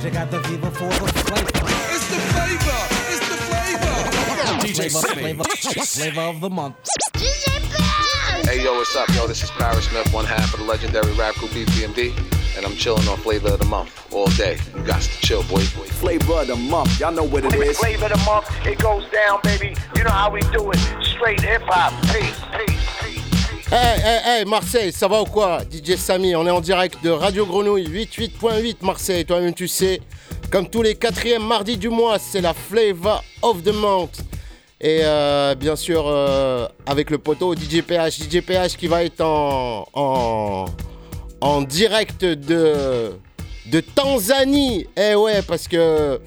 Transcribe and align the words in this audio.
Cause 0.00 0.06
you 0.06 0.12
got 0.12 0.30
the 0.30 0.42
fever 0.44 0.70
for 0.70 0.88
the 0.88 0.94
flavor. 0.94 1.50
It's 1.92 2.08
the 2.08 2.16
flavor. 2.32 2.78
It's 3.12 3.28
the 3.28 3.36
flavor. 3.36 3.92
DJ 4.64 4.90
flavor, 4.90 5.44
flavor, 5.44 5.84
flavor 5.84 6.20
of 6.22 6.40
the 6.40 6.48
month. 6.48 6.76
Hey 8.48 8.64
yo, 8.64 8.76
what's 8.76 8.96
up, 8.96 9.10
yo? 9.10 9.26
This 9.26 9.42
is 9.42 9.50
Parrish 9.50 9.88
Smith, 9.90 10.10
one 10.14 10.24
half 10.24 10.54
of 10.54 10.60
the 10.60 10.64
legendary 10.64 11.12
rap 11.12 11.34
group 11.34 11.50
EPMD, 11.50 12.16
and 12.56 12.64
I'm 12.64 12.76
chilling 12.76 13.06
on 13.08 13.18
Flavor 13.18 13.48
of 13.48 13.58
the 13.58 13.66
Month 13.66 14.10
all 14.14 14.28
day. 14.28 14.56
You 14.74 14.82
got 14.84 15.02
to 15.02 15.20
chill, 15.20 15.42
boy. 15.42 15.60
Flavor 15.60 16.32
of 16.32 16.46
the 16.46 16.56
month, 16.56 16.98
y'all 16.98 17.12
know 17.12 17.24
what 17.24 17.44
it 17.44 17.52
is. 17.52 17.78
Flavor 17.78 18.06
of 18.06 18.12
the 18.12 18.24
month, 18.24 18.46
it 18.64 18.78
goes 18.78 19.04
down, 19.10 19.40
baby. 19.42 19.76
You 19.94 20.04
know 20.04 20.10
how 20.12 20.30
we 20.30 20.40
do 20.40 20.70
it. 20.70 20.78
Straight 21.04 21.42
hip 21.42 21.60
hop. 21.66 21.92
Peace, 22.04 22.40
peace, 22.56 22.66
peace. 22.66 22.79
Hey, 23.72 24.00
hey, 24.02 24.20
hey, 24.24 24.44
Marseille, 24.46 24.90
ça 24.90 25.06
va 25.06 25.22
ou 25.22 25.26
quoi 25.26 25.60
DJ 25.60 25.94
Samy, 25.94 26.34
on 26.34 26.44
est 26.44 26.50
en 26.50 26.60
direct 26.60 27.04
de 27.04 27.10
Radio 27.10 27.46
Grenouille 27.46 27.86
88.8 27.86 28.78
Marseille, 28.82 29.24
toi-même 29.24 29.54
tu 29.54 29.68
sais. 29.68 30.00
Comme 30.50 30.68
tous 30.68 30.82
les 30.82 30.96
quatrièmes 30.96 31.46
mardis 31.46 31.76
du 31.76 31.88
mois, 31.88 32.18
c'est 32.18 32.40
la 32.40 32.52
Flavor 32.52 33.22
of 33.42 33.62
the 33.62 33.72
Month. 33.72 34.22
Et 34.80 35.02
euh, 35.04 35.54
bien 35.54 35.76
sûr, 35.76 36.02
euh, 36.04 36.66
avec 36.84 37.10
le 37.10 37.18
poteau 37.18 37.54
DJ 37.54 37.82
PH, 37.82 38.18
DJ 38.18 38.40
PH 38.40 38.76
qui 38.76 38.88
va 38.88 39.04
être 39.04 39.20
en, 39.20 39.86
en 41.40 41.62
direct 41.62 42.24
de, 42.24 43.12
de 43.70 43.80
Tanzanie. 43.80 44.86
Eh 44.96 45.14
ouais, 45.14 45.42
parce 45.42 45.68
que 45.68 46.20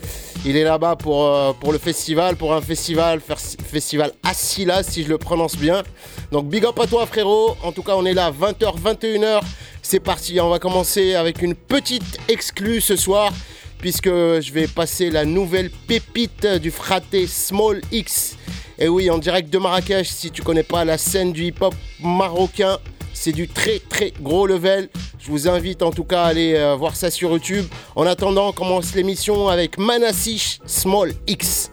il 0.45 0.57
est 0.57 0.63
là-bas 0.63 0.95
pour, 0.95 1.25
euh, 1.25 1.53
le 1.71 1.77
festival, 1.77 2.35
pour 2.35 2.53
un 2.53 2.61
festival, 2.61 3.21
festival 3.21 4.11
Asila, 4.23 4.83
si 4.83 5.03
je 5.03 5.09
le 5.09 5.17
prononce 5.17 5.55
bien. 5.55 5.83
Donc 6.31 6.47
big 6.47 6.65
up 6.65 6.79
à 6.79 6.87
toi 6.87 7.05
frérot. 7.05 7.55
En 7.63 7.71
tout 7.71 7.83
cas, 7.83 7.93
on 7.95 8.05
est 8.05 8.13
là 8.13 8.31
20h, 8.31 8.77
21h. 8.77 9.41
C'est 9.81 9.99
parti, 9.99 10.39
on 10.39 10.49
va 10.49 10.59
commencer 10.59 11.15
avec 11.15 11.41
une 11.41 11.55
petite 11.55 12.19
exclue 12.27 12.81
ce 12.81 12.95
soir 12.95 13.31
puisque 13.79 14.07
je 14.07 14.53
vais 14.53 14.67
passer 14.67 15.09
la 15.09 15.25
nouvelle 15.25 15.69
pépite 15.69 16.45
du 16.45 16.71
fraté 16.71 17.27
Small 17.27 17.81
X. 17.91 18.37
Et 18.79 18.87
oui, 18.87 19.09
en 19.09 19.17
direct 19.17 19.49
de 19.49 19.57
Marrakech, 19.57 20.07
si 20.07 20.31
tu 20.31 20.41
connais 20.41 20.63
pas 20.63 20.85
la 20.85 20.97
scène 20.97 21.33
du 21.33 21.45
hip-hop 21.45 21.75
marocain, 22.01 22.79
c'est 23.13 23.31
du 23.31 23.47
très 23.47 23.79
très 23.79 24.11
gros 24.21 24.47
level. 24.47 24.89
Je 25.19 25.31
vous 25.31 25.47
invite 25.47 25.81
en 25.81 25.91
tout 25.91 26.03
cas 26.03 26.23
à 26.23 26.27
aller 26.27 26.55
euh, 26.55 26.75
voir 26.75 26.95
ça 26.95 27.09
sur 27.09 27.31
YouTube. 27.31 27.65
En 27.95 28.05
attendant, 28.05 28.49
on 28.49 28.51
commence 28.51 28.93
l'émission 28.95 29.47
avec 29.47 29.77
Manassich 29.77 30.59
Small 30.65 31.13
X. 31.27 31.71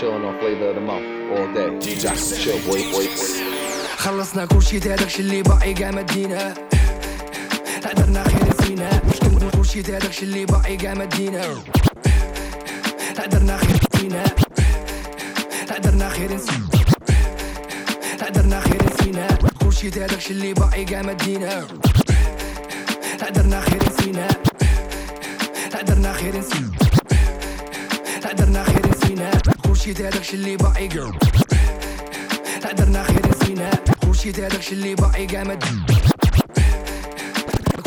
chillin' 0.00 0.24
on 0.24 0.38
flavor 0.40 0.68
of 0.70 0.74
the 0.76 0.80
month 0.80 1.06
all 1.32 1.46
day. 1.52 1.68
DJ 1.84 2.04
chill, 2.42 2.58
boy, 2.66 2.82
boy, 2.92 3.06
boy. 3.16 3.30
خلصنا 3.96 4.46
كل 4.46 4.62
شيء 4.62 4.80
داكشي 4.80 5.22
اللي 5.22 5.42
باقي 5.42 5.74
كاع 5.74 5.90
ما 5.90 6.02
دينا 6.02 6.54
قدرنا 7.84 8.24
خير 8.24 8.52
فينا 8.62 9.02
مش 9.08 9.18
كنت 9.20 9.56
كل 9.56 9.66
شيء 9.66 9.82
داكشي 9.82 10.24
اللي 10.24 10.46
باقي 10.46 10.76
كاع 10.76 10.94
ما 10.94 11.04
دينا 11.04 11.44
قدرنا 13.18 13.56
خير 13.56 13.80
فينا 13.96 14.24
قدرنا 15.70 16.08
خير 16.08 16.38
فينا 16.38 16.68
قدرنا 18.26 18.60
خير 18.60 18.82
فينا 19.02 19.28
كل 19.60 19.72
شيء 19.72 19.90
داكشي 19.90 20.32
اللي 20.32 20.54
باقي 20.54 20.84
كاع 20.84 21.02
ما 21.02 21.12
دينا 21.12 21.66
قدرنا 23.22 23.60
خير 23.60 23.82
فينا 23.98 24.28
قدرنا 25.74 26.12
خير 26.12 26.42
فينا 26.42 26.70
قدرنا 28.24 28.64
خير 28.64 28.79
خشيت 29.80 30.00
هذاك 30.00 30.34
اللي 30.34 30.56
باقي. 30.56 30.88
قام 30.88 31.18
قدرنا 32.64 33.02
خير 33.02 33.22
نسينا 33.30 33.70
خشيت 34.08 34.40
هذاك 34.40 34.72
اللي 34.72 34.94
باقي 34.94 35.26
قام 35.26 35.58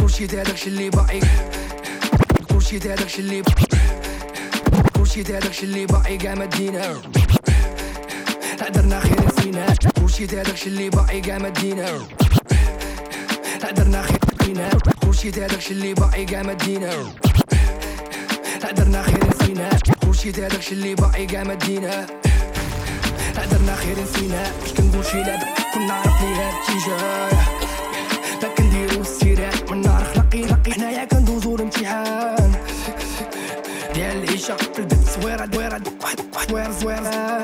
خشيت 0.01 0.35
هذاك 0.35 0.67
اللي 0.67 0.89
باقي. 0.89 1.19
خشيت 2.53 2.87
هذاك 2.87 3.19
اللي 3.19 3.43
خشيت 4.97 5.31
هذاك 5.31 5.63
اللي 5.63 5.85
باقي 5.85 6.17
قام 6.17 6.43
دينا 6.43 7.01
قدرنا 8.61 8.99
خير 8.99 9.25
نسينا 9.27 9.75
خشيت 10.03 10.33
هذاك 10.33 10.67
اللي 10.67 10.89
باقي 10.89 11.21
قام 11.21 11.47
دينا 11.47 12.07
قدرنا 13.63 14.01
خير 14.01 14.19
نسينا 14.41 14.69
خشيت 15.05 15.39
هذاك 15.39 15.71
اللي 15.71 15.93
باقي 15.93 16.25
قام 16.25 16.51
دينا 16.51 17.13
قدرنا 18.63 19.03
خير 19.03 19.23
نسينا 19.29 19.92
كلشي 20.23 20.45
هذاك 20.45 20.71
اللي 20.71 20.95
باقي 20.95 21.25
كاع 21.25 21.43
ما 21.43 21.53
دينا. 21.53 22.07
درنا 23.51 23.75
خير 23.75 24.05
فينا 24.05 24.51
مش 24.63 24.73
كنقول 24.73 25.05
شي 25.05 25.23
لعبة 25.23 25.45
كنا 25.73 26.01
هاد 26.01 26.23
الاتجاه 26.23 27.29
لا 28.41 28.47
كنديرو 28.57 29.01
السيرات 29.01 29.71
من 29.71 29.81
نهار 29.81 30.03
خلقي 30.03 30.41
نقي 30.41 30.73
حنايا 30.73 31.05
كندوزو 31.05 31.55
الامتحان. 31.55 32.51
ديال 33.93 34.23
العيشة 34.23 34.55
في 34.55 34.79
البيت 34.79 34.99
زويرة 35.21 35.45
دويرة 35.45 35.81
واحد 36.01 36.19
واحد 36.33 36.49
زويرة 36.49 36.71
زويرة 36.71 37.42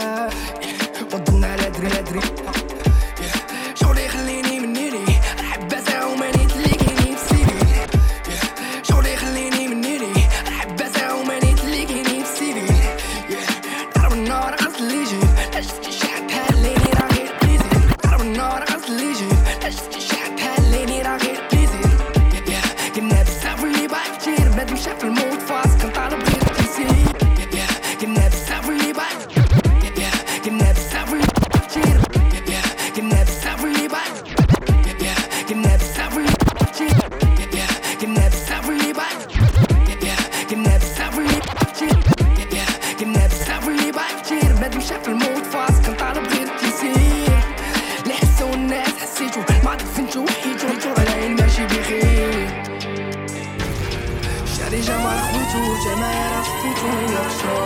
يخشى 56.88 57.60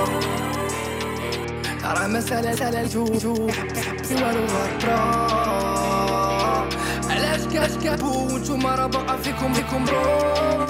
راه 1.84 2.08
مسألة 2.08 2.66
علاش 7.10 7.42
كاش 7.54 7.72
كابو 7.84 8.34
وانتوما 8.34 8.76
راه 8.76 8.88
باقا 8.88 9.18
فيكم 9.18 9.54
فيكم 9.54 9.86
برو 9.86 10.68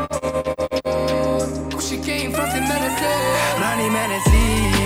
كلشي 1.71 1.97
كاين 1.97 2.31
فراسي 2.31 2.59
ما 2.59 2.77
نسيش 2.87 3.61
راني 3.61 3.89
ما 3.89 4.07
نسيش 4.07 4.79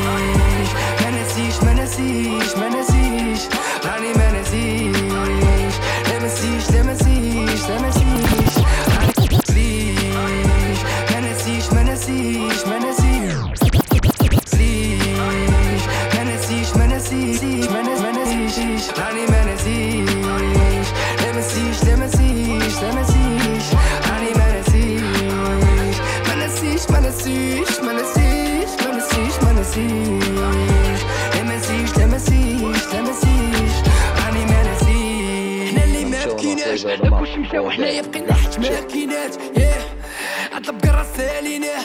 ما 1.04 1.10
نسيش 1.12 1.64
ما 1.64 1.74
نسيش 1.74 2.58
ما 2.58 2.70
نسيش 2.70 3.42
راني 3.86 4.14
ما 4.14 4.42
نسيش 4.42 4.97
وحنا 37.60 37.90
يبقينا 37.90 38.34
حتى 38.34 38.60
ماكينات 38.60 39.36
ياه 39.58 39.86
عطلب 40.54 40.82
قرا 40.86 41.04
ساليناه 41.18 41.82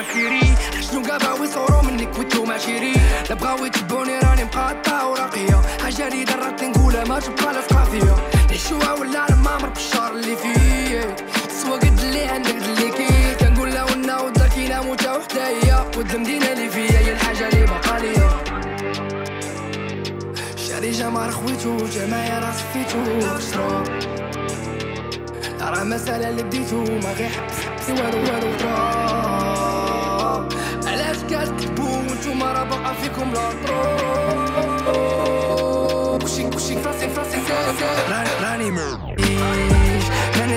مالكيري 0.00 0.54
شنو 0.80 1.02
قابا 1.02 1.32
ويصورو 1.32 1.82
منك 1.82 2.18
ويتلو 2.18 2.44
ما 2.44 2.58
شيري 2.58 2.92
لبغاوي 3.30 3.70
تبوني 3.70 4.18
راني 4.18 4.44
مقاطعة 4.44 5.10
وراقية. 5.10 5.60
حاجة 5.82 6.08
لي 6.08 6.24
درات 6.24 6.64
نقولها 6.64 7.04
ما 7.04 7.20
تبقى 7.20 7.54
لا 7.54 7.60
ثقافية 7.60 8.16
نعيشوها 8.48 8.92
ولا 8.92 9.28
المامر 9.28 9.68
بالشهر 9.68 10.12
اللي 10.12 10.36
فيه. 10.36 11.16
سوا 11.62 11.76
قد 11.76 11.98
اللي 11.98 12.24
عندك 12.24 12.54
اللي 12.54 12.90
كي. 12.90 13.34
كنقول 13.40 13.74
لها 13.74 13.84
وناود 13.84 14.38
لكن 14.38 14.86
موتة 14.86 15.18
وحدة 15.18 15.48
هي 15.48 15.86
ود 15.96 16.14
المدينة 16.14 16.52
اللي 16.52 16.68
فيا 16.68 16.98
هي 16.98 17.12
الحاجة 17.12 17.48
اللي 17.48 17.66
بقالية 17.66 18.10
ليا 18.10 18.30
شاري 20.56 20.90
جمار 20.90 21.30
خويتو 21.30 21.76
جمايا 21.76 22.38
راس 22.38 22.60
فيتو 22.72 22.98
راه 25.70 25.84
مسألة 25.84 26.28
اللي 26.28 26.42
بديتو 26.42 26.84
ما 26.84 27.12
غير 27.12 27.28
حبسي 27.30 27.92
والو 27.92 28.18
والو 28.18 28.56
ترا 28.58 28.70
علاش 30.86 31.16
كتكتبو 31.30 31.82
وانتوما 31.82 32.52
راه 32.52 32.64
باقا 32.64 32.92
فيكم 32.94 33.30
لا 33.32 33.50
طرو 33.66 33.80
كلشي 36.18 36.42
كلشي 36.50 36.76
فراسي 36.82 37.08
فراسي 37.08 37.38
راني 38.42 38.70
ما 38.70 38.98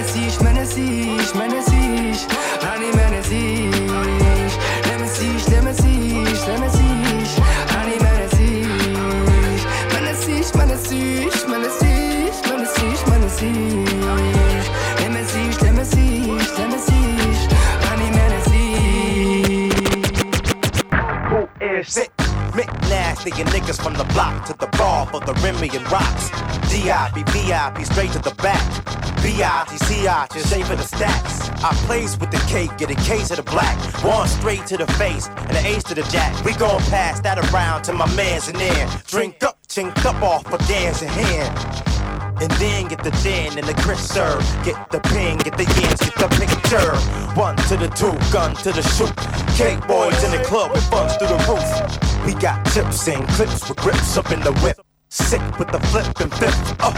نسيش 0.02 0.42
ما 0.42 0.52
نسيش 0.52 1.36
ما 1.36 1.48
نسيش. 1.48 2.18
راني 2.64 2.92
ما 2.92 3.20
نسيش. 3.20 3.73
Mick 22.54 22.72
Nasty 22.88 23.32
and 23.42 23.50
niggas 23.50 23.82
from 23.82 23.94
the 23.96 24.04
block 24.14 24.46
to 24.46 24.54
the 24.54 24.68
bar 24.78 25.08
for 25.08 25.20
the 25.20 25.34
Remy 25.42 25.70
and 25.74 25.92
rocks. 25.92 26.30
DIB, 26.70 27.26
VIP, 27.30 27.84
straight 27.84 28.12
to 28.12 28.20
the 28.20 28.34
back. 28.44 28.62
B-I-T-C-I, 29.24 30.28
just 30.32 30.50
saving 30.50 30.78
the 30.78 30.84
stacks. 30.84 31.50
I 31.64 31.74
plays 31.88 32.20
with 32.20 32.30
the 32.30 32.38
cake, 32.46 32.78
get 32.78 32.92
a 32.92 32.96
case 33.10 33.32
of 33.32 33.38
the 33.38 33.44
black. 33.44 33.76
One 34.04 34.28
straight 34.28 34.68
to 34.68 34.78
the 34.78 34.86
face, 35.02 35.30
and 35.30 35.58
an 35.58 35.66
ace 35.66 35.84
to 35.86 35.96
the 35.96 36.04
jack. 36.14 36.46
We 36.46 36.54
gon' 36.54 36.80
pass 36.94 37.22
that 37.22 37.40
around 37.40 37.84
to 37.86 37.94
my 37.94 38.06
mans 38.16 38.48
in 38.48 38.56
there. 38.56 38.88
Drink 39.08 39.44
up, 39.44 39.58
chink 39.68 40.06
up 40.06 40.22
off 40.22 40.44
for 40.44 40.60
dancing 40.70 41.10
hand. 41.10 41.58
And 42.40 42.52
then 42.62 42.88
get 42.88 43.04
the 43.04 43.12
gin 43.24 43.58
and 43.58 43.66
the 43.66 43.74
crisp 43.82 44.14
serve. 44.14 44.46
Get 44.64 44.92
the 44.92 45.00
ping, 45.00 45.40
get 45.40 45.58
the 45.58 45.66
yams, 45.82 46.02
get 46.02 46.16
the 46.22 46.30
picture. 46.38 46.94
One 47.34 47.56
to 47.56 47.78
the 47.78 47.88
two, 47.98 48.14
gun 48.32 48.54
to 48.58 48.72
the 48.72 48.84
shoot. 48.94 49.16
Cake 49.58 49.88
boys 49.88 50.24
in 50.24 50.30
the 50.30 50.44
club 50.46 50.72
with 50.72 50.84
funds 50.92 51.16
through 51.16 51.30
the 51.30 51.42
roof. 51.50 52.13
We 52.26 52.34
got 52.36 52.66
chips 52.72 53.08
and 53.10 53.28
clips 53.30 53.68
with 53.68 53.78
grips 53.78 54.18
up 54.18 54.32
in 54.32 54.40
the 54.40 54.54
whip. 54.64 54.80
Sick 55.10 55.42
with 55.60 55.68
the 55.72 55.80
flip 55.92 56.08
and 56.22 56.34
flip. 56.34 56.54
Uh, 56.80 56.94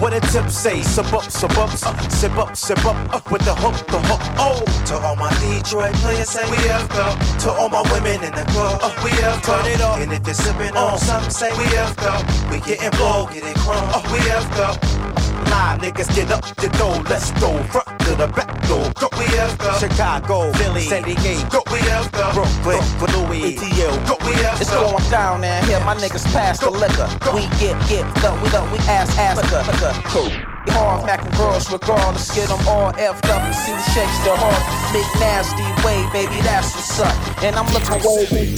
what 0.00 0.14
a 0.14 0.20
tip 0.32 0.48
say, 0.48 0.80
sip 0.82 1.12
up, 1.12 1.24
sip 1.24 1.56
up, 1.58 1.70
uh, 1.70 2.08
sip 2.08 2.36
up, 2.36 2.56
sip 2.56 2.84
up, 2.86 2.96
up 3.14 3.30
with 3.30 3.44
the 3.44 3.54
hook, 3.54 3.76
the 3.86 4.00
hook. 4.00 4.20
Oh, 4.38 4.64
to 4.86 4.94
all 4.96 5.14
my 5.14 5.30
Detroit 5.38 5.94
players, 5.96 6.30
say 6.30 6.42
we 6.50 6.56
have 6.68 6.88
go. 6.88 7.14
To 7.44 7.50
all 7.52 7.68
my 7.68 7.82
women 7.92 8.24
in 8.24 8.32
the 8.32 8.44
club, 8.50 8.80
uh, 8.82 8.90
we 9.04 9.10
have 9.22 9.42
turn 9.42 9.66
it 9.66 9.80
up. 9.80 9.98
And 10.00 10.12
if 10.12 10.26
you're 10.26 10.34
sipping 10.34 10.74
on 10.74 10.98
something, 10.98 11.30
say 11.30 11.50
we 11.58 11.64
have 11.76 11.94
go. 11.98 12.16
We 12.50 12.58
getting 12.60 12.90
blow, 12.98 13.26
getting 13.26 13.54
crumb, 13.54 13.84
uh, 13.92 14.02
we 14.10 14.18
have 14.30 14.48
go. 14.56 15.01
Live 15.50 15.80
niggas 15.80 16.14
get 16.14 16.30
up 16.30 16.44
the 16.56 16.68
door, 16.78 17.02
let's 17.08 17.30
go 17.40 17.62
front 17.64 17.98
to 18.00 18.14
the 18.14 18.28
back 18.28 18.50
door. 18.68 18.90
Go, 19.00 19.08
we 19.18 19.26
go. 19.26 19.78
Chicago, 19.78 20.52
Philly, 20.52 20.82
San 20.82 21.02
Diego, 21.02 21.48
go, 21.48 21.62
we 21.72 21.80
go. 21.80 22.04
Brooklyn, 22.34 22.80
Brooklyn, 22.98 23.28
Louis, 23.28 23.56
ATL, 23.56 24.06
go, 24.06 24.16
we 24.26 24.34
have 24.42 24.60
It's 24.60 24.70
going 24.70 25.10
down 25.10 25.22
down 25.40 25.64
here, 25.64 25.80
my 25.80 25.94
niggas 25.94 26.24
pass 26.32 26.60
the 26.60 26.70
liquor. 26.70 27.08
We 27.34 27.42
get, 27.58 27.76
get, 27.88 28.04
up, 28.24 28.42
we 28.42 28.48
up, 28.50 28.70
we 28.72 28.78
ass, 28.88 29.16
ass, 29.18 29.36
liquor, 29.36 29.62
liquor. 29.70 29.92
Cool. 30.08 30.51
Hard 30.72 31.04
macking 31.08 31.36
girls, 31.36 31.70
regardless, 31.70 32.34
get 32.34 32.48
them 32.48 32.60
all 32.68 32.92
effed 32.94 33.28
up 33.28 33.42
and 33.42 33.54
see 33.54 33.72
who 33.72 33.82
shakes 33.92 34.18
the 34.24 34.34
heart. 34.34 34.62
Big 34.92 35.06
nasty 35.20 35.64
way, 35.84 36.00
baby, 36.12 36.40
that's 36.42 36.74
what's 36.74 37.00
up. 37.00 37.14
And 37.42 37.56
I'm 37.56 37.66
looking 37.72 38.00
way, 38.00 38.48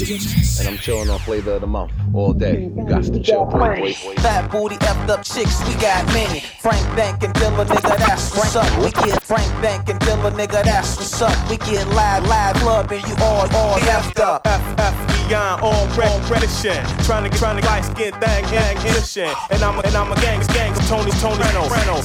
And 0.61 0.69
I'm 0.69 0.79
chilling 0.79 1.11
on 1.11 1.19
flavor 1.21 1.53
of 1.53 1.61
the 1.63 1.67
month 1.67 1.93
all 2.15 2.33
day. 2.33 2.71
You 2.75 2.87
got 2.89 3.05
to 3.05 3.21
chill, 3.21 3.45
boy, 3.47 3.77
boy. 3.81 4.15
Fat 4.23 4.51
booty 4.51 4.77
effed 4.77 5.09
up 5.09 5.25
chicks, 5.25 5.61
we 5.67 5.75
got 5.81 6.07
many. 6.15 6.41
Frank 6.61 6.85
n 6.89 6.97
Dank 6.97 7.23
and 7.25 7.35
Dilla, 7.35 7.65
nigga, 7.67 7.99
that's 7.99 8.37
what's 8.37 8.57
up. 8.57 8.71
We 8.79 8.91
get 8.93 9.23
Frank 9.23 9.51
n 9.57 9.63
Dank 9.63 9.89
and 9.89 10.01
Dilla, 10.01 10.31
nigga, 10.31 10.63
that's 10.65 10.97
what's 10.97 11.21
up. 11.23 11.37
We 11.51 11.57
get 11.59 11.87
live, 11.89 12.27
live 12.27 12.57
club 12.57 12.93
and 12.93 13.07
you 13.07 13.15
all, 13.23 13.49
all 13.55 13.79
effed 13.79 14.21
up. 14.21 14.47
FF 14.47 15.15
beyond 15.29 15.63
all 15.63 15.87
red 15.97 16.31
reddition. 16.31 16.85
Trying 17.05 17.25
to 17.25 17.31
get 17.31 17.39
trying 17.39 17.61
to 17.61 17.67
light 17.67 17.85
skin 17.85 18.13
thang 18.21 18.45
gang 18.51 18.77
innocent. 18.87 19.35
And 19.51 19.63
I'm 19.63 19.79
a, 19.79 19.83
and 19.83 19.95
I'm 19.95 20.11
a 20.13 20.17
gang 20.17 20.41
gang 20.53 20.75
Tony 20.89 21.11
Tony 21.23 21.43
Reynolds. 21.45 22.04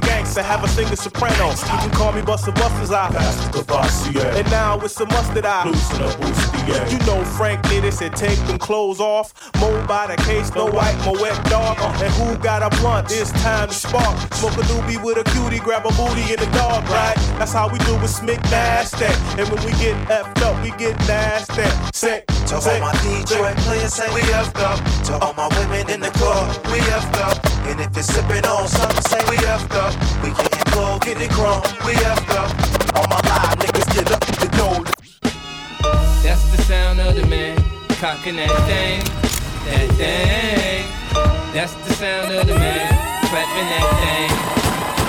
Gangsta 0.00 0.42
have 0.42 0.64
a 0.64 0.68
thing 0.68 0.86
singer 0.86 0.96
soprano. 0.96 1.50
You 1.50 1.78
can 1.78 1.90
call 1.90 2.12
me 2.12 2.22
Buster 2.22 2.52
Busters 2.52 2.90
I 2.90 3.08
And 4.38 4.50
now 4.50 4.78
it's 4.80 5.00
a 5.00 5.06
mustard 5.06 5.46
eye. 5.46 5.64
You 6.90 6.98
know 7.06 7.24
Frank 7.24 7.62
did 7.68 7.84
it, 7.84 7.92
said 7.92 8.14
take 8.16 8.38
them 8.46 8.58
clothes 8.58 9.00
off. 9.00 9.32
Mold 9.60 9.86
by 9.86 10.06
the 10.06 10.16
case, 10.22 10.54
no 10.54 10.66
white, 10.66 10.96
no 11.04 11.12
wet 11.12 11.36
dog. 11.46 11.78
And 12.02 12.12
who 12.14 12.36
got 12.38 12.62
a 12.62 12.70
blunt? 12.80 13.08
It's 13.10 13.30
time 13.42 13.68
to 13.68 13.74
spark. 13.74 14.18
Smoke 14.34 14.54
a 14.54 14.62
doobie 14.62 15.02
with 15.02 15.18
a 15.18 15.24
cutie, 15.30 15.60
grab 15.60 15.86
a 15.86 15.90
booty 15.90 16.32
in 16.32 16.38
the 16.38 16.50
dog, 16.52 16.88
right? 16.88 17.16
That's 17.38 17.52
how 17.52 17.68
we 17.68 17.78
do 17.80 17.94
with 17.94 18.10
Smick 18.10 18.42
Nasty. 18.50 19.06
And 19.40 19.48
when 19.48 19.64
we 19.64 19.72
get 19.72 19.96
effed 20.08 20.42
up, 20.42 20.62
we 20.62 20.70
get 20.78 20.96
nasty. 21.06 21.66
Sick, 21.92 22.26
To 22.48 22.56
all 22.56 22.80
my 22.80 22.92
Detroit 23.02 23.56
players, 23.58 23.94
say 23.94 24.12
we 24.14 24.20
have 24.32 24.52
go. 24.54 24.76
To 25.06 25.18
all 25.18 25.34
my 25.34 25.48
women 25.58 25.88
in 25.90 26.00
the 26.00 26.10
club, 26.10 26.66
we 26.66 26.78
have 26.90 27.06
go. 27.12 27.56
And 27.66 27.80
if 27.80 27.94
you're 27.94 28.02
sipping 28.02 28.44
on 28.46 28.68
something, 28.68 29.02
say 29.02 29.25
we 29.28 29.36
have 29.46 29.68
go. 29.68 29.90
We 30.22 30.30
getting 30.34 30.72
blow, 30.72 30.98
getting 30.98 31.30
crumb, 31.30 31.62
we 31.86 31.94
have 32.06 32.22
go. 32.26 32.42
All 32.96 33.06
my 33.08 33.20
live 33.26 33.58
niggas 33.58 33.88
get 33.94 34.10
up 34.10 34.20
the 34.42 34.48
door. 34.56 34.84
That's 36.22 36.44
the 36.54 36.62
sound 36.62 37.00
of 37.00 37.14
the 37.14 37.26
man 37.26 37.56
cocking 38.00 38.36
that 38.36 38.52
thing, 38.68 39.00
that 39.66 39.88
thing. 39.96 40.84
That's 41.54 41.74
the 41.74 41.94
sound 41.94 42.32
of 42.32 42.46
the 42.46 42.54
man 42.54 42.92
clapping 43.28 43.68
that 43.72 43.86
thing, 44.02 44.30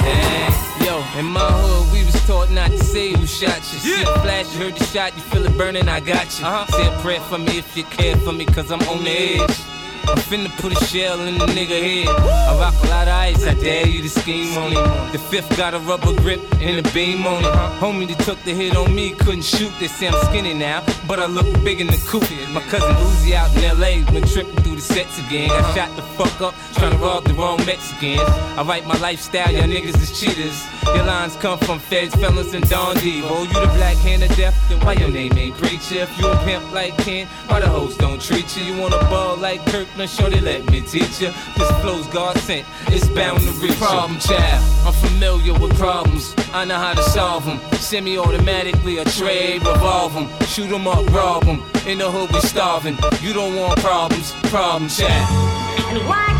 thing. 0.06 0.88
Yo, 0.88 1.20
in 1.20 1.26
my 1.26 1.52
hood, 1.52 1.92
we 1.94 2.06
was 2.06 2.16
taught 2.26 2.50
not 2.52 2.72
to 2.72 2.78
say 2.78 3.12
who 3.14 3.26
shot 3.26 3.58
you. 3.58 3.80
See 3.80 4.04
the 4.04 4.20
flash, 4.22 4.54
you 4.54 4.62
heard 4.62 4.76
the 4.76 4.86
shot, 4.86 5.16
you 5.16 5.22
feel 5.24 5.46
it 5.46 5.58
burning, 5.58 5.90
I 5.90 6.00
got 6.00 6.40
you. 6.40 6.46
Uh-huh. 6.46 6.66
Say 6.78 6.88
a 6.88 7.00
prayer 7.02 7.20
for 7.22 7.38
me 7.38 7.58
if 7.58 7.76
you 7.76 7.84
care 7.84 8.16
for 8.18 8.32
me, 8.32 8.46
cause 8.46 8.72
I'm 8.72 8.82
on 8.84 9.04
the 9.04 9.10
edge. 9.12 9.77
I'm 10.08 10.18
finna 10.18 10.50
put 10.62 10.72
a 10.72 10.86
shell 10.86 11.20
in 11.22 11.38
the 11.38 11.46
nigga 11.48 11.80
head. 11.82 12.08
I 12.08 12.58
rock 12.58 12.76
a 12.84 12.88
lot 12.88 13.08
of 13.08 13.14
ice, 13.14 13.46
I 13.46 13.54
dare 13.54 13.88
you 13.88 14.02
to 14.02 14.10
scheme 14.10 14.58
on 14.58 14.72
it. 14.72 15.12
The 15.12 15.20
fifth 15.20 15.56
got 15.58 15.74
a 15.74 15.80
rubber 15.80 16.14
grip 16.22 16.42
and 16.62 16.86
a 16.86 16.94
beam 16.94 17.28
on 17.28 17.44
it. 17.44 17.54
Homie 17.80 18.08
that 18.08 18.20
took 18.24 18.42
the 18.44 18.54
hit 18.54 18.76
on 18.76 18.96
me 18.96 19.12
couldn't 19.12 19.44
shoot. 19.44 19.72
They 19.80 19.88
say 19.88 20.08
I'm 20.08 20.26
skinny 20.26 20.54
now, 20.54 20.84
but 21.08 21.20
I 21.20 21.26
look 21.26 21.46
big 21.64 21.82
in 21.82 21.88
the 21.88 22.02
coupe. 22.08 22.30
My 22.50 22.62
cousin 22.62 22.96
Uzi 22.96 23.34
out 23.34 23.54
in 23.58 23.80
LA 23.80 24.10
been 24.12 24.28
tripping 24.28 24.56
through 24.64 24.76
the 24.76 24.82
sets 24.82 25.20
again. 25.20 25.50
Got 25.50 25.76
shot 25.76 25.96
the 25.96 26.02
fuck 26.02 26.42
up, 26.42 26.56
trying 26.76 26.92
to 26.92 26.98
rob 26.98 27.26
the 27.26 27.34
wrong 27.34 27.58
Mexicans. 27.66 28.22
I 28.58 28.64
write 28.64 28.86
my 28.86 28.98
lifestyle, 29.00 29.52
y'all 29.52 29.64
niggas 29.64 30.02
is 30.02 30.18
cheaters. 30.18 30.66
Your 30.96 31.04
lines 31.04 31.36
come 31.36 31.60
from 31.60 31.80
feds, 31.80 32.16
fellas, 32.16 32.54
and 32.54 32.68
Don 32.70 32.96
Devo. 32.98 33.28
Oh, 33.30 33.44
you 33.44 33.54
the 33.54 33.74
black 33.76 33.98
hand 33.98 34.24
of 34.24 34.34
death, 34.38 34.56
then 34.70 34.80
why 34.86 34.94
your 34.94 35.10
name 35.10 35.38
ain't 35.38 35.58
preacher? 35.58 36.00
If 36.04 36.18
you 36.18 36.28
a 36.28 36.38
pimp 36.46 36.72
like 36.72 36.98
Ken, 37.00 37.28
why 37.48 37.60
the 37.60 37.68
hoes 37.68 37.98
don't 37.98 38.22
treat 38.22 38.56
you? 38.56 38.64
You 38.64 38.82
want 38.82 38.94
a 38.94 39.00
ball 39.10 39.36
like 39.36 39.66
Kirk, 39.68 39.88
now 39.98 40.06
shorty 40.06 40.40
let 40.40 40.70
me 40.70 40.82
teach 40.82 41.22
you. 41.22 41.32
This 41.58 41.72
flow's 41.82 42.08
God 42.08 42.38
sent, 42.38 42.66
it's 42.88 43.08
bound 43.10 43.42
to 43.42 43.52
reach 43.54 43.78
Problem 43.78 44.20
child, 44.20 44.64
I'm 44.86 44.94
familiar 44.94 45.54
with 45.54 45.78
problems. 45.78 46.36
I 46.54 46.66
know 46.66 46.76
how 46.76 46.94
to 46.94 47.04
solve 47.04 47.46
them. 47.46 47.60
Semi-automatically, 47.74 49.00
a 49.00 49.06
trade, 49.06 49.66
revolve 49.66 50.14
them. 50.14 50.28
Shoot 50.48 50.72
'em 50.72 50.88
up, 50.88 51.06
rob 51.12 51.48
'em. 51.48 51.64
In 51.86 51.98
the 51.98 52.10
hood, 52.10 52.32
we 52.32 52.40
starving. 52.42 52.98
You 53.22 53.34
don't 53.34 53.56
want 53.56 53.80
problems, 53.82 54.34
problem 54.50 54.90
child. 54.90 56.37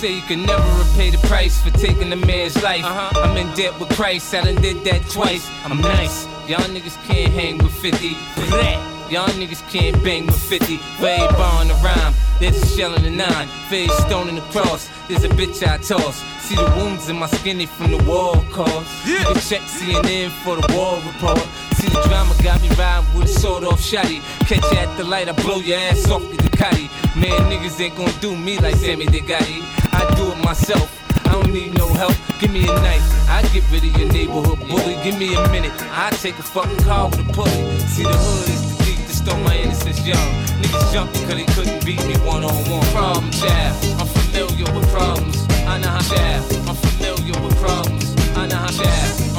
Say 0.00 0.14
you 0.14 0.22
can 0.22 0.46
never 0.46 0.66
repay 0.82 1.10
the 1.10 1.18
price 1.28 1.60
for 1.60 1.68
taking 1.72 2.10
a 2.10 2.16
man's 2.16 2.62
life. 2.62 2.82
Uh-huh. 2.82 3.20
I'm 3.20 3.36
in 3.36 3.54
debt 3.54 3.78
with 3.78 3.90
Christ, 3.90 4.34
I 4.34 4.44
done 4.44 4.62
did 4.62 4.82
that 4.84 5.02
twice. 5.10 5.46
I'm 5.62 5.78
nice. 5.78 6.24
Y'all 6.48 6.60
niggas 6.74 6.96
can't 7.04 7.30
hang 7.30 7.58
with 7.58 7.74
50. 7.74 8.16
Blah. 8.48 9.10
Y'all 9.10 9.28
niggas 9.40 9.60
can't 9.70 10.02
bang 10.02 10.24
with 10.24 10.40
50. 10.40 10.78
Way 11.02 11.18
bar 11.36 11.60
on 11.60 11.68
the 11.68 11.74
rhyme. 11.84 12.14
There's 12.38 12.62
a 12.62 12.66
shell 12.66 12.94
in 12.94 13.02
the 13.02 13.10
nine. 13.10 13.48
Face 13.68 13.92
stone 13.98 14.30
in 14.30 14.36
the 14.36 14.46
cross. 14.52 14.88
There's 15.06 15.24
a 15.24 15.28
bitch 15.28 15.62
I 15.68 15.76
toss. 15.76 16.16
See 16.46 16.54
the 16.54 16.72
wounds 16.78 17.10
in 17.10 17.16
my 17.18 17.26
skinny 17.26 17.66
from 17.66 17.90
the 17.90 18.02
wall 18.04 18.42
cause. 18.52 18.86
You 19.06 19.18
can 19.18 19.34
check 19.34 19.60
CNN 19.68 20.30
for 20.42 20.56
the 20.56 20.74
war 20.74 20.96
report. 21.04 21.46
See 21.80 21.88
the 21.88 22.02
drama 22.08 22.34
got 22.42 22.60
me 22.60 22.68
riding 22.76 23.08
with 23.16 23.24
a 23.24 23.40
sword 23.40 23.64
off 23.64 23.80
shotty. 23.80 24.20
Catch 24.46 24.70
you 24.70 24.78
at 24.78 24.96
the 24.98 25.04
light, 25.04 25.28
I 25.28 25.32
blow 25.32 25.60
your 25.60 25.78
ass 25.78 26.10
off 26.10 26.20
with 26.28 26.36
the 26.36 26.48
Ducati. 26.48 26.90
Man, 27.16 27.40
niggas 27.50 27.80
ain't 27.80 27.96
gonna 27.96 28.12
do 28.20 28.36
me 28.36 28.58
like 28.58 28.76
Sammy 28.76 29.06
Degotti. 29.06 29.62
I 29.92 30.14
do 30.14 30.30
it 30.30 30.44
myself. 30.44 31.00
I 31.24 31.32
don't 31.32 31.52
need 31.52 31.72
no 31.78 31.88
help. 31.88 32.14
Give 32.38 32.50
me 32.50 32.64
a 32.64 32.74
knife, 32.84 33.28
I 33.30 33.42
get 33.52 33.64
rid 33.70 33.84
of 33.84 33.96
your 33.96 34.12
neighborhood 34.12 34.58
bully. 34.68 34.96
Give 35.04 35.16
me 35.18 35.34
a 35.34 35.48
minute, 35.48 35.72
I 35.92 36.10
take 36.10 36.38
a 36.38 36.42
fucking 36.42 36.84
car 36.84 37.08
with 37.08 37.20
a 37.20 37.32
pussy. 37.32 37.78
See 37.86 38.02
the 38.02 38.12
hood 38.12 38.48
is 38.50 38.62
the 38.76 38.84
thief 38.84 38.98
that 39.06 39.14
stole 39.14 39.40
my 39.40 39.56
innocence 39.56 40.04
young. 40.06 40.28
Niggas 40.60 40.92
jumped 40.92 41.14
because 41.14 41.36
they 41.36 41.46
couldn't 41.54 41.84
beat 41.86 42.04
me 42.06 42.16
one 42.26 42.44
on 42.44 42.52
one. 42.68 42.84
Problem 42.92 43.30
child, 43.30 43.76
I'm 44.00 44.06
familiar 44.06 44.68
with 44.74 44.90
problems. 44.92 45.46
I 45.64 45.78
know 45.78 45.88
how 45.88 46.02
child, 46.02 46.44
I'm 46.68 46.76
familiar 46.76 47.40
with 47.40 47.56
problems. 47.56 48.04
I 48.36 48.46
know 48.46 48.56
how 48.56 48.68
child, 48.68 49.29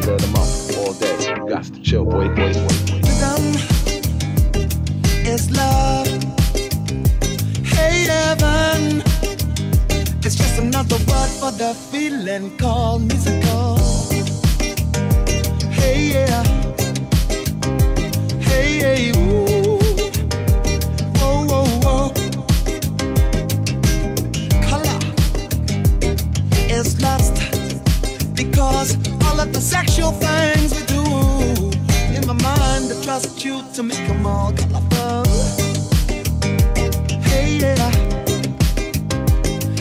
flavor 0.00 0.14
of 0.14 0.20
the 0.20 0.26
month 0.28 0.76
all 0.78 0.92
day. 0.94 1.16
You 1.36 1.48
got 1.48 1.64
to 1.64 1.80
chill, 1.80 2.04
boy, 2.04 2.28
boy, 2.28 2.52
boy. 2.52 2.76
Rhythm 3.06 3.44
is 5.26 5.50
love. 5.50 6.06
Hey, 7.64 8.04
heaven. 8.04 9.02
It's 10.24 10.34
just 10.34 10.58
another 10.58 10.96
word 11.08 11.30
for 11.40 11.52
the 11.52 11.74
feeling 11.90 12.56
called 12.58 13.02
musical. 13.02 13.45
Sexual 30.06 30.12
things 30.12 30.74
we 30.74 30.82
do 30.86 31.02
in 32.14 32.26
my 32.26 32.32
mind, 32.42 32.92
I 32.92 33.02
trust 33.02 33.44
you 33.44 33.62
to 33.74 33.82
make 33.82 34.06
them 34.06 34.26
all 34.26 34.52
colorful. 34.52 35.24
Hey, 37.22 37.58
yeah. 37.58 37.90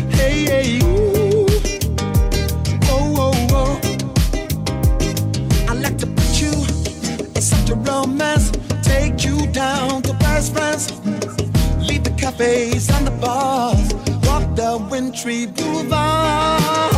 Hey, 0.10 0.46
hey, 0.46 0.80
ooh. 0.84 1.46
Whoa, 2.86 2.98
oh, 2.98 3.16
oh. 3.18 3.36
whoa, 3.52 3.70
whoa. 3.70 3.80
I 5.68 5.74
like 5.74 5.98
to 6.00 6.08
put 6.08 6.42
you 6.42 6.54
in 7.36 7.42
such 7.42 7.70
a 7.70 7.76
romance. 7.76 8.52
Take 8.84 9.24
you 9.24 9.46
down 9.48 10.02
to 10.04 10.14
Paris, 10.16 10.50
France. 10.50 10.92
Leave 11.80 12.04
the 12.04 12.14
cafes 12.18 12.90
and 12.90 13.08
the 13.08 13.12
bars. 13.22 13.94
Walk 14.26 14.56
the 14.56 14.86
wintry 14.90 15.46
boulevards. 15.48 16.95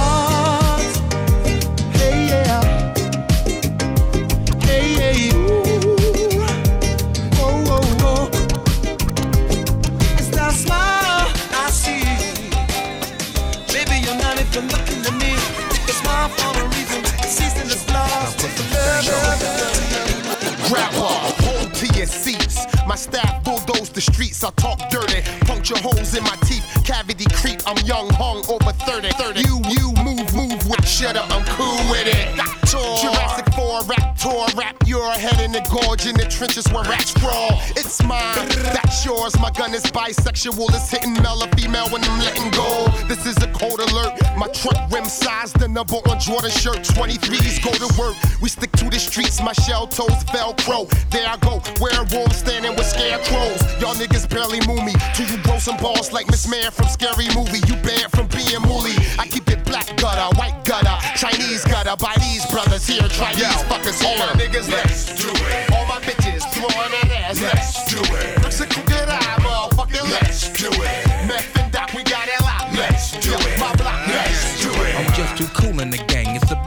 Grandpa, 20.78 21.10
hold 21.42 21.74
to 21.74 21.88
your 21.98 22.06
seats. 22.06 22.68
My 22.86 22.96
staff 22.96 23.44
bulldoze 23.44 23.90
the 23.90 24.02
streets. 24.02 24.44
I 24.44 24.52
talk 24.52 24.78
dirty, 24.90 25.22
puncture 25.46 25.78
holes 25.78 26.16
in 26.16 26.24
my 26.24 26.38
teeth. 26.46 26.66
Cavity 26.86 27.26
creep. 27.34 27.60
I'm 27.66 27.78
young, 27.86 28.10
hung 28.14 28.46
over 28.46 28.72
30. 28.86 29.10
30. 29.10 29.42
You, 29.42 29.58
you 29.74 29.92
move, 30.06 30.30
move 30.36 30.70
with. 30.70 30.88
Shut 30.88 31.16
up, 31.16 31.30
head 35.28 35.44
in 35.44 35.52
the 35.52 35.64
gorge 35.68 36.06
in 36.06 36.16
the 36.16 36.26
trenches 36.26 36.66
where 36.72 36.84
rats 36.84 37.14
crawl. 37.14 37.60
It's 37.76 38.02
mine, 38.04 38.48
that's 38.72 39.06
yours. 39.06 39.38
My 39.40 39.52
gun 39.52 39.74
is 39.74 39.84
bisexual. 39.84 40.70
It's 40.74 40.90
hitting 40.90 41.14
male 41.14 41.44
or 41.44 41.52
female 41.58 41.88
when 41.90 42.04
I'm 42.04 42.20
letting 42.20 42.50
go. 42.52 42.88
This 43.08 43.26
is 43.26 43.36
a 43.44 43.50
code 43.52 43.80
alert. 43.80 44.16
My 44.38 44.48
truck 44.48 44.80
rim 44.92 45.06
size, 45.06 45.52
the 45.54 45.68
number 45.68 46.00
on 46.10 46.20
Jordan 46.20 46.52
shirt. 46.52 46.80
23s 46.96 47.64
go 47.64 47.72
to 47.76 47.90
work. 48.00 48.16
We 48.42 48.50
stick 48.50 48.72
to 48.80 48.90
the 48.90 49.00
streets. 49.00 49.42
My 49.42 49.54
shell 49.54 49.88
toes 49.88 50.24
Velcro. 50.32 50.88
There 51.12 51.28
I 51.28 51.38
go, 51.38 51.62
werewolves 51.82 52.38
standing 52.38 52.76
with 52.76 52.86
scarecrows. 52.88 53.60
Y'all 53.82 53.96
niggas 53.96 54.30
barely 54.30 54.62
move 54.68 54.84
me. 54.84 54.94
Till 55.14 55.28
you 55.28 55.38
grow 55.44 55.60
some 55.60 55.78
balls 55.78 56.12
like 56.12 56.28
Miss 56.28 56.48
Man 56.48 56.72
from 56.72 56.88
Scary 56.88 57.28
Movie. 57.36 57.62
You 57.68 57.76
banned 57.84 58.12
from 58.12 58.28
being 58.28 58.62
mooly. 58.64 58.96
I 59.20 59.28
keep 59.28 59.50
it 59.50 59.66
black 59.66 59.88
gutter, 59.98 60.30
white 60.38 60.64
gutter, 60.64 60.96
Chinese 61.18 61.66
gutter. 61.66 61.96
By 61.98 62.16
these 62.20 62.46
brothers 62.48 62.88
here, 62.88 63.08
try 63.10 63.34
these 63.34 63.64
fuckers 63.68 64.00
here. 64.00 64.08
All 64.08 64.18
my 64.18 64.40
niggas, 64.40 65.17
do 65.18 65.30
it. 65.34 65.72
All 65.74 65.86
my 65.88 66.00
bitches, 66.02 66.44
throwing 66.54 66.92
that 66.92 67.10
ass, 67.26 67.42
let's 67.42 67.86
do 67.90 68.00
it. 68.16 68.42
Mexican 68.42 68.84
good 68.86 69.10
eye, 69.10 69.38
motherfucker, 69.42 70.04
let's 70.12 70.50
do 70.50 70.70
it. 70.70 71.28
Meth 71.28 71.58
and 71.58 71.72
Doc, 71.72 71.94
we 71.94 72.04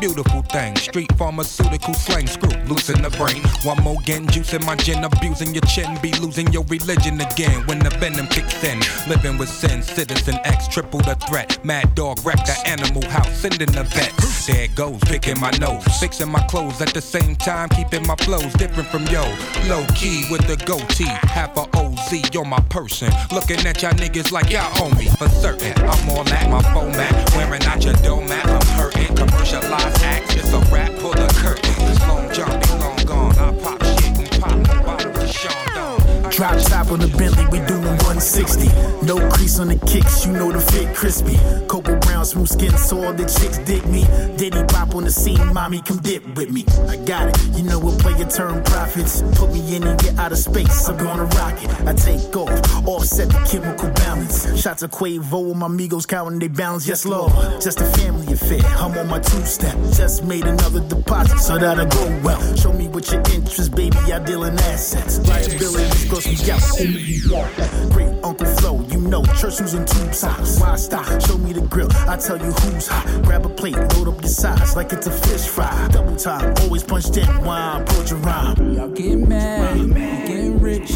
beautiful 0.00 0.42
thing. 0.42 0.75
Street 0.76 1.12
pharmaceutical 1.16 1.92
slang, 1.92 2.26
screw 2.26 2.50
loose 2.64 2.88
in 2.88 3.02
the 3.02 3.11
brain. 3.11 3.42
One 3.62 3.83
more 3.85 4.00
getting 4.04 4.26
juice 4.28 4.54
in 4.54 4.64
my 4.64 4.75
gin, 4.76 5.04
abusing 5.04 5.54
your 5.54 5.62
chin, 5.62 5.99
be 6.00 6.12
losing 6.14 6.50
your 6.52 6.64
religion 6.64 7.21
again 7.21 7.66
when 7.66 7.78
the 7.78 7.90
venom 7.90 8.26
kicks 8.26 8.64
in. 8.64 8.80
Living 9.09 9.37
with 9.37 9.50
sin, 9.50 9.83
citizen 9.83 10.38
X, 10.45 10.66
triple 10.69 11.00
the 11.00 11.14
threat. 11.28 11.62
Mad 11.64 11.95
dog 11.95 12.19
wreck 12.25 12.42
the 12.47 12.57
animal 12.66 13.04
house, 13.11 13.30
sending 13.37 13.71
the 13.71 13.85
vet. 13.85 14.12
There 14.47 14.69
goes, 14.75 15.00
picking 15.00 15.38
my 15.38 15.50
nose, 15.59 15.85
fixing 16.00 16.30
my 16.30 16.42
clothes 16.47 16.80
at 16.80 16.95
the 16.95 17.02
same 17.02 17.37
time, 17.37 17.69
keeping 17.69 18.07
my 18.07 18.16
flows 18.16 18.52
different 18.54 18.88
from 18.88 19.04
yo. 19.09 19.23
Low 19.69 19.85
key 19.95 20.26
with 20.30 20.47
the 20.47 20.57
goatee, 20.64 21.04
half 21.04 21.57
a 21.57 21.69
OZ, 21.76 22.33
you're 22.33 22.47
my 22.47 22.61
person. 22.71 23.12
Looking 23.33 23.61
at 23.66 23.83
y'all 23.83 23.92
niggas 23.92 24.33
like 24.33 24.50
y'all 24.50 24.73
owe 24.83 24.90
me 24.97 25.07
for 25.19 25.28
certain. 25.28 25.75
I'm 25.87 26.09
all 26.09 26.26
at 26.28 26.50
my 26.50 26.62
format, 26.73 27.12
wearing 27.37 27.62
out 27.64 27.85
your 27.85 27.95
doormat. 27.95 28.47
I'm 28.47 28.66
hurting, 28.78 29.14
commercialized 29.14 29.90
just 30.29 30.53
a 30.53 30.59
rap, 30.73 30.93
pull 30.99 31.13
the 31.13 31.27
curtain. 31.37 31.75
This 31.87 32.01
long 32.01 32.29
be 32.61 32.69
long 32.83 32.97
gone. 33.05 33.39
I 33.39 33.53
pop 33.63 33.83
shit 33.85 34.19
and 34.19 34.43
pop 34.43 34.59
the 34.59 34.83
bottle 34.85 35.23
of 35.23 35.31
Sean 35.31 35.75
Don. 35.75 36.00
Drop 36.31 36.57
top 36.63 36.93
on 36.93 37.01
the 37.01 37.09
Bentley, 37.19 37.45
we 37.51 37.59
doing 37.67 37.83
160. 38.07 38.69
No 39.05 39.19
crease 39.31 39.59
on 39.59 39.69
the 39.69 39.77
kicks, 39.87 40.25
you 40.25 40.33
know 40.33 40.53
the 40.53 40.61
fit 40.61 40.95
crispy. 40.95 41.37
Cocoa 41.67 41.99
brown, 41.99 42.25
smooth 42.25 42.49
skin, 42.49 42.77
so 42.79 43.03
all 43.03 43.13
the 43.13 43.25
chicks 43.25 43.59
dig 43.59 43.85
me. 43.87 44.05
Diddy 44.37 44.63
pop 44.69 44.95
on 44.95 45.05
the 45.05 45.11
scene, 45.11 45.53
mommy, 45.53 45.83
come 45.83 45.99
dip 45.99 46.25
with 46.37 46.51
me. 46.51 46.65
I 46.89 46.97
got 46.97 47.29
it, 47.29 47.59
you 47.59 47.65
know 47.65 47.81
we'll 47.81 47.99
play 47.99 48.17
your 48.17 48.29
turn 48.29 48.63
profits. 48.63 49.23
Put 49.35 49.53
me 49.53 49.75
in 49.75 49.83
and 49.83 49.99
get 50.01 50.19
out 50.19 50.31
of 50.31 50.39
space, 50.39 50.89
I'm 50.89 50.97
gonna 50.99 51.25
rock 51.25 51.63
it. 51.63 51.71
I 51.87 51.95
take 51.95 52.35
off, 52.37 52.87
offset 52.87 53.29
the 53.29 53.49
chemical 53.51 53.91
balance. 53.91 54.61
Shots 54.61 54.83
of 54.83 54.93
Cuervo 54.93 55.49
with 55.49 55.57
my 55.57 55.67
amigos 55.67 56.07
counting 56.07 56.39
they 56.39 56.49
balance, 56.49 56.87
yes 56.87 57.05
lord. 57.05 57.33
Just 57.61 57.81
a 57.81 57.87
family 57.99 58.33
affair, 58.33 58.63
I'm 58.79 58.97
on 58.97 59.09
my 59.09 59.19
two 59.19 59.45
step. 59.45 59.77
Just 59.93 60.25
made 60.25 60.45
another 60.47 60.81
deposit, 60.81 61.39
so 61.39 61.59
that'll 61.59 61.87
go 61.87 62.21
well. 62.23 62.41
Show 62.57 62.73
me 62.73 62.87
what 62.87 63.11
your 63.11 63.21
interest, 63.35 63.75
baby, 63.75 63.99
I 64.13 64.21
deal 64.21 64.45
in 64.45 64.57
assets. 64.61 65.19
Liabilities, 65.27 66.09
gross 66.21 66.81
me 66.81 67.35
out. 67.35 67.91
Great 67.91 68.25
Uncle 68.25 68.47
Flo, 68.47 68.81
you 68.89 69.00
know, 69.00 69.25
church 69.39 69.59
shoes 69.59 69.75
and 69.75 69.87
tube 69.87 70.15
socks. 70.15 70.61
Why 70.61 70.77
stop? 70.77 71.07
Show 71.23 71.39
me 71.39 71.53
the 71.53 71.62
grill, 71.62 71.89
I 72.09 72.17
tell 72.17 72.39
you 72.39 72.53
who's 72.53 72.87
hot. 72.89 73.23
Grab 73.25 73.47
a 73.47 73.49
plate, 73.49 73.77
load 73.77 74.09
up 74.09 74.21
your 74.21 74.31
sides 74.31 74.77
like 74.77 74.93
it's 74.93 75.07
a 75.07 75.11
fish 75.11 75.47
fry. 75.47 75.89
Double 75.93 76.17
time, 76.17 76.55
always 76.62 76.83
punched 76.83 77.17
in, 77.17 77.45
wine, 77.45 77.83
approach 77.83 78.11
your 78.11 78.19
rhyme. 78.21 78.73
Y'all 78.73 78.89
get 78.89 79.17
mad, 79.17 79.79
we 79.79 79.89
getting 79.93 80.61
rich. 80.61 80.91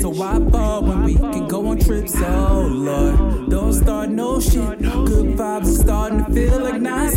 So 0.00 0.10
why 0.10 0.38
fall 0.50 0.82
when 0.82 1.02
we 1.04 1.14
can 1.14 1.48
go 1.48 1.68
on 1.68 1.78
trips? 1.78 2.14
Oh 2.16 2.68
Lord, 2.70 3.50
don't 3.50 3.72
start 3.72 4.10
no 4.10 4.40
shit. 4.40 4.78
Good 4.80 5.36
vibes 5.36 5.62
are 5.62 5.82
starting 5.82 6.24
to 6.24 6.32
feel 6.32 6.60
like 6.60 6.80
nine 6.80 7.10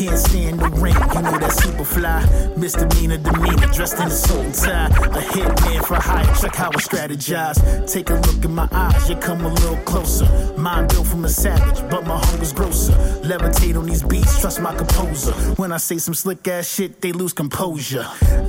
can't 0.00 0.18
stand 0.18 0.39
rain, 0.80 0.94
you 0.94 1.22
know 1.22 1.38
that 1.38 1.52
super 1.52 1.84
fly. 1.84 2.24
Misdemeanor 2.56 3.18
demeanor, 3.18 3.66
dressed 3.72 3.98
in 4.00 4.08
a 4.08 4.10
suit 4.10 4.38
and 4.38 4.54
tie. 4.54 4.86
A 4.86 5.20
hitman 5.32 5.84
for 5.84 5.96
hire, 5.96 6.34
check 6.40 6.54
how 6.54 6.68
I 6.68 6.76
strategize. 6.76 7.58
Take 7.90 8.10
a 8.10 8.14
look 8.14 8.44
in 8.44 8.54
my 8.54 8.68
eyes, 8.72 9.08
you 9.08 9.16
come 9.16 9.44
a 9.44 9.52
little 9.52 9.76
closer. 9.78 10.26
Mind 10.56 10.88
built 10.88 11.06
from 11.06 11.24
a 11.24 11.28
savage, 11.28 11.80
but 11.90 12.06
my 12.06 12.18
hunger's 12.18 12.52
grosser. 12.52 12.92
Levitate 13.22 13.76
on 13.76 13.86
these 13.86 14.02
beats, 14.02 14.40
trust 14.40 14.60
my 14.60 14.74
composer. 14.74 15.32
When 15.60 15.72
I 15.72 15.76
say 15.76 15.98
some 15.98 16.14
slick 16.14 16.46
ass 16.48 16.68
shit, 16.68 17.00
they 17.00 17.12
lose 17.12 17.32
composure. 17.32 18.06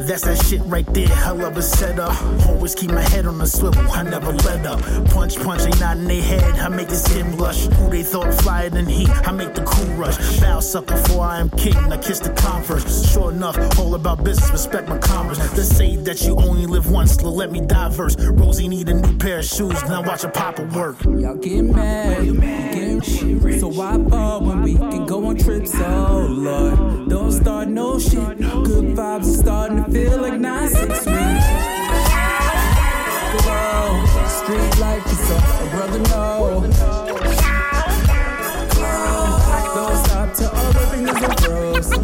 That's 0.08 0.24
that 0.24 0.44
shit 0.46 0.62
right 0.66 0.88
there, 0.94 1.08
hell 1.08 1.44
of 1.46 1.58
a 1.58 1.62
setup. 1.62 2.16
Always 2.48 2.76
keep 2.76 2.92
my 2.92 3.02
head 3.02 3.26
on 3.26 3.38
the 3.38 3.46
swivel, 3.46 3.90
I 3.92 4.04
never 4.04 4.32
let 4.32 4.66
up. 4.66 4.82
Punch, 5.10 5.38
punch, 5.38 5.62
ain't 5.64 5.80
not 5.80 5.98
in 5.98 6.06
their 6.06 6.22
head, 6.22 6.60
I 6.60 6.70
make 6.70 6.90
his 6.90 7.04
skin 7.04 7.36
blush. 7.36 7.68
Who 7.68 7.90
they 7.90 8.04
thought 8.04 8.34
flyer 8.42 8.70
than 8.70 8.86
he, 8.86 9.06
I 9.08 9.32
make 9.32 9.54
the 9.54 9.64
cool 9.64 9.94
rush. 9.96 10.40
Bow 10.40 10.60
sucker 10.60 10.96
before 10.96 11.26
I 11.26 11.40
am 11.40 11.50
king, 11.52 11.76
I 11.76 11.98
kiss 11.98 12.21
the 12.24 12.34
converse. 12.34 13.12
Sure 13.12 13.32
enough, 13.32 13.58
all 13.80 13.96
about 13.96 14.24
business, 14.24 14.52
respect 14.52 14.88
my 14.88 14.98
commerce. 14.98 15.38
They 15.52 15.64
say 15.64 15.96
that 15.98 16.22
you 16.24 16.36
only 16.38 16.66
live 16.66 16.90
once, 16.90 17.16
so 17.16 17.30
let 17.30 17.52
me 17.52 17.62
diverse. 17.62 18.16
Rosie 18.18 18.68
need 18.68 18.90
a 18.90 18.94
new 18.94 19.18
pair 19.18 19.40
of 19.40 19.46
shoes, 19.46 19.82
now 19.84 20.02
watch 20.02 20.22
her 20.24 20.30
papa 20.30 20.64
work. 20.76 21.04
Y'all 21.04 21.36
get 21.36 21.64
mad, 21.64 22.26
you 22.26 22.40
get 22.40 23.06
shit. 23.06 23.60
So 23.60 23.68
why 23.68 23.98
fall 24.10 24.42
when 24.42 24.62
we 24.62 24.76
can 24.76 25.06
go 25.06 25.26
on 25.26 25.38
trips? 25.38 25.72
Oh 25.76 26.28
Lord, 26.30 27.10
don't 27.10 27.32
start 27.32 27.68
no 27.68 28.00
shit. 28.00 28.38
Good 28.40 28.96
vibes 28.96 29.22
are 29.22 29.44
starting 29.44 29.84
to 29.84 29.92
feel 29.92 30.22
like 30.22 30.40
nine 30.40 30.70
six 30.70 31.06
weeks. 31.06 31.46
Street 34.42 34.80
life 34.80 35.06
is 35.06 35.32
up, 35.32 35.62
a 35.62 35.70
brother 35.70 36.00
know. 36.10 37.01
Fingers 40.92 41.24
are 41.24 41.36
froze. 41.38 41.90
Glow, 41.90 42.04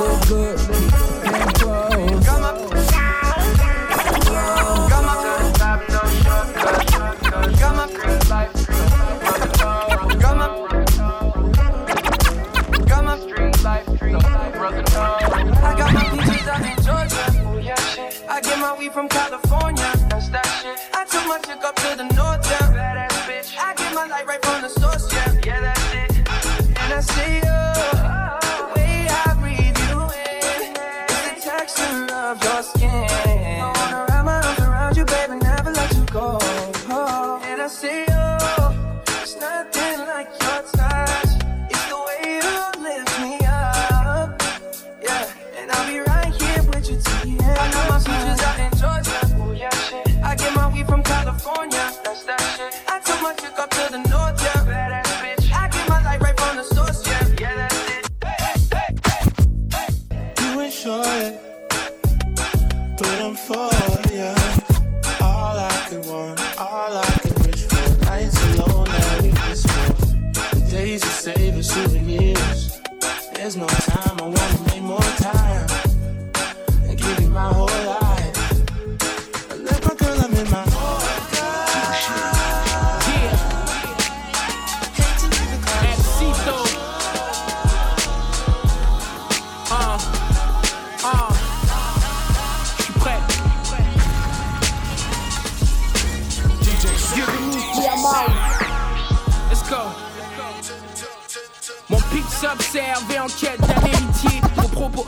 look 0.00 0.18
good, 0.28 0.58
keep 1.22 1.32
them 1.32 1.52
close. 1.54 2.26
I 15.58 15.74
got 15.78 15.92
my 15.92 16.02
peaches 16.10 16.48
out 16.48 16.64
in 16.64 16.76
Georgia. 16.82 17.24
I 18.28 18.40
get 18.40 18.58
my 18.58 18.78
weed 18.78 18.92
from 18.92 19.08
California. 19.08 19.92
That's 20.08 20.28
that 20.30 20.46
shit. 20.62 20.78
I 20.94 21.04
took 21.04 21.26
my 21.26 21.38
chick 21.38 21.62
up 21.64 21.76
to 21.76 21.96
the 21.96 22.04
north, 22.14 22.50
yeah. 22.50 23.05
Bitch. 23.26 23.58
I 23.58 23.74
get 23.74 23.92
my 23.92 24.06
light 24.06 24.24
right 24.24 24.44
from 24.44 24.62
the 24.62 24.68
source, 24.68 25.12
yeah. 25.12 25.32
Yeah, 25.44 25.60
that's 25.60 25.92
it. 25.92 26.16
And 26.78 26.92
I 26.94 27.00
see 27.00 27.45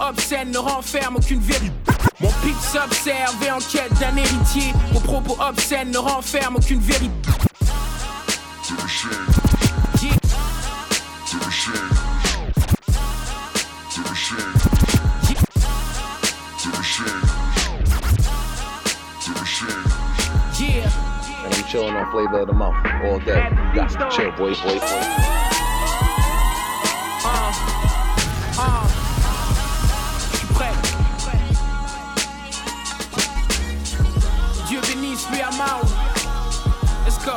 Obscènes 0.09 0.53
ne 0.53 0.59
renferment 0.59 1.19
aucune 1.19 1.41
vérité. 1.41 1.71
Mon 2.19 2.31
pic 2.43 2.55
s'observe 2.63 3.45
et 3.45 3.51
en 3.51 3.59
quête 3.59 3.93
d'un 4.01 4.17
héritier. 4.17 4.73
Vos 4.93 5.01
propos 5.01 5.37
obscènes 5.39 5.91
ne 5.91 5.99
renferment 5.99 6.57
aucune 6.57 6.81
vérité. 6.81 7.11
Yeah. 20.59 20.91
And 21.45 21.55
I'm 21.55 21.65
chilling 21.69 21.95
on 21.95 22.11
flavor 22.11 22.41
of 22.41 22.47
the 22.49 22.55
month 22.55 22.77
all 23.05 23.19
day. 23.21 23.49
Got 23.75 23.91
to 23.91 24.09
chill, 24.11 24.31
boy, 24.33 24.55
boy, 24.55 24.79
boy. 24.79 25.38
Let's 35.59 37.19
go. 37.25 37.33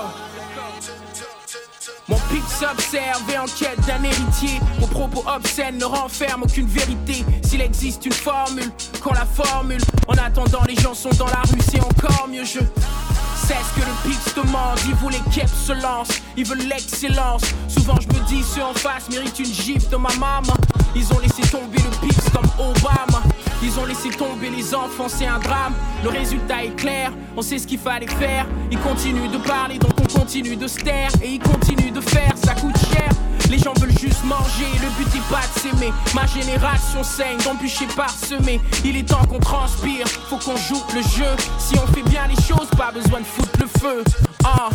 Mon 2.08 2.18
pic 2.30 2.44
s'observe 2.48 3.24
et 3.34 3.38
en 3.40 3.46
quête 3.46 3.80
d'un 3.88 4.04
héritier. 4.04 4.60
Vos 4.80 4.86
propos 4.86 5.24
obscènes 5.28 5.80
ne 5.80 5.86
renferment 5.86 6.44
aucune 6.44 6.68
vérité. 6.68 7.26
S'il 7.44 7.62
existe 7.62 8.06
une 8.06 8.14
formule, 8.14 8.70
qu'on 9.02 9.14
la 9.14 9.26
formule. 9.26 9.82
En 10.08 10.14
attendant, 10.14 10.62
les 10.68 10.76
gens 10.76 10.94
sont 10.94 11.10
dans 11.18 11.26
la 11.26 11.42
rue, 11.52 11.60
c'est 11.68 11.82
encore 11.82 12.28
mieux. 12.28 12.44
Je 12.46 12.60
sais 12.60 13.58
ce 13.58 13.82
que 13.82 13.86
le 13.88 14.10
Pix 14.12 14.36
demande. 14.36 14.78
Ils 14.86 14.96
voulaient 14.96 15.18
qu'Ep 15.34 15.50
se 15.50 15.74
lance, 15.74 16.10
ils 16.38 16.46
veulent 16.46 16.68
l'excellence. 16.68 17.42
Souvent, 17.68 17.96
je 18.00 18.08
me 18.08 18.24
dis, 18.28 18.44
ceux 18.44 18.64
en 18.64 18.76
face 18.76 19.10
méritent 19.10 19.40
une 19.40 19.46
gifle 19.46 19.90
de 19.90 19.98
ma 19.98 20.14
maman. 20.20 20.54
Ils 20.96 21.12
ont 21.12 21.20
laissé 21.20 21.42
tomber 21.50 21.80
le 21.80 22.08
Pix 22.08 22.18
comme 22.30 22.50
Obama. 22.60 23.24
Ils 23.64 23.80
ont 23.80 23.86
laissé 23.86 24.10
tomber 24.10 24.50
les 24.50 24.74
enfants, 24.74 25.08
c'est 25.08 25.28
un 25.28 25.40
drame. 25.40 25.74
Le 26.04 26.10
résultat 26.10 26.64
est 26.64 26.76
clair, 26.76 27.12
on 27.38 27.42
sait 27.42 27.60
ce 27.60 27.68
qu'il 27.68 27.80
fallait 27.80 28.08
faire. 28.08 28.46
Ils 28.72 28.80
continuent 28.80 29.30
de 29.30 29.38
parler, 29.38 29.78
donc 29.78 29.94
on 30.00 30.20
continue 30.20 30.56
de 30.56 30.68
se 30.68 30.80
taire. 30.80 31.10
Et 31.22 31.34
ils 31.34 31.40
continuent 31.40 31.94
de 31.94 32.02
faire, 32.02 32.34
ça 32.36 32.56
coûte 32.56 32.78
cher. 32.92 33.10
Les 33.52 33.60
gens 33.60 33.74
veulent 33.80 33.98
juste 34.00 34.24
manger, 34.24 34.66
le 34.82 34.88
but 34.98 35.14
est 35.16 35.30
pas 35.30 35.42
de 35.54 35.60
s'aimer. 35.60 35.94
Ma 36.16 36.26
génération 36.26 37.04
saigne, 37.04 37.38
d'embûcher 37.44 37.86
parsemé. 37.96 38.62
Il 38.86 38.96
est 38.96 39.08
temps 39.08 39.26
qu'on 39.26 39.40
transpire, 39.40 40.08
faut 40.08 40.38
qu'on 40.38 40.56
joue 40.56 40.82
le 40.96 41.02
jeu. 41.02 41.36
Si 41.60 41.76
on 41.78 41.86
fait 41.94 42.04
bien 42.10 42.28
les 42.28 42.42
choses, 42.42 42.70
pas 42.78 42.92
besoin 42.92 43.20
de 43.20 43.26
foutre 43.26 43.60
le 43.60 43.68
feu. 43.68 44.04
Ah, 44.44 44.70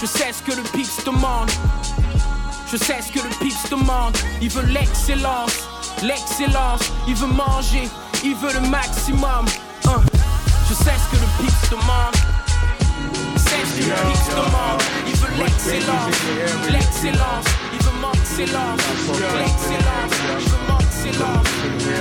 je 0.00 0.06
sais 0.06 0.30
ce 0.32 0.42
que 0.42 0.54
le 0.56 0.62
Pix 0.62 1.02
demande. 1.04 1.50
Je 2.70 2.76
sais 2.76 3.00
ce 3.00 3.10
que 3.10 3.26
le 3.26 3.34
Pix 3.40 3.68
demande. 3.70 4.16
Il 4.42 4.50
veut 4.50 4.66
l'excellence, 4.66 5.66
l'excellence. 6.02 6.82
Il 7.08 7.14
veut 7.14 7.28
manger, 7.28 7.88
il 8.24 8.34
veut 8.36 8.52
le 8.52 8.60
maximum. 8.68 9.46
Hein. 9.86 10.00
Je 10.68 10.74
sais 10.74 10.96
ce 10.96 11.08
que 11.10 11.20
le 11.20 11.28
Pix 11.40 11.70
demande. 11.70 12.14
Sais 13.36 13.64
ce 13.64 13.74
que 13.80 13.84
le 13.88 13.94
Pix 14.10 14.20
demande. 14.30 14.82
Il 15.06 15.16
veut 15.16 15.34
l'excellence, 15.38 16.16
l'excellence. 16.70 17.44
Il 17.72 17.78
veut 17.84 17.96
m'excellence, 18.02 18.80
l'excellence. 19.38 20.12
Il 20.24 20.48
veut 20.48 20.64
m'excellence, 20.74 21.48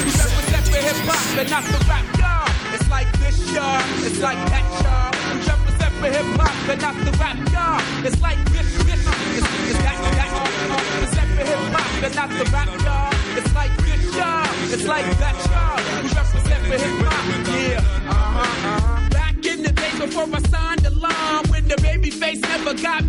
with 0.71 0.83
hip 0.83 0.99
hop 1.09 1.21
but 1.35 1.49
not 1.49 1.63
the 1.65 1.79
rap, 1.89 2.05
y'all. 2.17 2.47
It's 2.73 2.89
like 2.89 3.09
this, 3.19 3.37
y'all. 3.53 3.81
It's 4.05 4.19
like 4.19 4.39
that, 4.53 4.65
y'all. 4.83 5.11
We 5.33 5.41
represent 5.45 5.93
for 5.99 6.09
hip 6.09 6.29
hop 6.37 6.55
but 6.67 6.77
not 6.81 6.95
the 7.05 7.11
rap, 7.17 7.37
y'all. 7.53 7.81
It's 8.05 8.21
like 8.21 8.39
this, 8.53 8.67
this, 8.85 9.01
it's, 9.35 9.47
it's 9.69 9.79
that, 9.81 9.97
that, 10.17 10.29
y'all. 10.29 10.77
Represent 10.77 11.29
for 11.35 11.45
hip 11.49 11.63
hop 11.73 11.89
but 12.01 12.13
not 12.15 12.29
the 12.29 12.45
rap, 12.53 12.69
y'all. 12.85 13.13
It's 13.37 13.53
like 13.53 13.73
this, 13.85 14.03
y'all. 14.15 14.45
It's 14.73 14.85
like 14.85 15.07
that, 15.17 15.35
y'all. 15.49 15.77
We 16.03 16.09
represent 16.13 16.61
for 16.69 16.77
hip 16.77 16.97
hop, 17.09 17.25
yeah. 17.49 17.81
Uh-huh, 18.09 18.39
uh-huh. 18.39 19.09
Back 19.09 19.45
in 19.45 19.63
the 19.63 19.71
days 19.71 19.99
before 19.99 20.27
I 20.31 20.39
signed 20.53 20.81
the 20.81 20.91
line, 20.91 21.43
when 21.49 21.67
the 21.67 21.77
baby 21.81 22.09
face 22.11 22.41
never 22.41 22.73
got 22.73 23.08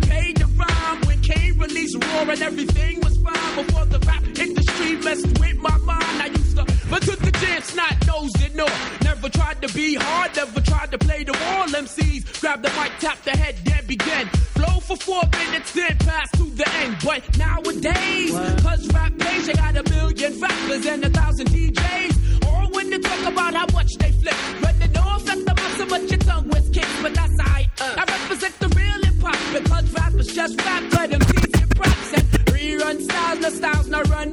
But 17.11 17.37
nowadays, 17.37 18.31
cause 18.63 18.87
rap 18.93 19.11
you 19.11 19.53
got 19.53 19.75
a 19.75 19.83
million 19.89 20.39
rappers 20.39 20.85
and 20.85 21.03
a 21.03 21.09
thousand 21.09 21.47
DJs. 21.49 22.47
Or 22.47 22.71
when 22.71 22.89
they 22.89 22.99
talk 22.99 23.25
about 23.25 23.53
how 23.53 23.65
much 23.73 23.91
they 23.99 24.11
flip. 24.13 24.33
But 24.61 24.79
they 24.79 24.85
if 24.85 25.25
that's 25.25 25.43
the 25.43 25.53
muscle, 25.53 25.87
but 25.89 26.09
your 26.09 26.19
tongue 26.19 26.47
was 26.47 26.69
kicked. 26.69 27.01
But 27.01 27.13
that's 27.13 27.37
alright. 27.37 27.67
Uh. 27.81 27.95
I 27.97 28.03
represent 28.05 28.57
the 28.59 28.69
real 28.69 29.03
hip 29.03 29.21
hop 29.21 29.39
because 29.51 29.91
rappers 29.91 30.27
just 30.27 30.61
rap, 30.65 30.83
but 30.91 31.09
MCs 31.09 31.59
hip 31.59 31.79
raps 31.81 32.13
and 32.13 32.27
rerun 32.47 33.01
styles, 33.01 33.39
no 33.41 33.49
styles, 33.49 33.87
no 33.89 34.01
run 34.03 34.31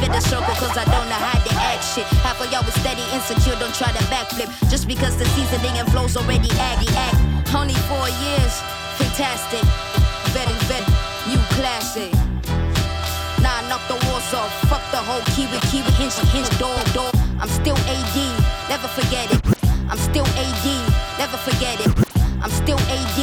fit 0.00 0.16
a 0.16 0.20
circle 0.20 0.54
cause 0.56 0.76
I 0.76 0.84
don't 0.88 1.08
know 1.12 1.20
how 1.20 1.36
to 1.36 1.52
act 1.60 1.84
shit. 1.84 2.08
Half 2.24 2.40
of 2.40 2.50
y'all 2.50 2.64
was 2.64 2.74
steady, 2.80 3.04
insecure, 3.12 3.56
don't 3.60 3.74
try 3.76 3.92
to 3.92 4.02
backflip. 4.08 4.48
Just 4.72 4.88
because 4.88 5.16
the 5.16 5.26
seasoning 5.36 5.76
and 5.76 5.86
flow's 5.92 6.16
already 6.16 6.48
aggy 6.56 6.88
act. 6.96 7.20
Only 7.54 7.76
four 7.86 8.08
years, 8.24 8.54
fantastic. 8.96 9.62
Very, 10.32 10.56
very 10.72 10.88
new 11.28 11.40
classic. 11.56 12.10
Nah, 13.44 13.60
knock 13.68 13.82
the 13.88 13.98
walls 14.08 14.32
off. 14.32 14.52
Fuck 14.72 14.84
the 14.90 15.02
whole 15.04 15.22
kiwi 15.36 15.60
kiwi 15.68 15.90
hinge 16.00 16.16
hinge 16.32 16.50
door 16.58 16.76
door. 16.96 17.10
I'm 17.40 17.52
still 17.60 17.76
AD, 17.76 18.16
never 18.72 18.88
forget 18.88 19.28
it. 19.28 19.40
I'm 19.90 19.98
still 19.98 20.26
AD, 20.40 20.66
never 21.18 21.36
forget 21.36 21.76
it. 21.84 21.92
I'm 22.42 22.50
still 22.50 22.78
AD, 22.78 23.18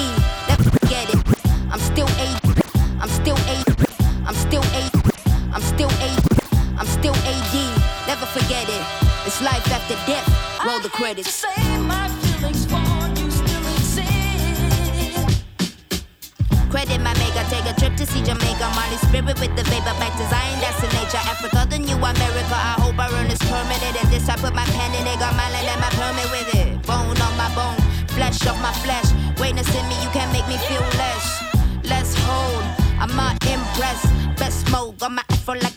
It's 9.39 9.45
life 9.45 9.71
after 9.71 9.93
death. 10.10 10.26
Roll 10.65 10.80
the 10.80 10.89
credits. 10.89 11.45
Credit 16.71 17.00
my 17.06 17.13
maker, 17.21 17.45
take 17.45 17.69
a 17.69 17.73
trip 17.78 17.95
to 17.97 18.06
see 18.08 18.23
Jamaica. 18.23 18.65
Molly 18.73 18.97
spirit 18.97 19.38
with 19.38 19.54
the 19.56 19.62
vapor 19.69 19.93
back 20.02 20.17
to 20.17 20.26
Zion, 20.34 20.58
that's 20.58 20.82
the 20.82 20.89
nature. 20.89 21.21
Africa, 21.21 21.67
the 21.69 21.78
new 21.78 21.97
America. 21.97 22.58
I 22.58 22.82
hope 22.82 22.97
I 22.97 23.13
earn 23.13 23.28
this 23.28 23.38
permanent. 23.45 24.02
And 24.02 24.10
this 24.10 24.28
I 24.28 24.38
put 24.38 24.56
my 24.56 24.65
pen 24.73 24.89
in 24.97 25.06
it, 25.06 25.19
got 25.19 25.36
my 25.38 25.45
land 25.54 25.69
and 25.69 25.82
my 25.86 25.91
permit 25.93 26.32
with 26.34 26.56
it. 26.56 26.82
Bone 26.88 27.21
on 27.21 27.38
my 27.38 27.54
bone, 27.54 27.78
flesh 28.17 28.41
of 28.47 28.60
my 28.60 28.73
flesh. 28.82 29.06
Greatness 29.38 29.69
in 29.69 29.86
me, 29.88 30.02
you 30.02 30.10
can't 30.17 30.34
make 30.34 30.47
me 30.47 30.58
feel 30.65 30.82
less. 30.97 31.45
Let's 31.84 32.15
hold, 32.26 32.63
I'm 32.97 33.15
not 33.15 33.38
impressed. 33.45 34.10
Best 34.36 34.65
smoke, 34.65 34.97
got 34.97 35.12
my 35.12 35.23
afro 35.30 35.54
like. 35.62 35.77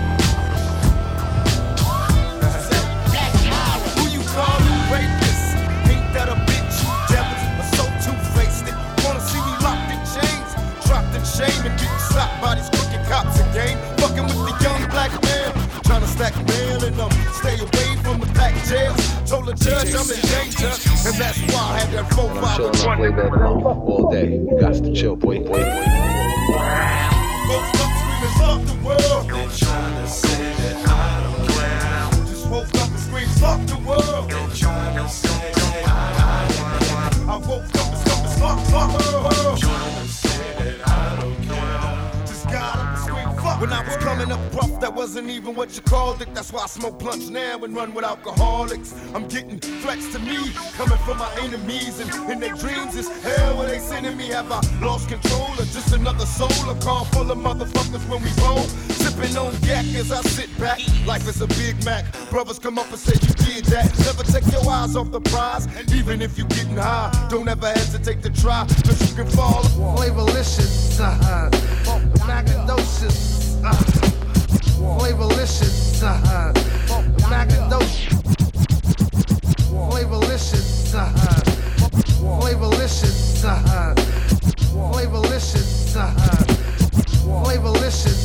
Shame, 11.41 11.65
and 11.65 11.79
getting 11.79 12.03
slapped 12.09 12.41
by 12.41 12.55
these 12.55 12.69
crooked 12.69 13.03
cops 13.09 13.39
again. 13.39 13.77
Fucking 13.97 14.25
with 14.25 14.45
the 14.45 14.55
young 14.61 14.81
black 14.89 15.11
man, 15.23 15.49
trying 15.83 16.01
to 16.01 16.07
stack 16.07 16.35
mail 16.47 16.83
and 16.85 16.99
um, 16.99 17.11
stay 17.33 17.57
away 17.57 17.89
from 18.03 18.19
the 18.19 18.29
black 18.33 18.53
jails. 18.65 18.99
Told 19.29 19.45
the 19.47 19.53
judge 19.53 19.93
I'm 19.97 20.09
in 20.09 20.21
danger, 20.21 20.71
and 21.07 21.15
that's 21.17 21.39
why 21.51 21.61
I 21.61 21.79
had 21.79 21.89
that 21.93 22.05
I'm 22.05 22.09
profile 22.13 22.57
chilling 22.57 22.89
on 22.89 22.97
flavor 22.97 23.45
of 23.45 23.59
the 23.59 23.69
all 23.69 24.11
day. 24.11 24.29
You 24.37 24.57
got 24.59 24.73
to 24.75 24.93
chill, 24.93 25.15
boy, 25.15 25.39
boy, 25.39 25.63
boy. 25.63 25.89
Folks 27.49 27.71
up 27.81 27.91
screaming, 27.99 28.35
fuck 28.37 28.59
the 28.69 28.77
world. 28.85 29.25
They're 29.29 29.57
trying 29.57 29.95
to 30.01 30.07
say 30.07 30.45
that 30.61 30.77
I 30.87 30.99
don't 31.23 31.41
care. 31.49 32.25
Just 32.27 32.47
woke 32.49 32.73
up 32.81 32.89
and 32.89 32.99
screamed, 32.99 33.31
fuck 33.41 33.59
the 33.65 33.77
world. 33.87 34.29
They're 34.29 34.55
trying 34.55 34.95
to 34.97 35.09
say 35.09 35.51
that 35.55 35.87
I, 35.87 37.33
I 37.33 37.37
woke 37.37 37.75
up 37.81 37.87
and 37.87 37.97
screamed, 37.97 38.29
fuck, 38.39 38.59
fuck 38.69 38.89
the 38.97 39.90
that 44.29 44.93
wasn't 44.93 45.29
even 45.29 45.55
what 45.55 45.75
you 45.75 45.81
called 45.83 46.21
it. 46.21 46.33
That's 46.33 46.51
why 46.51 46.63
I 46.63 46.67
smoke 46.67 46.99
blunts 46.99 47.29
now 47.29 47.63
and 47.63 47.75
run 47.75 47.93
with 47.93 48.03
alcoholics. 48.03 48.93
I'm 49.13 49.27
getting 49.27 49.59
threats 49.59 50.11
to 50.13 50.19
me, 50.19 50.37
coming 50.73 50.97
from 50.99 51.19
my 51.19 51.31
enemies. 51.41 51.99
And 51.99 52.31
in 52.31 52.39
their 52.39 52.55
dreams 52.55 52.95
is 52.95 53.07
hell 53.23 53.57
where 53.57 53.69
they 53.69 53.79
sending 53.79 54.17
me. 54.17 54.27
Have 54.29 54.51
I 54.51 54.59
lost 54.81 55.07
control 55.07 55.51
or 55.53 55.65
just 55.65 55.93
another 55.93 56.25
soul? 56.25 56.49
A 56.69 56.75
car 56.81 57.05
full 57.05 57.31
of 57.31 57.37
motherfuckers 57.37 58.07
when 58.09 58.21
we 58.23 58.31
roll. 58.41 58.63
Sipping 58.99 59.37
on 59.37 59.53
yak 59.61 59.85
as 59.95 60.11
I 60.11 60.21
sit 60.21 60.49
back. 60.59 60.79
Life 61.05 61.27
is 61.27 61.41
a 61.41 61.47
Big 61.47 61.83
Mac. 61.85 62.05
Brothers 62.29 62.59
come 62.59 62.79
up 62.79 62.89
and 62.89 62.99
say 62.99 63.13
you 63.13 63.33
did 63.45 63.65
that. 63.65 63.85
Never 63.99 64.23
take 64.23 64.51
your 64.51 64.67
eyes 64.69 64.95
off 64.95 65.11
the 65.11 65.21
prize. 65.21 65.67
Even 65.93 66.21
if 66.21 66.37
you 66.37 66.45
getting 66.45 66.77
high, 66.77 67.11
don't 67.29 67.47
ever 67.47 67.67
hesitate 67.67 68.23
to 68.23 68.29
try. 68.29 68.65
Cause 68.85 69.09
you 69.09 69.15
can 69.15 69.31
fall. 69.31 69.63
Flavorlicious, 69.97 70.99
uh, 70.99 71.49
Magadocious, 72.25 73.61
uh, 73.63 74.00
Flavorlicious, 74.81 76.01
uh, 76.03 76.53
Magadocious, 77.29 78.09
Flavorlicious, 79.69 80.95
uh, 80.95 81.05
Flavorlicious, 82.17 83.45
Flavorlicious, 84.73 85.95
Flavorlicious, 87.21 88.21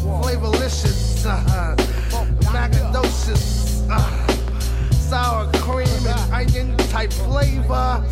Flavorlicious, 0.00 1.02
sour 4.92 5.44
cream 5.52 6.06
and 6.06 6.32
onion 6.32 6.76
type 6.88 7.12
flavor. 7.12 8.02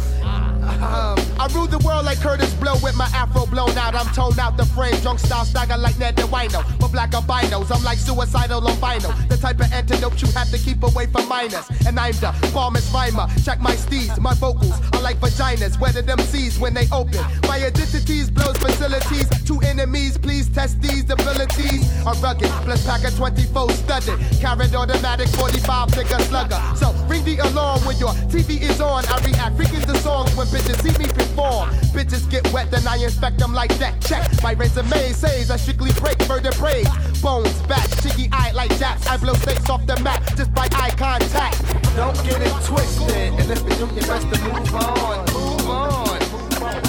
Um, 0.79 1.19
I 1.41 1.49
rule 1.55 1.67
the 1.67 1.79
world 1.79 2.05
like 2.05 2.19
Kurtis 2.19 2.59
Blow 2.61 2.75
with 2.83 2.97
my 2.97 3.09
afro 3.15 3.47
blown 3.47 3.77
out. 3.77 3.95
I'm 3.95 4.13
toned 4.15 4.39
out 4.39 4.57
the 4.57 4.67
frame, 4.67 4.95
drunk 5.01 5.19
style 5.19 5.45
stagger 5.45 5.77
like 5.77 5.99
Ned 5.99 6.17
the 6.17 6.23
Wino. 6.23 6.63
But 6.79 6.93
black 6.93 7.13
albinos, 7.15 7.71
I'm 7.71 7.83
like 7.83 7.99
suicidal 7.99 8.67
albino. 8.67 9.11
The 9.29 9.37
type 9.37 9.61
of 9.61 9.73
antidote 9.73 10.21
you 10.23 10.29
have 10.33 10.51
to 10.51 10.59
keep 10.59 10.83
away 10.83 11.07
from 11.07 11.29
minors. 11.29 11.69
And 11.87 11.99
I'm 11.99 12.13
the 12.13 12.33
farmer's 12.53 12.89
rhymer. 12.93 13.27
Check 13.45 13.61
my 13.61 13.75
steeds, 13.75 14.21
my 14.21 14.35
vocals 14.35 14.79
are 14.93 15.01
like 15.01 15.19
vaginas. 15.19 15.81
Weather 15.81 16.03
them 16.03 16.19
seas 16.21 16.59
when 16.59 16.75
they 16.75 16.87
open. 16.93 17.25
My 17.49 17.57
identities 17.57 18.31
blows 18.31 18.59
facilities. 18.59 19.29
Two 19.45 19.61
enemies, 19.61 20.19
please 20.19 20.49
test 20.49 20.81
these 20.81 21.09
abilities. 21.11 21.89
Are 22.07 22.15
rugged, 22.17 22.51
plus 22.65 22.85
pack 22.87 23.05
a 23.05 23.11
24 23.11 23.71
studded. 23.71 24.19
Carried 24.41 24.75
automatic 24.75 25.29
45 25.29 25.91
figure 25.91 26.19
slugger. 26.21 26.61
So 26.77 26.93
ring 27.09 27.25
the 27.25 27.39
alarm 27.39 27.85
when 27.85 27.97
your 27.97 28.13
TV 28.31 28.61
is 28.61 28.81
on. 28.81 29.05
I 29.07 29.17
react 29.25 29.57
freaking 29.57 29.87
the 29.87 29.97
songs 29.99 30.35
when 30.37 30.47
bitches 30.61 30.83
see 30.83 30.99
me 30.99 31.09
perform. 31.09 31.70
Bitches 31.94 32.29
get 32.31 32.51
wet, 32.53 32.70
then 32.70 32.87
I 32.87 32.96
inspect 32.96 33.38
them 33.38 33.53
like 33.53 33.77
that. 33.79 34.01
Check 34.03 34.29
my 34.42 34.53
resume 34.53 35.12
says 35.12 35.51
I 35.51 35.57
strictly 35.57 35.92
break 35.92 36.20
vertebrae. 36.23 36.85
Bones, 37.23 37.53
back, 37.62 37.88
cheeky 38.03 38.29
eye 38.33 38.53
like 38.53 38.77
jacks. 38.79 39.07
I 39.07 39.16
blow 39.16 39.35
snakes 39.35 39.68
off 39.68 39.87
the 39.87 39.99
map 40.01 40.23
just 40.37 40.53
by 40.55 40.68
eye 40.73 40.90
contact. 40.96 41.61
Don't 41.96 42.16
get 42.25 42.40
it 42.40 42.53
twisted, 42.64 43.33
and 43.40 43.51
if 43.51 43.62
you 43.62 43.87
do 43.87 43.94
your 43.94 44.07
best 44.07 44.33
to 44.33 44.40
move 44.40 44.75
on, 44.75 45.25
move 45.33 45.68
on. 45.68 46.18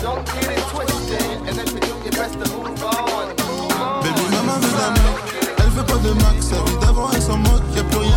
Don't 0.01 0.25
get 0.33 0.51
it 0.51 0.63
twisted, 0.69 1.21
and 1.47 1.57
if 1.57 1.71
you 1.73 1.79
do 1.79 1.93
your 2.03 2.11
best 2.11 2.33
to 2.33 2.45
move 2.51 2.83
on, 2.83 3.27
move 3.29 3.71
on. 3.71 4.03
Baby 4.03 4.23
maman 4.35 4.59
veut 4.59 5.21
elle 5.57 5.69
veut 5.69 5.83
pas 5.83 5.97
de 5.97 6.13
max, 6.13 6.47
sa 6.47 6.55
vie 6.63 6.77
d'avant 6.81 7.09
elle 7.13 7.21
s'en 7.21 7.37
moque, 7.37 7.63
y'a 7.75 7.83
plus 7.83 7.97
rien 7.97 8.10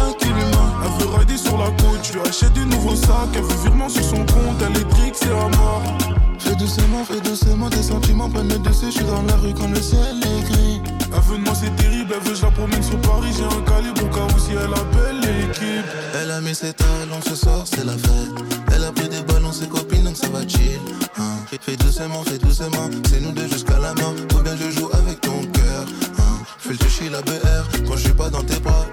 je 2.15 2.21
lui 2.21 2.29
achète 2.29 2.53
du 2.53 2.65
nouveau 2.67 2.95
sac, 2.95 3.29
elle 3.35 3.43
veut 3.43 3.63
virement 3.63 3.89
sur 3.89 4.05
son 4.05 4.19
compte, 4.19 4.63
elle 4.65 4.81
est 4.81 4.89
trick, 4.89 5.15
c'est 5.15 5.31
à 5.31 5.49
mort. 5.57 5.83
Fais 6.39 6.55
doucement, 6.55 7.05
fais 7.05 7.21
doucement, 7.21 7.69
tes 7.69 7.83
sentiments 7.83 8.31
prennent 8.31 8.49
le 8.49 8.59
dessus, 8.59 8.87
je 8.87 8.91
suis 8.91 9.05
dans 9.05 9.23
la 9.23 9.35
rue 9.37 9.53
quand 9.55 9.69
le 9.69 9.81
ciel 9.81 10.21
est 10.23 10.51
gris. 10.51 10.81
Elle 11.13 11.21
veut 11.23 11.39
de 11.39 11.43
moi 11.43 11.55
c'est 11.55 11.75
terrible, 11.75 12.15
elle 12.15 12.29
veut 12.29 12.37
je 12.37 12.43
la 12.43 12.51
promène 12.53 12.83
sur 12.83 13.01
Paris, 13.01 13.33
j'ai 13.37 13.45
un 13.45 13.63
calibre 13.63 14.05
au 14.05 14.15
cas 14.15 14.35
où 14.35 14.39
si 14.39 14.53
elle 14.53 14.73
appelle 14.73 15.21
l'équipe. 15.23 15.87
Elle 16.21 16.31
a 16.31 16.41
mis 16.41 16.55
ses 16.55 16.73
talons, 16.73 17.21
ce 17.27 17.35
soir 17.35 17.65
c'est 17.65 17.85
la 17.85 17.93
fête. 17.93 18.35
Elle 18.73 18.85
a 18.85 18.93
pris 18.93 19.09
des 19.09 19.23
ballons, 19.23 19.53
ses 19.53 19.67
copines 19.67 20.05
donc 20.05 20.17
ça 20.17 20.29
va 20.29 20.47
chill. 20.47 20.79
Hein. 21.19 21.39
Fais, 21.51 21.59
fais 21.61 21.77
doucement, 21.77 22.23
fais 22.25 22.39
doucement, 22.39 22.91
c'est 23.09 23.21
nous 23.21 23.33
deux 23.33 23.49
jusqu'à 23.49 23.79
la 23.79 23.93
mort. 23.95 24.15
Ou 24.37 24.43
bien 24.43 24.57
je 24.57 24.71
joue 24.71 24.91
avec 24.93 25.21
ton 25.21 25.41
cœur. 25.53 25.85
Hein. 26.19 26.45
Fais 26.59 26.71
le 26.71 26.79
toucher 26.79 27.09
la 27.11 27.23
BR, 27.23 27.65
quand 27.87 27.97
je 27.97 28.05
suis 28.05 28.13
pas 28.13 28.31
dans 28.31 28.43
tes 28.43 28.61
bras, 28.61 28.84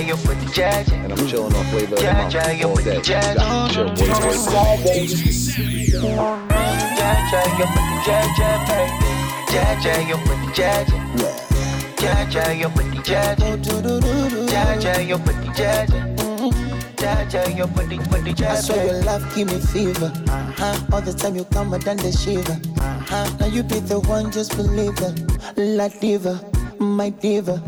Jaja, 0.00 0.08
you 0.08 0.16
the 0.34 0.46
jaja. 0.46 0.92
And 1.02 1.12
I'm 1.12 1.26
chilling 1.28 1.54
on 1.54 1.64
flavor 1.66 1.94
of 1.94 2.00
the 2.00 2.06
month 4.26 4.54
all 4.54 4.76
day. 4.78 5.06
chill, 5.06 5.22
the 13.82 13.88
baby. 14.00 14.40
The 16.96 17.04
the 18.24 18.32
the 18.34 18.46
I 18.46 18.48
swear 18.60 18.86
your 18.86 19.02
love 19.02 19.34
give 19.34 19.48
me 19.48 19.58
fever. 19.58 20.12
Uh-huh. 20.28 20.86
All 20.92 21.00
the 21.02 21.12
time 21.12 21.36
you 21.36 21.44
come, 21.44 21.74
I 21.74 21.78
done 21.78 21.96
the 21.98 22.12
shiver. 22.12 22.58
Uh-huh. 22.80 23.36
Now 23.38 23.46
you 23.46 23.62
be 23.62 23.80
the 23.80 24.00
one, 24.00 24.30
just 24.30 24.56
believe 24.56 24.98
it. 25.00 25.20
La 25.56 25.88
diva, 25.88 26.40
my 26.78 27.10
diva. 27.10 27.62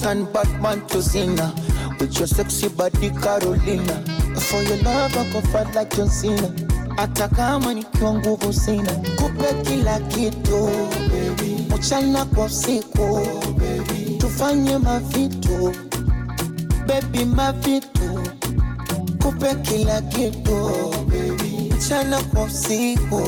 Oh, 0.00 0.02
turn 0.02 0.24
Batman 0.32 0.86
to 0.88 1.02
Cena. 1.02 1.54
With 1.98 2.16
your 2.18 2.26
sexy 2.26 2.68
body, 2.68 3.10
Carolina. 3.10 4.02
For 4.40 4.62
your 4.62 4.76
love, 4.82 5.16
I 5.16 5.30
go 5.32 5.40
fight 5.52 5.74
like 5.74 5.94
John 5.94 6.08
Cena. 6.08 6.52
Hata 6.96 7.28
kama 7.28 7.74
nikiwa 7.74 8.14
nguvu 8.14 8.52
sina, 8.52 8.92
kupe 8.92 9.54
kila 9.70 10.00
kitu 10.00 10.68
mchana 11.76 12.24
kwa 12.24 12.44
usiku, 12.44 13.20
tufanye 14.18 14.78
mavitu 14.78 15.72
baby, 16.86 17.24
mavitu 17.24 18.20
kupe 19.22 19.54
kila 19.54 20.02
kitu 20.02 20.70
mchana 21.76 22.22
kwa 22.22 22.42
usiku, 22.44 23.22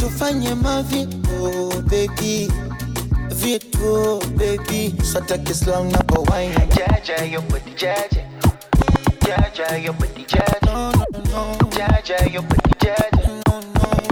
tufanye 0.00 0.54
mavitu 0.54 1.72
baby, 1.90 2.52
vitu 3.38 4.18
baby, 4.36 4.94
sota 5.04 5.38
kislang 5.38 5.92
na 5.92 5.98
kwa 5.98 6.18
wine 6.36 6.68
Jaja, 6.76 7.24
you 7.24 7.40
put 7.42 7.64
the 7.64 7.70
jaja. 7.70 8.24
Jaja, 9.20 9.76
you 9.84 9.92
put 9.92 10.14
the 10.14 10.22
jaja. 10.24 10.72
Jaja, 11.70 12.32
you 12.34 12.42
put 12.42 12.62
the 12.62 12.74
jaja. 12.84 13.22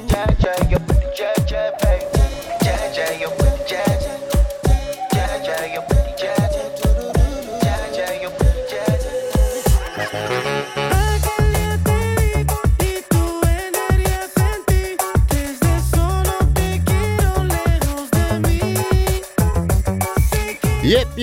Jaja, 0.09 0.71
you 0.71 0.79
put 0.79 0.97
the 1.01 1.09
jaja, 1.19 1.73
baby. 1.83 2.23
Jaja, 2.65 3.21
you 3.21 3.29
put 3.31 3.46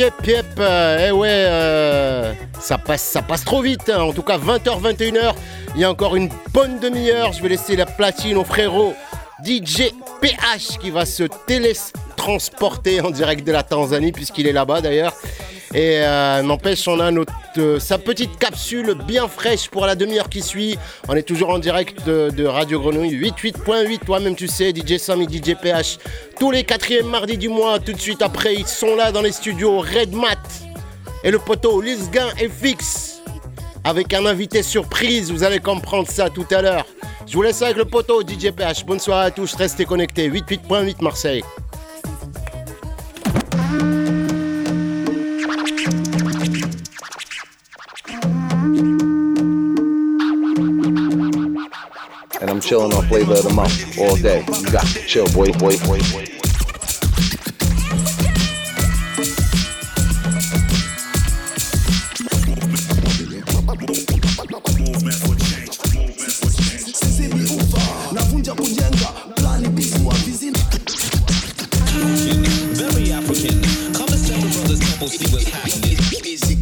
Yep, 0.03 0.43
euh, 0.59 1.07
eh 1.07 1.11
ouais, 1.11 1.29
euh, 1.31 2.33
ça 2.59 2.77
passe, 2.77 3.03
ça 3.03 3.21
passe 3.21 3.45
trop 3.45 3.61
vite. 3.61 3.89
hein. 3.89 4.01
En 4.01 4.11
tout 4.11 4.21
cas, 4.21 4.37
20h, 4.37 4.81
21h. 4.81 5.33
Il 5.75 5.81
y 5.81 5.85
a 5.85 5.89
encore 5.89 6.17
une 6.17 6.27
bonne 6.53 6.77
demi-heure. 6.81 7.31
Je 7.31 7.41
vais 7.41 7.47
laisser 7.47 7.77
la 7.77 7.85
platine 7.85 8.35
au 8.35 8.43
frérot 8.43 8.93
DJ 9.45 9.93
PH 10.19 10.77
qui 10.81 10.89
va 10.89 11.05
se 11.05 11.23
télétransporter 11.47 12.99
en 12.99 13.11
direct 13.11 13.47
de 13.47 13.53
la 13.53 13.63
Tanzanie 13.63 14.11
puisqu'il 14.11 14.45
est 14.45 14.51
là-bas 14.51 14.81
d'ailleurs. 14.81 15.13
Et 15.73 15.99
euh, 16.01 16.41
n'empêche, 16.41 16.85
on 16.89 16.99
a 16.99 17.09
notre, 17.09 17.31
euh, 17.57 17.79
sa 17.79 17.97
petite 17.97 18.37
capsule 18.37 18.95
bien 19.07 19.27
fraîche 19.27 19.69
pour 19.69 19.85
la 19.85 19.95
demi-heure 19.95 20.29
qui 20.29 20.41
suit. 20.41 20.77
On 21.07 21.15
est 21.15 21.23
toujours 21.23 21.49
en 21.49 21.59
direct 21.59 22.05
de, 22.05 22.45
Radio 22.45 22.79
Grenouille 22.79 23.31
88.8. 23.31 23.99
Toi-même, 24.05 24.35
tu 24.35 24.47
sais, 24.47 24.73
DJ 24.73 24.97
Sam 24.97 25.21
et 25.21 25.25
DJ 25.25 25.55
PH. 25.61 25.97
Tous 26.39 26.51
les 26.51 26.63
quatrièmes 26.63 27.07
mardis 27.07 27.37
du 27.37 27.49
mois, 27.49 27.79
tout 27.79 27.93
de 27.93 27.99
suite 27.99 28.21
après, 28.21 28.55
ils 28.55 28.67
sont 28.67 28.95
là 28.95 29.11
dans 29.11 29.21
les 29.21 29.31
studios 29.31 29.79
Red 29.79 30.13
Mat 30.13 30.39
et 31.23 31.31
le 31.31 31.39
poteau 31.39 31.81
Lisguin 31.81 32.29
FX. 32.37 33.21
Avec 33.83 34.13
un 34.13 34.25
invité 34.25 34.63
surprise, 34.63 35.31
vous 35.31 35.43
allez 35.43 35.59
comprendre 35.59 36.09
ça 36.09 36.29
tout 36.29 36.45
à 36.51 36.61
l'heure. 36.61 36.85
Je 37.27 37.33
vous 37.33 37.41
laisse 37.41 37.61
avec 37.61 37.77
le 37.77 37.85
poteau 37.85 38.21
DJ 38.21 38.51
PH. 38.51 38.85
Bonne 38.85 38.99
à 39.11 39.31
tous, 39.31 39.55
restez 39.55 39.85
connectés. 39.85 40.29
88.8 40.29 41.01
Marseille. 41.01 41.43
Chilling 52.63 52.93
on 52.93 53.05
flavor 53.07 53.33
of 53.33 53.43
the 53.43 53.53
month 53.53 53.97
all 53.99 54.15
day. 54.15 54.39
You 54.61 54.71
got 54.71 54.85
chill, 54.85 55.25
boy, 55.33 55.51
boy, 55.51 55.77
boy, 55.85 55.99
boy. 56.11 56.42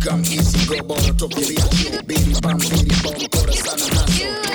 Come 0.04 0.22
easy 0.26 0.58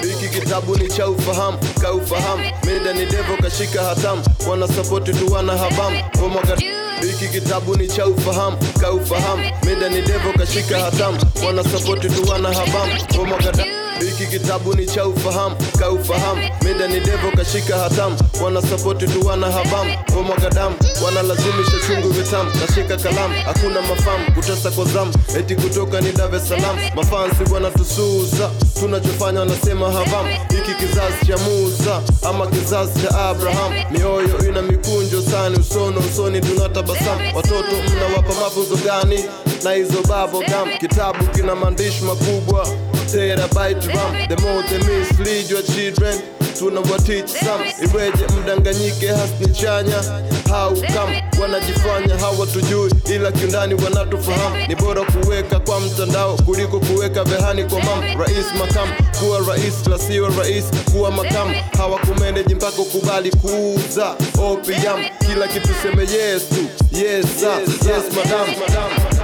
hiki 0.03 0.29
kitabu 0.41 0.77
ni 0.77 0.89
cha 0.89 1.09
ufahamu 1.09 1.59
ka 1.81 1.93
ufahamu. 1.93 2.43
Mida 2.67 2.93
ni 2.93 3.07
devo 3.07 3.37
kashika 3.43 3.83
hatamu. 3.85 4.23
Wana 4.51 4.69
sapoti 4.69 5.13
tu 5.13 5.33
wana 5.33 5.57
habamu. 5.59 5.97
Omwaga- 6.25 6.57
hiki 7.03 7.29
kitabu 7.29 7.77
ni 7.77 7.89
cha 7.89 8.07
ufahamu 8.07 8.57
ka 8.81 8.93
ufahamu. 8.93 9.43
Mida 9.67 9.89
ni 9.89 10.03
devo 10.03 10.33
kashika 10.39 10.79
hatamu. 10.81 11.19
Wana 11.47 11.65
sapoti 11.65 12.09
tu 12.09 12.31
wana 12.31 12.49
habamu. 12.53 12.93
Omwaga- 13.21 13.86
hiki 14.01 14.27
kitabu 14.27 14.75
ni 14.75 14.87
cha 14.87 15.07
ufahamu 15.07 15.57
kaufahamu 15.79 16.43
mida 16.65 16.87
ni 16.89 17.01
devo 17.01 17.31
kashika 17.37 17.77
hatamu. 17.79 18.17
Wanasapoti 18.45 19.07
tu 19.07 19.27
wana 19.27 19.51
habamu. 19.53 19.97
Wamwaga 20.17 20.51
damu 20.51 20.77
wanalazimisha 21.05 21.73
chungu 21.87 22.09
vitamu. 22.09 22.51
Kashika 22.67 22.97
kalamu. 22.97 23.35
Hakuna 23.45 23.83
mafamu 23.83 24.33
kutesa 24.35 24.71
kwa 24.71 24.85
zamu. 24.85 25.13
Eti 25.39 25.57
kutoka 25.57 26.01
ni 26.01 26.13
Dar 26.13 26.35
es 26.35 26.49
Salaam. 26.49 26.77
Mafansi 26.97 27.53
wanatusuza. 27.53 28.51
Tunachofanya 28.81 29.41
wanasema 29.41 29.93
havam 29.93 30.27
hiki 30.29 30.75
kizazi 30.87 31.27
cha 31.27 31.37
Musa 31.39 32.03
ama 32.29 32.47
kizazi 32.47 33.03
cha 33.03 33.19
Abraham. 33.29 33.73
Mioyo 33.91 34.49
ina 34.49 34.63
mikunjo 34.63 35.23
sani 35.31 35.59
usono 35.59 36.01
usoni 36.01 36.41
tunatabasamu. 36.41 37.37
Watoto 37.37 37.77
mnawapa 37.95 38.35
mafunzo 38.41 38.77
gani? 38.77 39.25
Na 39.65 39.73
hizo 39.73 40.03
babo 40.09 40.41
gam. 40.41 40.69
Kitabu 40.81 41.25
kina 41.27 41.55
maandishi 41.55 42.05
makubwa 42.05 42.69
terabyte 43.13 43.87
ram 43.95 44.29
the 44.29 44.37
more 44.43 44.63
they 44.69 44.79
mislead 44.79 45.51
your 45.51 45.63
children 45.63 46.21
tunawateach 46.59 47.29
sam 47.29 47.61
iweje 47.85 48.25
mdanganyike 48.43 49.07
hasni 49.09 49.49
chanya. 49.53 50.03
How 50.49 50.71
come? 50.71 51.23
Wanajifanya 51.43 52.17
hawatujui 52.21 52.91
ila 53.15 53.33
kiundani 53.33 53.75
wanatufahamu. 53.75 54.57
Ni 54.69 54.75
bora 54.75 55.03
kuweka 55.05 55.61
kwa 55.61 55.81
mtandao 55.81 56.37
kuliko 56.37 56.81
kuweka 56.81 57.25
vehani 57.25 57.65
kwa 57.65 57.81
mam. 57.83 58.01
Rais 58.21 58.47
makam 58.59 58.89
kuwa 59.21 59.39
rais 59.49 59.87
lasiwa 59.91 60.31
rais 60.39 60.65
kuwa 60.93 61.11
makam. 61.11 61.55
Hawakumeneji 61.77 62.55
mpaka 62.55 62.83
ukubali 62.83 63.31
kuuza 63.31 64.15
opium. 64.39 65.05
Kila 65.27 65.49
kitu 65.49 65.69
seme 65.83 66.03
yes 66.03 66.13
yes, 66.13 67.03
yes 67.03 67.27
sir, 67.41 67.59
yes 67.91 68.05
madam, 68.17 68.47
madam. 68.61 69.16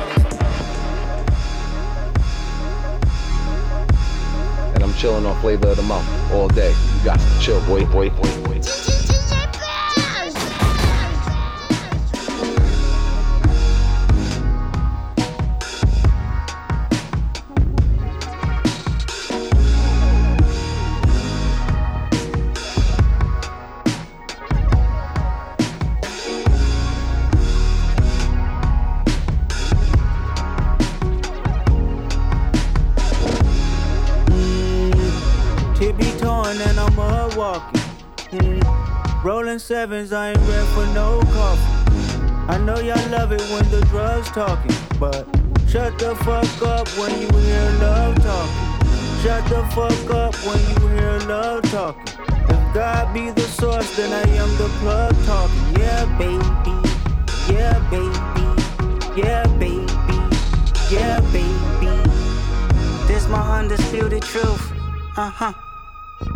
Chilling 4.97 5.27
on 5.27 5.41
flavor 5.41 5.69
of 5.69 5.77
the 5.77 5.83
month 5.83 6.09
all 6.33 6.49
day. 6.49 6.71
You 6.71 7.05
got 7.05 7.19
to 7.19 7.41
chill, 7.41 7.61
boy, 7.67 7.85
boy, 7.87 8.11
boy, 8.11 8.43
boy. 8.45 9.12
Walking. 37.37 37.81
Mm. 38.31 39.25
Rolling 39.25 39.59
sevens, 39.59 40.13
I 40.13 40.31
ain't 40.31 40.39
ready 40.39 40.67
for 40.75 40.87
no 40.95 41.21
coffee. 41.33 41.83
I 42.49 42.59
know 42.59 42.79
y'all 42.81 43.09
love 43.11 43.33
it 43.33 43.43
when 43.53 43.69
the 43.71 43.81
drugs 43.87 44.29
talking, 44.31 44.75
but 44.99 45.27
shut 45.69 45.99
the 45.99 46.15
fuck 46.17 46.63
up 46.63 46.89
when 46.99 47.13
you 47.21 47.29
hear 47.29 47.71
love 47.81 48.17
talking. 48.17 48.73
Shut 49.23 49.45
the 49.49 49.63
fuck 49.75 50.11
up 50.11 50.35
when 50.45 50.59
you 50.71 50.89
hear 50.89 51.19
love 51.29 51.63
talking. 51.71 52.03
If 52.49 52.75
God 52.75 53.15
be 53.15 53.31
the 53.31 53.43
source, 53.43 53.97
then 53.97 54.13
I 54.13 54.29
am 54.33 54.49
the 54.59 54.69
plug 54.81 55.15
talking. 55.25 55.81
Yeah, 55.81 56.05
baby. 56.19 56.43
Yeah, 57.53 57.79
baby. 57.91 59.21
Yeah, 59.21 59.47
baby. 59.59 59.87
Yeah, 60.91 61.21
baby. 61.33 62.11
This 63.07 63.29
my 63.29 63.61
undisputed 63.61 64.23
truth. 64.23 64.73
Uh 65.17 65.31
huh. 65.31 65.72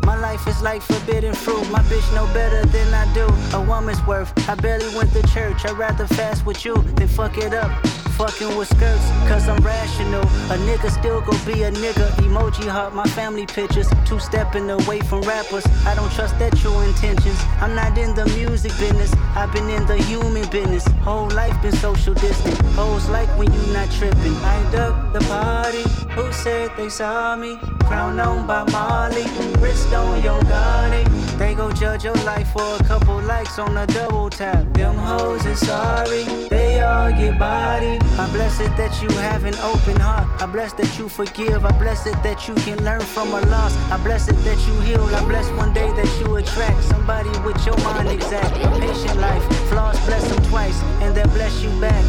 My 0.06 0.14
life 0.14 0.46
is 0.46 0.62
like 0.62 0.82
forbidden 0.82 1.34
fruit. 1.34 1.68
My 1.68 1.82
bitch 1.90 2.14
know 2.14 2.32
better 2.32 2.64
than 2.66 2.94
I 2.94 3.12
do. 3.12 3.26
A 3.56 3.60
woman's 3.60 4.00
worth. 4.06 4.30
I 4.48 4.54
barely 4.54 4.86
went 4.94 5.12
to 5.14 5.22
church. 5.34 5.66
I'd 5.66 5.76
rather 5.76 6.06
fast 6.06 6.46
with 6.46 6.64
you 6.64 6.76
than 6.94 7.08
fuck 7.08 7.36
it 7.38 7.52
up. 7.52 7.72
Fucking 8.16 8.56
with 8.56 8.68
skirts, 8.68 9.06
cause 9.28 9.48
I'm 9.48 9.62
rational. 9.64 10.22
A 10.22 10.56
nigga 10.68 10.90
still 10.90 11.20
go 11.22 11.32
be 11.44 11.64
a 11.64 11.72
nigga. 11.72 12.08
Emoji 12.24 12.68
heart, 12.68 12.94
my 12.94 13.04
family 13.18 13.46
pictures. 13.46 13.88
Two 14.06 14.20
stepping 14.20 14.70
away 14.70 15.00
from 15.00 15.22
rappers. 15.22 15.66
I 15.84 15.96
don't 15.96 16.12
trust 16.12 16.38
their 16.38 16.52
true 16.52 16.78
intentions. 16.82 17.38
I'm 17.60 17.74
not 17.74 17.98
in 17.98 18.14
the 18.14 18.26
music 18.26 18.78
business. 18.78 19.12
I've 19.34 19.52
been 19.52 19.68
in 19.68 19.84
the 19.86 19.96
human 19.96 20.48
business. 20.50 20.86
Whole 21.02 21.28
life 21.30 21.60
been 21.62 21.76
social 21.76 22.14
distant. 22.14 22.56
Hoes 22.78 23.08
like 23.08 23.28
when 23.36 23.52
you 23.52 23.60
not 23.72 23.90
tripping. 23.90 24.36
I 24.36 24.70
duck 24.70 25.12
the 25.12 25.20
party. 25.26 25.82
Who 26.12 26.32
said 26.32 26.70
they 26.76 26.88
saw 26.88 27.34
me? 27.34 27.58
Crown 27.86 28.18
on 28.18 28.46
by 28.46 28.64
Molly. 28.72 29.24
Wrist 29.60 29.92
on 29.92 30.22
your 30.22 30.42
body. 30.42 31.04
They 31.38 31.54
go 31.54 31.70
judge 31.70 32.04
your 32.04 32.16
life 32.24 32.50
for 32.52 32.76
a 32.80 32.84
couple 32.84 33.20
likes 33.22 33.58
on 33.58 33.76
a 33.76 33.86
double 33.86 34.28
tap. 34.28 34.72
Them 34.72 34.96
hoes 34.96 35.46
is 35.46 35.64
sorry. 35.64 36.24
They 36.48 36.80
all 36.80 37.10
get 37.10 37.38
body. 37.38 37.98
I 38.18 38.28
bless 38.32 38.58
it 38.58 38.76
that 38.76 39.00
you 39.00 39.08
have 39.18 39.44
an 39.44 39.54
open 39.56 40.00
heart. 40.00 40.26
I 40.42 40.46
bless 40.46 40.72
that 40.74 40.98
you 40.98 41.08
forgive. 41.08 41.64
I 41.64 41.70
bless 41.78 42.06
it 42.06 42.20
that 42.24 42.48
you 42.48 42.54
can 42.56 42.82
learn 42.84 43.02
from 43.02 43.28
a 43.28 43.40
loss. 43.42 43.76
I 43.90 44.02
bless 44.02 44.28
it 44.28 44.38
that 44.44 44.58
you 44.66 44.80
heal. 44.80 45.04
I 45.14 45.24
bless 45.24 45.48
one 45.52 45.72
day 45.72 45.88
that 45.92 46.20
you 46.20 46.36
attract 46.36 46.82
somebody 46.84 47.30
with 47.46 47.64
your 47.64 47.76
mind 47.84 48.08
exact. 48.08 48.54
Patient 48.80 49.20
life. 49.20 49.44
Flaws 49.68 49.98
bless 50.06 50.26
them 50.28 50.42
twice 50.46 50.82
and 51.02 51.14
they'll 51.14 51.28
bless 51.28 51.62
you 51.62 51.70
back. 51.80 52.04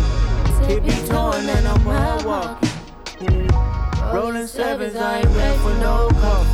It 0.70 0.84
be 0.84 0.96
torn 1.08 1.48
and 1.48 1.68
I'm 1.68 1.86
walking. 2.26 2.77
Rolling 4.14 4.48
sevens, 4.48 4.96
I 4.96 5.20
ain't 5.20 5.28
ready 5.36 5.58
for 5.60 5.74
no 5.80 6.08
coffee. 6.22 6.50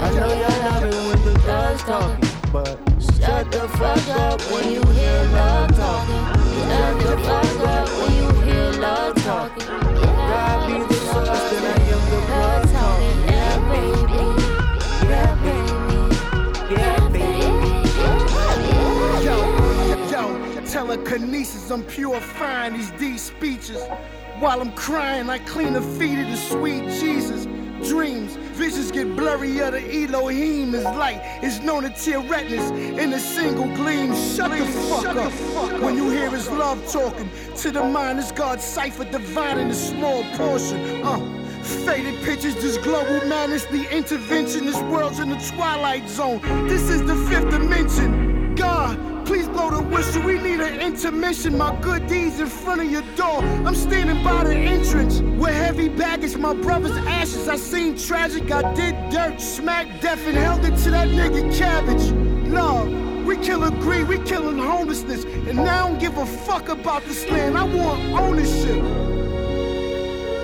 I 0.00 0.10
know 0.14 0.32
y'all 0.32 0.58
love 0.64 0.84
it 0.84 0.94
when 0.94 1.24
the 1.24 1.34
drugs 1.40 1.82
talking, 1.82 2.28
but 2.52 2.78
shut 2.98 3.50
the 3.52 3.68
fuck 3.76 4.08
up 4.08 4.40
when 4.50 4.72
you 4.72 4.82
hear 4.92 5.22
love 5.32 5.76
talking. 5.76 6.24
Shut 6.68 6.98
the 7.02 7.16
fuck 7.24 7.68
up 7.68 7.88
when 7.88 8.12
you 8.16 8.28
hear 8.42 8.72
love 8.80 9.14
talking. 9.22 9.66
God 9.68 10.66
be 10.66 10.78
the 10.86 10.94
source, 10.94 11.50
then 11.50 11.64
I 11.66 11.76
am 11.92 12.02
the 12.10 12.20
blood 12.26 12.64
talking. 12.72 13.18
Yeah, 13.28 13.56
baby. 13.70 14.24
Yeah, 15.08 15.32
baby. 15.44 16.74
Yeah, 16.74 17.01
telekinesis, 20.72 21.70
I'm 21.70 21.84
purifying 21.84 22.72
these 22.72 22.90
deep 22.92 23.18
speeches. 23.18 23.78
While 24.38 24.62
I'm 24.62 24.72
crying, 24.72 25.28
I 25.28 25.38
clean 25.40 25.74
the 25.74 25.82
feet 25.82 26.18
of 26.18 26.26
the 26.28 26.36
sweet 26.36 26.84
Jesus. 26.98 27.44
Dreams, 27.86 28.36
visions 28.56 28.90
get 28.90 29.08
blurrier. 29.08 29.70
The 29.70 30.04
Elohim 30.04 30.74
is 30.74 30.84
light. 30.84 31.20
It's 31.42 31.60
known 31.60 31.82
to 31.82 31.90
tear 31.90 32.20
retinas 32.20 32.70
in 32.70 33.12
a 33.12 33.20
single 33.20 33.66
gleam. 33.76 34.14
Shut 34.14 34.50
the 34.50 34.64
fuck 34.88 35.14
up 35.14 35.82
when 35.82 35.94
you 35.94 36.08
hear 36.08 36.30
his 36.30 36.48
love 36.48 36.80
talking. 36.90 37.28
To 37.56 37.70
the 37.70 37.84
mind, 37.84 38.18
it's 38.18 38.32
God's 38.32 38.64
cipher 38.64 39.04
divine 39.04 39.58
in 39.58 39.68
a 39.68 39.74
small 39.74 40.24
portion. 40.36 41.04
Uh. 41.04 41.38
Faded 41.84 42.24
pictures, 42.24 42.54
this 42.54 42.78
global 42.78 43.28
madness, 43.28 43.66
the 43.66 43.84
intervention. 43.94 44.64
This 44.64 44.80
world's 44.84 45.18
in 45.18 45.28
the 45.28 45.52
twilight 45.54 46.08
zone. 46.08 46.40
This 46.66 46.88
is 46.88 47.02
the 47.02 47.14
fifth 47.28 47.50
dimension. 47.50 48.54
God, 48.54 48.98
please 49.24 49.48
blow 49.48 49.70
the 49.70 49.82
whistle. 49.82 50.22
We 50.22 50.38
need 50.38 50.60
an 50.60 50.80
intermission. 50.80 51.56
My 51.56 51.74
good 51.80 52.06
deeds 52.06 52.40
in 52.40 52.46
front 52.46 52.80
of 52.80 52.90
your 52.90 53.02
door. 53.16 53.42
I'm 53.66 53.74
standing 53.74 54.22
by 54.22 54.44
the 54.44 54.54
entrance 54.54 55.20
with 55.20 55.54
heavy 55.54 55.88
baggage. 55.88 56.36
My 56.36 56.54
brother's 56.54 56.96
ashes. 57.06 57.48
I 57.48 57.56
seen 57.56 57.96
tragic. 57.96 58.50
I 58.50 58.74
did 58.74 58.94
dirt, 59.10 59.40
smacked 59.40 60.02
death, 60.02 60.26
and 60.26 60.36
held 60.36 60.64
it 60.64 60.76
to 60.84 60.90
that 60.90 61.08
nigga 61.08 61.56
cabbage. 61.56 62.12
Love. 62.48 63.02
We 63.24 63.36
killing 63.36 63.78
greed, 63.78 64.08
we 64.08 64.18
killing 64.18 64.58
homelessness, 64.58 65.22
and 65.24 65.54
now 65.54 65.86
I 65.86 65.88
don't 65.88 66.00
give 66.00 66.18
a 66.18 66.26
fuck 66.26 66.68
about 66.68 67.04
this 67.04 67.24
land. 67.30 67.56
I 67.56 67.62
want 67.62 68.02
ownership. 68.20 68.82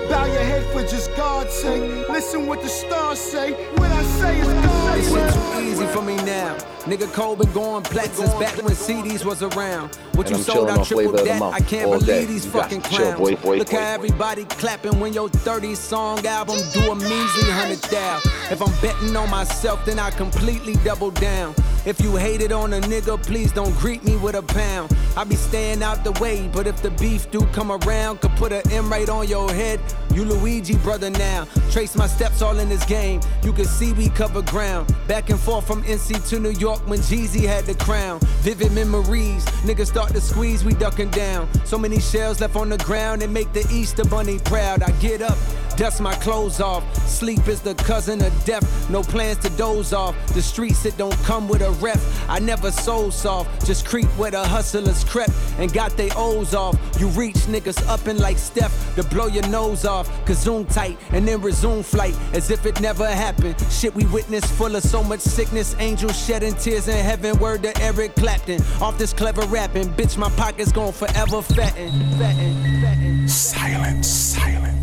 Bow 0.09 0.25
your 0.25 0.41
head 0.41 0.63
for 0.71 0.81
just 0.83 1.13
God's 1.17 1.53
sake. 1.53 2.07
Listen 2.07 2.47
what 2.47 2.61
the 2.61 2.69
stars 2.69 3.19
say. 3.19 3.51
What 3.75 3.91
I 3.91 4.03
say 4.03 4.39
is 4.39 4.47
God's 4.47 4.78
This 4.99 5.13
shit 5.13 5.33
too 5.33 5.61
easy 5.61 5.85
for 5.93 6.01
me 6.01 6.17
now. 6.17 6.57
Nigga 6.83 7.09
Cole 7.13 7.37
been 7.37 7.49
going 7.53 7.83
plat 7.83 8.13
since 8.13 8.33
back 8.33 8.57
when 8.57 8.73
CDs 8.75 9.23
was 9.23 9.41
around. 9.41 9.95
What 10.13 10.27
And 10.27 10.31
you 10.31 10.35
I'm 10.35 10.43
sold, 10.43 10.69
I 10.69 10.75
on 10.75 10.83
Flavor 10.83 11.03
tripled 11.03 11.13
of 11.13 11.19
the 11.19 11.23
that. 11.31 11.39
Month 11.39 11.55
I 11.55 11.59
can't 11.61 11.89
believe 11.89 12.05
day. 12.05 12.25
these 12.25 12.43
You 12.43 12.51
fucking 12.51 12.81
clowns. 12.81 13.17
boy, 13.17 13.35
boy, 13.37 13.57
Look 13.59 13.69
boy. 13.69 13.77
how 13.77 13.93
everybody 13.93 14.43
clapping 14.43 14.99
when 14.99 15.13
your 15.13 15.29
30 15.29 15.73
song 15.75 16.25
album 16.25 16.57
do 16.73 16.91
a 16.91 16.95
measly 16.95 17.49
hundred 17.49 17.79
down. 17.89 18.19
If 18.51 18.61
I'm 18.61 18.73
betting 18.81 19.15
on 19.15 19.29
myself, 19.29 19.85
then 19.85 19.99
I 19.99 20.09
completely 20.11 20.73
double 20.83 21.11
down. 21.11 21.55
If 21.85 22.01
you 22.01 22.15
hated 22.17 22.51
on 22.51 22.73
a 22.73 22.81
nigga, 22.81 23.21
please 23.25 23.51
don't 23.51 23.75
greet 23.77 24.03
me 24.03 24.17
with 24.17 24.35
a 24.35 24.41
pound. 24.43 24.95
I 25.15 25.23
be 25.23 25.35
staying 25.35 25.81
out 25.81 26.03
the 26.03 26.11
way, 26.13 26.47
but 26.51 26.67
if 26.67 26.81
the 26.81 26.91
beef 26.91 27.31
do 27.31 27.45
come 27.47 27.71
around, 27.71 28.21
could 28.21 28.31
put 28.31 28.51
an 28.51 28.61
M 28.71 28.91
right 28.91 29.07
on 29.07 29.27
your 29.27 29.51
head. 29.51 29.79
You 30.13 30.25
Luigi 30.25 30.75
brother 30.77 31.09
now. 31.09 31.47
Trace 31.71 31.95
my 31.95 32.07
steps 32.07 32.41
all 32.41 32.59
in 32.59 32.67
this 32.67 32.85
game. 32.85 33.21
You 33.43 33.53
can 33.53 33.65
see 33.65 33.93
we 33.93 34.09
cover 34.09 34.41
ground. 34.41 34.93
Back 35.07 35.29
and 35.29 35.39
forth 35.39 35.65
from 35.65 35.83
NC 35.83 36.27
to 36.29 36.39
New 36.39 36.51
York 36.51 36.85
when 36.87 36.99
Jeezy 36.99 37.47
had 37.47 37.65
the 37.65 37.75
crown. 37.75 38.19
Vivid 38.41 38.73
memories. 38.73 39.45
Niggas 39.63 39.87
start 39.87 40.11
to 40.13 40.21
squeeze, 40.21 40.65
we 40.65 40.73
ducking 40.73 41.09
down. 41.11 41.47
So 41.65 41.77
many 41.77 41.99
shells 41.99 42.41
left 42.41 42.55
on 42.55 42.69
the 42.69 42.77
ground 42.79 43.23
and 43.23 43.33
make 43.33 43.51
the 43.53 43.65
Easter 43.71 44.03
bunny 44.03 44.39
proud. 44.39 44.83
I 44.83 44.91
get 44.99 45.21
up, 45.21 45.37
dust 45.79 46.01
my 46.01 46.13
clothes 46.15 46.59
off. 46.59 46.83
Sleep 47.07 47.47
is 47.47 47.61
the 47.61 47.73
cousin 47.73 48.21
of 48.21 48.33
death, 48.43 48.89
no 48.89 49.01
plans 49.01 49.37
to 49.39 49.49
doze 49.51 49.93
off. 49.93 50.13
The 50.33 50.41
streets 50.41 50.85
it 50.85 50.97
don't 50.97 51.17
come 51.23 51.47
with 51.47 51.61
a 51.61 51.71
rep. 51.79 51.97
I 52.27 52.39
never 52.39 52.69
sold 52.69 53.13
soft, 53.13 53.65
just 53.65 53.85
creep 53.85 54.07
where 54.17 54.29
the 54.29 54.45
hustlers 54.45 55.05
crept 55.05 55.31
and 55.57 55.71
got 55.71 55.95
they 55.95 56.09
O's 56.17 56.53
off. 56.53 56.75
You 56.99 57.07
reach 57.07 57.37
niggas 57.47 57.87
up 57.87 58.07
and 58.07 58.19
like 58.19 58.37
Steph 58.37 58.73
to 58.95 59.03
blow 59.03 59.27
your 59.27 59.47
nose 59.47 59.85
off. 59.85 60.09
Kazoom 60.25 60.71
tight 60.73 60.97
and 61.11 61.25
then 61.25 61.41
resume 61.41 61.81
flight 61.81 62.15
as 62.33 62.51
if 62.51 62.65
it 62.65 62.81
never 62.81 63.07
happened. 63.07 63.55
Shit 63.71 63.95
we 63.95 64.05
witnessed 64.07 64.51
full 64.55 64.75
of 64.75 64.83
so 64.83 65.01
much 65.01 65.21
sickness. 65.21 65.77
Angels 65.79 66.17
shedding 66.25 66.55
tears 66.55 66.89
in 66.89 66.97
heaven. 66.97 67.39
Word 67.39 67.63
to 67.63 67.81
Eric 67.81 68.15
Clapton. 68.15 68.61
Off 68.81 68.97
this 68.97 69.13
clever 69.13 69.43
rapping, 69.43 69.87
bitch, 69.93 70.17
my 70.17 70.29
pockets 70.31 70.73
gon' 70.73 70.91
forever 70.91 71.41
fatten. 71.41 71.89
fatten, 72.17 72.81
fatten. 72.81 73.27
Silence, 73.29 74.07
silence. 74.09 74.78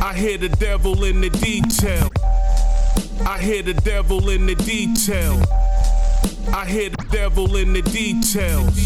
I 0.00 0.14
hear 0.14 0.38
the 0.38 0.48
devil 0.48 1.04
in 1.04 1.20
the 1.20 1.30
detail. 1.30 2.08
I 3.26 3.38
hear 3.40 3.62
the 3.62 3.74
devil 3.74 4.30
in 4.30 4.46
the 4.46 4.54
detail. 4.54 5.42
I 6.54 6.66
hear 6.66 6.90
the 6.90 7.04
devil 7.10 7.56
in 7.56 7.72
the 7.72 7.82
details. 7.82 8.76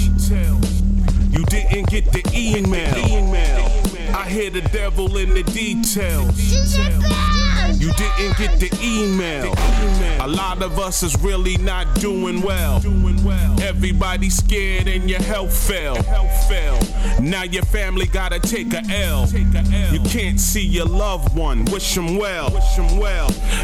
You 1.31 1.45
didn't 1.45 1.91
get 1.91 2.11
the 2.13 2.23
email. 2.35 2.95
I 4.15 4.29
hear 4.29 4.51
the 4.51 4.63
devil 4.73 5.17
in 5.17 5.35
the 5.35 5.43
details. 5.43 6.39
You 7.83 7.93
didn't 7.95 8.39
get 8.39 8.61
the 8.61 8.71
email. 8.81 9.53
A 10.25 10.29
lot 10.29 10.63
of 10.63 10.79
us 10.79 11.03
is 11.03 11.21
really 11.21 11.57
not 11.57 11.93
doing 11.97 12.41
well. 12.41 12.81
Everybody 13.61 14.31
scared 14.31 14.87
and 14.87 15.11
your 15.11 15.21
health 15.21 15.53
fell. 15.67 15.97
Now 17.21 17.43
your 17.43 17.65
family 17.65 18.07
gotta 18.07 18.39
take 18.39 18.73
a 18.73 18.83
L. 18.89 19.27
You 19.27 19.99
can't 20.09 20.39
see 20.39 20.65
your 20.65 20.87
loved 20.87 21.35
one. 21.37 21.65
Wish 21.67 21.97
them 21.97 22.19
well. 22.19 22.51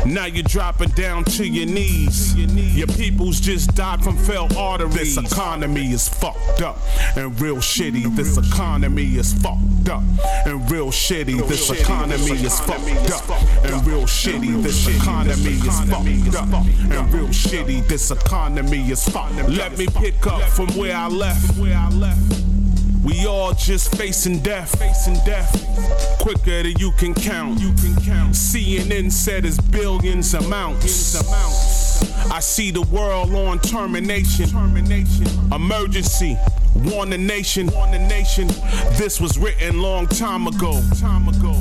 Now 0.04 0.24
you're 0.26 0.42
dropping 0.42 0.90
down 0.90 1.22
to 1.24 1.46
your 1.46 1.66
knees. 1.66 2.34
Your 2.34 2.88
peoples 2.88 3.38
just 3.38 3.76
died 3.76 4.02
from 4.02 4.16
fell 4.16 4.48
arteries. 4.58 5.14
This 5.14 5.32
economy 5.32 5.92
is 5.92 6.08
fucked 6.08 6.60
up 6.60 6.78
and 7.16 7.40
real 7.40 7.58
shitty. 7.58 8.16
This 8.16 8.36
economy 8.36 9.16
is 9.16 9.32
fucked 9.34 9.88
up 9.88 10.02
and 10.44 10.68
real 10.68 10.88
shitty. 10.88 11.46
This 11.46 11.70
economy 11.70 12.32
is 12.32 12.58
fucked 12.58 13.10
up 13.12 13.30
and 13.64 13.86
real 13.86 14.07
shitty. 14.08 14.62
This 14.62 14.88
economy 14.88 15.52
is 15.52 15.80
fucked 15.80 16.34
up 16.34 16.64
and 16.64 17.12
real 17.12 17.28
shitty. 17.28 17.86
This 17.86 18.10
economy 18.10 18.90
is 18.90 19.06
fucked. 19.08 19.34
Let 19.48 19.78
me 19.78 19.86
pick 19.86 20.26
up 20.26 20.42
from 20.42 20.68
where 20.68 20.96
I 20.96 21.08
left. 21.08 21.58
We 23.04 23.26
all 23.26 23.54
just 23.54 23.96
facing 23.96 24.40
death, 24.40 24.78
facing 24.78 25.14
death. 25.24 25.50
Quicker 26.20 26.62
than 26.62 26.78
you 26.78 26.92
can 26.92 27.14
count. 27.14 27.60
You 27.60 27.72
can 27.74 27.94
count. 28.02 28.34
CNN 28.34 29.10
said 29.12 29.44
it's 29.44 29.60
billions 29.60 30.34
amounts. 30.34 31.16
I 32.30 32.40
see 32.40 32.70
the 32.70 32.82
world 32.82 33.34
on 33.34 33.60
termination. 33.60 34.48
Termination. 34.48 35.26
Emergency. 35.52 36.36
Warn 36.74 37.10
the 37.10 37.18
nation. 37.18 37.68
Warn 37.68 37.92
the 37.92 37.98
nation. 37.98 38.48
This 38.98 39.20
was 39.20 39.38
written 39.38 39.80
long 39.80 40.06
time 40.06 40.46
ago. 40.46 40.80
Time 41.00 41.28
ago. 41.28 41.54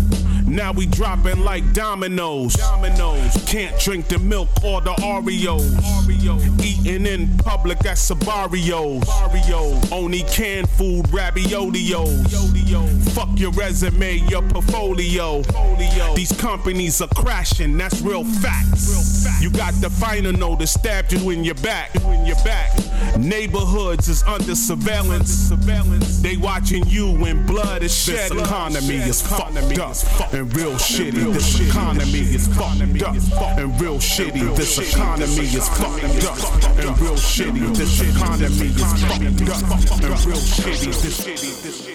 Now 0.48 0.72
we 0.72 0.86
dropping 0.86 1.44
like 1.44 1.74
dominoes. 1.74 2.54
Dominoes. 2.54 3.44
Can't 3.46 3.78
drink 3.80 4.08
the 4.08 4.20
milk 4.20 4.48
or 4.64 4.82
the 4.82 4.94
Oreos. 4.94 5.76
Oreos. 5.76 6.64
Eating 6.64 7.06
in 7.06 7.38
public 7.38 7.80
at 7.80 7.98
Sabarios. 7.98 9.06
Barrios. 9.06 9.92
Only 9.92 10.24
canned 10.24 10.70
food 10.70 11.06
raviolios. 11.12 12.26
Fuck 13.14 13.30
your 13.36 13.52
resume, 13.52 14.18
your 14.30 14.42
portfolio. 14.44 15.44
Folio. 15.44 16.16
These 16.16 16.32
companies 16.34 17.02
are 17.02 17.08
crashing, 17.10 17.78
that's 17.78 18.02
real 18.02 18.24
facts. 18.24 18.90
Real 18.90 19.02
facts. 19.02 19.42
You 19.42 19.50
got 19.50 19.74
the 19.76 19.90
final 19.90 20.32
notice 20.32 20.74
stabbed 20.74 21.12
you 21.12 21.30
in 21.32 21.44
your 21.44 21.56
back. 21.56 21.94
In 21.96 22.26
your 22.26 22.36
back. 22.38 22.72
Neighborhoods 23.18 24.08
is 24.08 24.24
under 24.24 24.56
surveillance. 24.56 25.30
surveillance 25.30 26.22
They 26.22 26.38
watching 26.38 26.86
you 26.88 27.12
when 27.12 27.46
blood 27.46 27.84
is 27.84 27.96
shed. 27.96 28.32
This 28.32 28.44
economy 28.44 28.96
is 28.96 29.22
fucked 29.22 29.80
up 29.80 29.98
and 30.38 30.56
real 30.56 30.74
shitty. 30.74 31.34
This 31.34 31.60
economy 31.60 32.20
is 32.20 32.48
fucked 32.48 33.02
up 33.02 33.58
and 33.58 33.82
real 33.82 33.98
shitty. 33.98 34.56
This 34.56 34.78
economy 34.78 35.26
is 35.26 35.68
fucked 35.70 36.04
up 36.24 36.78
and 36.78 37.00
real 37.02 37.16
shitty. 37.16 37.76
This 37.76 38.02
economy 38.02 38.68
is 38.68 38.82
fucked 38.84 39.92
up 39.92 40.02
and 40.04 40.26
real 40.26 40.38
shitty. 40.38 41.02
This 41.02 41.88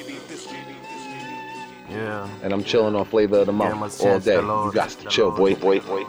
Yeah. 1.90 2.26
And 2.42 2.52
I'm 2.52 2.64
chilling 2.64 2.96
on 2.96 3.04
flavor 3.04 3.40
of 3.40 3.46
the 3.46 3.52
month 3.52 4.00
all 4.00 4.18
day. 4.18 4.36
You 4.36 4.72
got 4.74 4.90
to 4.90 5.08
chill, 5.08 5.30
boy, 5.30 5.54
boy, 5.54 5.78
boy. 5.80 6.04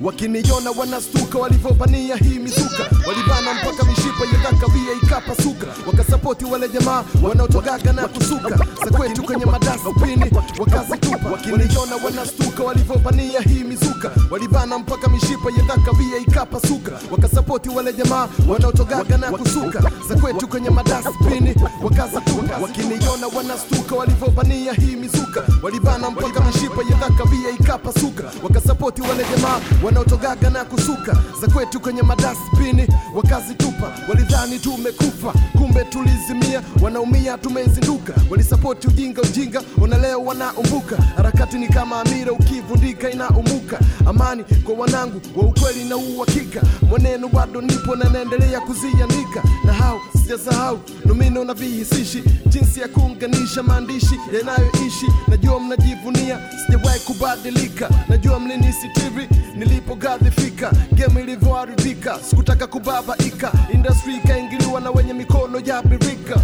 wakiniona 0.00 0.70
wanastuka 0.70 1.38
walivyopania 1.38 2.16
hii 2.16 2.38
mizuka 2.38 2.82
walibana 3.06 3.54
mpaka 3.54 3.84
mishipa 3.84 4.24
ya 4.32 4.38
dhakawia 4.50 4.92
ikapasuka 5.02 5.66
wakasapoti 5.86 6.44
wale 6.44 6.68
jamaa 6.68 7.04
wanaotogaga 7.22 7.92
na 7.92 8.08
kusuka. 8.08 8.56
Za 8.84 8.90
kwetu 8.98 9.22
kwenye 9.22 9.44
madasbini 9.44 10.30
wakazitupa 10.58 11.30
wakiniona 11.32 11.96
wanastuka 12.04 12.62
walivyopania 12.64 13.40
hii 13.40 13.64
mizuka 13.64 14.10
walibana 14.30 14.78
mpaka 14.78 15.08
mishipa 15.08 15.50
ya 15.56 15.62
dhakawia 15.62 16.18
ikapasuka 16.18 16.92
wakasapoti 17.10 17.68
wale 17.68 17.92
jamaa 17.92 18.28
wanaotogaga 18.48 19.16
na 19.18 19.30
kusuka. 19.30 19.82
Za 20.08 20.16
kwetu 20.16 20.48
kwenye 20.48 20.70
madasbini 20.70 21.54
wakazitupa 21.82 22.56
wakiniona 22.62 23.26
wanastuka 23.36 23.94
walivyopania 23.96 24.72
hii 24.72 24.96
mizuka 24.96 25.42
walibana 25.62 26.10
mpaka 26.10 26.40
mishipa 26.40 26.82
ya 26.90 26.96
dhakawia 26.96 27.50
ikapasuka 27.60 28.24
wakasapoti 28.42 29.02
wale 29.02 29.25
jamaa 29.30 29.60
wanaotogaga 29.82 30.50
na 30.50 30.64
kusuka 30.64 31.16
za 31.40 31.46
kwetu 31.54 31.80
kwenye 31.80 32.02
madaspini, 32.02 32.88
wakazitupa. 33.14 33.92
Walidhani 34.08 34.58
tumekufa 34.58 35.32
kumbe 35.58 35.84
tulizimia. 35.84 36.62
Wanaumia 36.82 37.38
tumezinduka. 37.38 38.14
Walisapoti 38.30 38.88
ujinga 38.88 39.22
ujinga 39.22 39.62
ona 39.82 39.98
leo 39.98 40.24
wanaumbuka. 40.24 40.96
Harakati 41.16 41.58
ni 41.58 41.68
kama 41.68 42.00
amira 42.00 42.32
ukivundika 42.32 43.10
inaumuka. 43.10 43.78
Amani 44.06 44.44
kwa 44.64 44.74
wanangu 44.74 45.20
wa 45.36 45.44
ukweli 45.46 45.84
na 45.84 45.96
uhakika. 45.96 46.62
Mwenenu 46.82 47.28
bado 47.28 47.60
nipo 47.60 47.96
na 47.96 48.08
naendelea 48.10 48.60
kuziandika 48.60 49.42
na 49.64 49.72
hao 49.72 50.00
sijasahau. 50.26 50.80
Nomino 51.04 51.44
na 51.44 51.54
vihisishi 51.54 52.22
jinsi 52.46 52.80
ya 52.80 52.88
kuunganisha 52.88 53.62
maandishi 53.62 54.20
yanayoishi. 54.38 55.06
Najua 55.28 55.60
mnajivunia 55.60 56.38
sijawahi 56.66 57.00
kubadilika. 57.00 57.90
Najua 58.08 58.40
mlinisitiri 58.40 59.28
nilipogadhifika 59.56 60.72
game 60.92 61.22
ilivyoharibika 61.22 62.18
sikutaka 62.30 62.66
kubabaika. 62.66 63.52
Industry 63.74 64.16
ikaingiliwa 64.16 64.80
na 64.80 64.90
wenye 64.90 65.12
mikono 65.12 65.60
ya 65.64 65.82
birika 65.82 66.36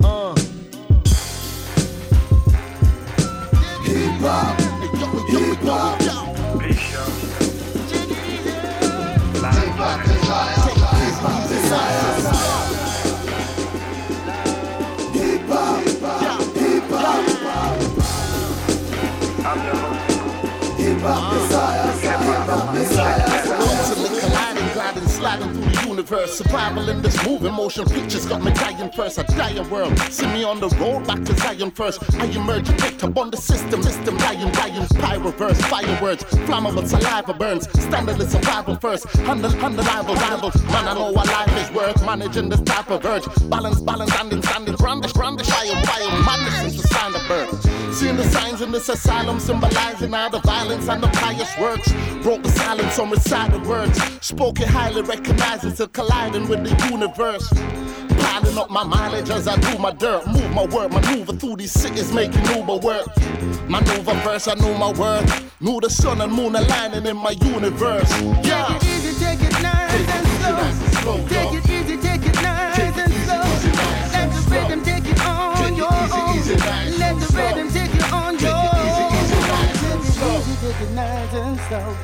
uh. 0.00 0.34
Hip 3.84 4.20
hop, 4.22 4.79
Survival 26.10 26.88
in 26.88 27.00
this 27.02 27.24
moving 27.24 27.52
motion 27.52 27.84
pictures 27.84 28.26
got 28.26 28.42
me 28.42 28.52
dying 28.52 28.90
first. 28.90 29.16
I 29.20 29.22
die 29.22 29.52
a 29.52 29.62
world. 29.68 29.96
See 30.10 30.26
me 30.26 30.42
on 30.42 30.58
the 30.58 30.68
road 30.70 31.06
back 31.06 31.22
to 31.24 31.36
Zion 31.36 31.70
first. 31.70 32.02
I 32.14 32.24
emerge 32.24 32.66
picked 32.78 33.04
up 33.04 33.16
on 33.16 33.30
the 33.30 33.36
system. 33.36 33.80
System 33.80 34.16
dying, 34.16 34.50
dying. 34.50 34.82
Pyroverse, 34.88 35.62
fireworks. 35.68 36.24
Flammable 36.24 36.84
saliva 36.84 37.32
burns. 37.32 37.70
Standard 37.80 38.20
is 38.20 38.32
survival 38.32 38.74
first. 38.74 39.06
Handle, 39.18 39.52
undeniable 39.64 40.16
rival. 40.16 40.50
Man, 40.66 40.88
I 40.88 40.94
know 40.94 41.12
what 41.12 41.28
life 41.28 41.56
is 41.56 41.70
worth. 41.76 42.04
Managing 42.04 42.48
this 42.48 42.60
type 42.62 42.90
of 42.90 43.04
urge. 43.04 43.26
Balance, 43.48 43.80
balance, 43.80 44.12
standing, 44.12 44.42
standing. 44.42 44.74
Brandish, 44.74 45.12
brandish, 45.12 45.46
fire, 45.46 45.80
fire. 45.84 46.22
Madness 46.24 46.74
is 46.74 46.82
the 46.82 46.88
sign 46.88 47.14
of 47.14 47.28
birth. 47.28 47.69
Seeing 48.00 48.16
the 48.16 48.24
signs 48.30 48.62
in 48.62 48.72
this 48.72 48.88
asylum 48.88 49.38
symbolizing 49.38 50.14
all 50.14 50.30
the 50.30 50.38
violence 50.38 50.88
and 50.88 51.02
the 51.02 51.08
pious 51.08 51.54
works. 51.58 51.92
Broke 52.22 52.42
the 52.42 52.48
silence 52.48 52.98
on 52.98 53.10
recited 53.10 53.62
words. 53.66 54.00
Spoken 54.22 54.66
highly 54.66 55.02
recognized 55.02 55.64
until 55.64 55.86
colliding 55.88 56.48
with 56.48 56.64
the 56.64 56.88
universe. 56.88 57.46
Piling 58.22 58.56
up 58.56 58.70
my 58.70 58.84
mileage 58.84 59.28
as 59.28 59.46
I 59.46 59.56
do 59.56 59.76
my 59.76 59.92
dirt. 59.92 60.26
Move 60.28 60.50
my 60.54 60.64
word, 60.64 60.94
maneuver 60.94 61.34
through 61.34 61.56
these 61.56 61.72
cities, 61.72 62.10
making 62.10 62.42
Uber 62.56 62.76
work. 62.76 63.06
Maneuver 63.68 64.14
verse, 64.24 64.48
I 64.48 64.54
knew 64.54 64.72
my 64.78 64.92
word. 64.92 65.30
Knew 65.60 65.78
the 65.82 65.90
sun 65.90 66.22
and 66.22 66.32
moon 66.32 66.56
aligning 66.56 67.04
in 67.04 67.18
my 67.18 67.32
universe. 67.32 68.10
Yeah. 68.42 68.78
Take 68.80 68.82
it 68.82 69.04
easy, 69.04 69.22
take 69.22 69.42
it 69.42 69.62
nice 69.62 70.08
and 70.08 70.94
slow. 71.02 71.28
Take 71.28 71.52
it 71.52 71.69
it 80.98 81.30
easy, 81.30 81.30
take 81.30 81.30
it 81.30 81.32
nice 81.32 81.34
and 81.34 81.60
slow. 81.60 81.96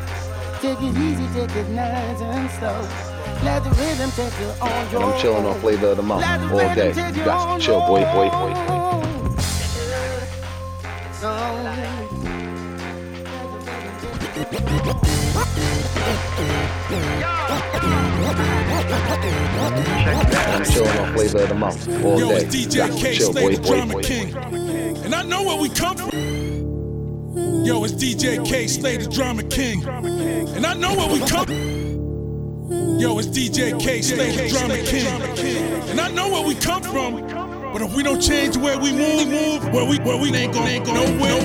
Take 0.61 0.83
it 0.83 0.97
easy, 0.97 1.27
take 1.35 1.57
it 1.57 1.69
nice 1.71 2.21
and 2.21 2.51
slow. 2.53 2.89
Let 3.45 3.65
the 3.65 3.71
rhythm 3.71 4.11
take 4.13 4.41
you 4.41 4.47
on 4.61 4.91
your 4.91 5.03
I'm 5.03 5.21
chilling 5.21 5.47
on 5.47 5.61
flavor 5.61 5.89
of 5.89 5.97
the 5.97 6.03
month 6.03 6.25
all 6.53 6.75
day. 6.75 6.89
You 6.89 7.25
got 7.25 7.59
to 7.59 7.65
chill, 7.65 7.81
boy, 7.81 8.03
boy, 8.05 8.31
boy, 8.31 8.55
boy. 8.55 8.77
I'm 20.49 20.65
chilling 20.65 20.99
on 20.99 21.15
flavor 21.15 21.43
of 21.43 21.49
the 21.49 21.55
month 21.55 21.89
all 22.05 22.19
Yo, 22.21 22.29
day. 22.29 22.37
it's 22.45 22.55
You 22.55 22.69
DJ 22.69 23.01
Kay, 23.01 23.17
chill, 23.17 23.33
Slay 23.33 23.43
boy, 23.43 23.57
the 23.57 23.61
boy, 23.63 23.69
Drama 23.77 23.93
boy. 23.95 24.03
King. 24.03 24.37
And 25.05 25.15
I 25.15 25.23
know 25.23 25.43
where 25.43 25.61
we 25.61 25.69
come 25.69 25.97
from. 25.97 26.46
Yo, 27.37 27.85
it's 27.85 27.93
DJ 27.93 28.43
Kay, 28.47 28.67
Slay 28.67 28.97
the 28.97 29.07
Drama 29.07 29.43
King. 29.43 29.87
And 29.87 30.65
I 30.65 30.73
know 30.73 30.95
where 30.95 31.13
we 31.13 31.21
come 31.21 31.47
Yo, 32.99 33.19
it's 33.19 33.29
DJ 33.29 33.79
Kay, 33.79 34.01
Slay 34.01 34.35
the 34.35 34.49
Drama 34.49 34.79
King. 34.79 35.07
And 35.91 36.01
I 36.01 36.09
know 36.09 36.31
where 36.31 36.47
we 36.47 36.55
come 36.55 36.83
from. 36.83 37.21
But 37.75 37.83
if 37.83 37.95
we 37.95 38.03
don't 38.03 38.21
change 38.21 38.57
where 38.57 38.79
we 38.79 38.91
move, 38.91 39.29
move, 39.29 39.71
where 39.75 39.85
we 39.85 39.99
where 39.99 40.17
we 40.17 40.33
ain't 40.35 40.55
gonna 40.55 40.67
ain't 40.67 40.87
gonna 40.87 41.05
nowhere, 41.05 41.37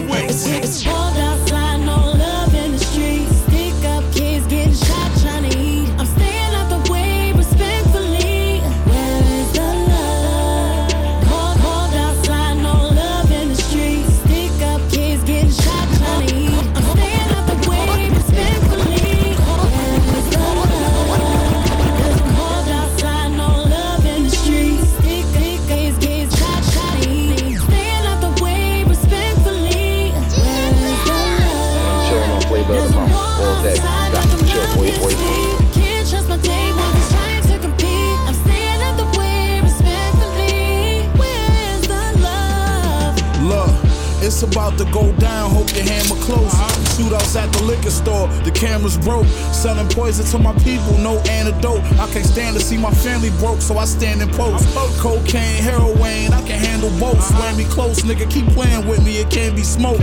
it's 44.41 44.55
about 44.55 44.77
to 44.77 44.85
go 44.85 45.11
down. 45.17 45.51
Hope 45.51 45.69
your 45.75 45.83
hammer 45.83 46.19
close. 46.21 46.53
Shootouts 46.97 47.35
at 47.35 47.51
the 47.53 47.63
liquor 47.63 47.91
store. 47.91 48.27
The 48.43 48.51
cameras 48.51 48.97
broke. 48.97 49.27
Selling 49.53 49.87
poison 49.89 50.25
to 50.25 50.39
my 50.39 50.53
people. 50.63 50.97
No 50.97 51.19
antidote. 51.29 51.83
I 51.99 52.09
can't 52.11 52.25
stand 52.25 52.57
to 52.57 52.63
see 52.63 52.77
my 52.77 52.91
family 52.91 53.29
broke, 53.39 53.61
so 53.61 53.77
I 53.77 53.85
stand 53.85 54.21
in 54.21 54.29
post. 54.29 54.67
Cocaine, 54.99 55.61
heroin. 55.61 56.33
I 56.33 56.41
can 56.47 56.59
handle 56.59 56.89
both. 56.99 57.21
Swear 57.23 57.55
me 57.55 57.65
close, 57.65 58.01
nigga. 58.01 58.29
Keep 58.31 58.47
playing 58.53 58.87
with 58.87 59.03
me. 59.05 59.19
It 59.19 59.29
can't 59.29 59.55
be 59.55 59.63
smoked. 59.63 60.01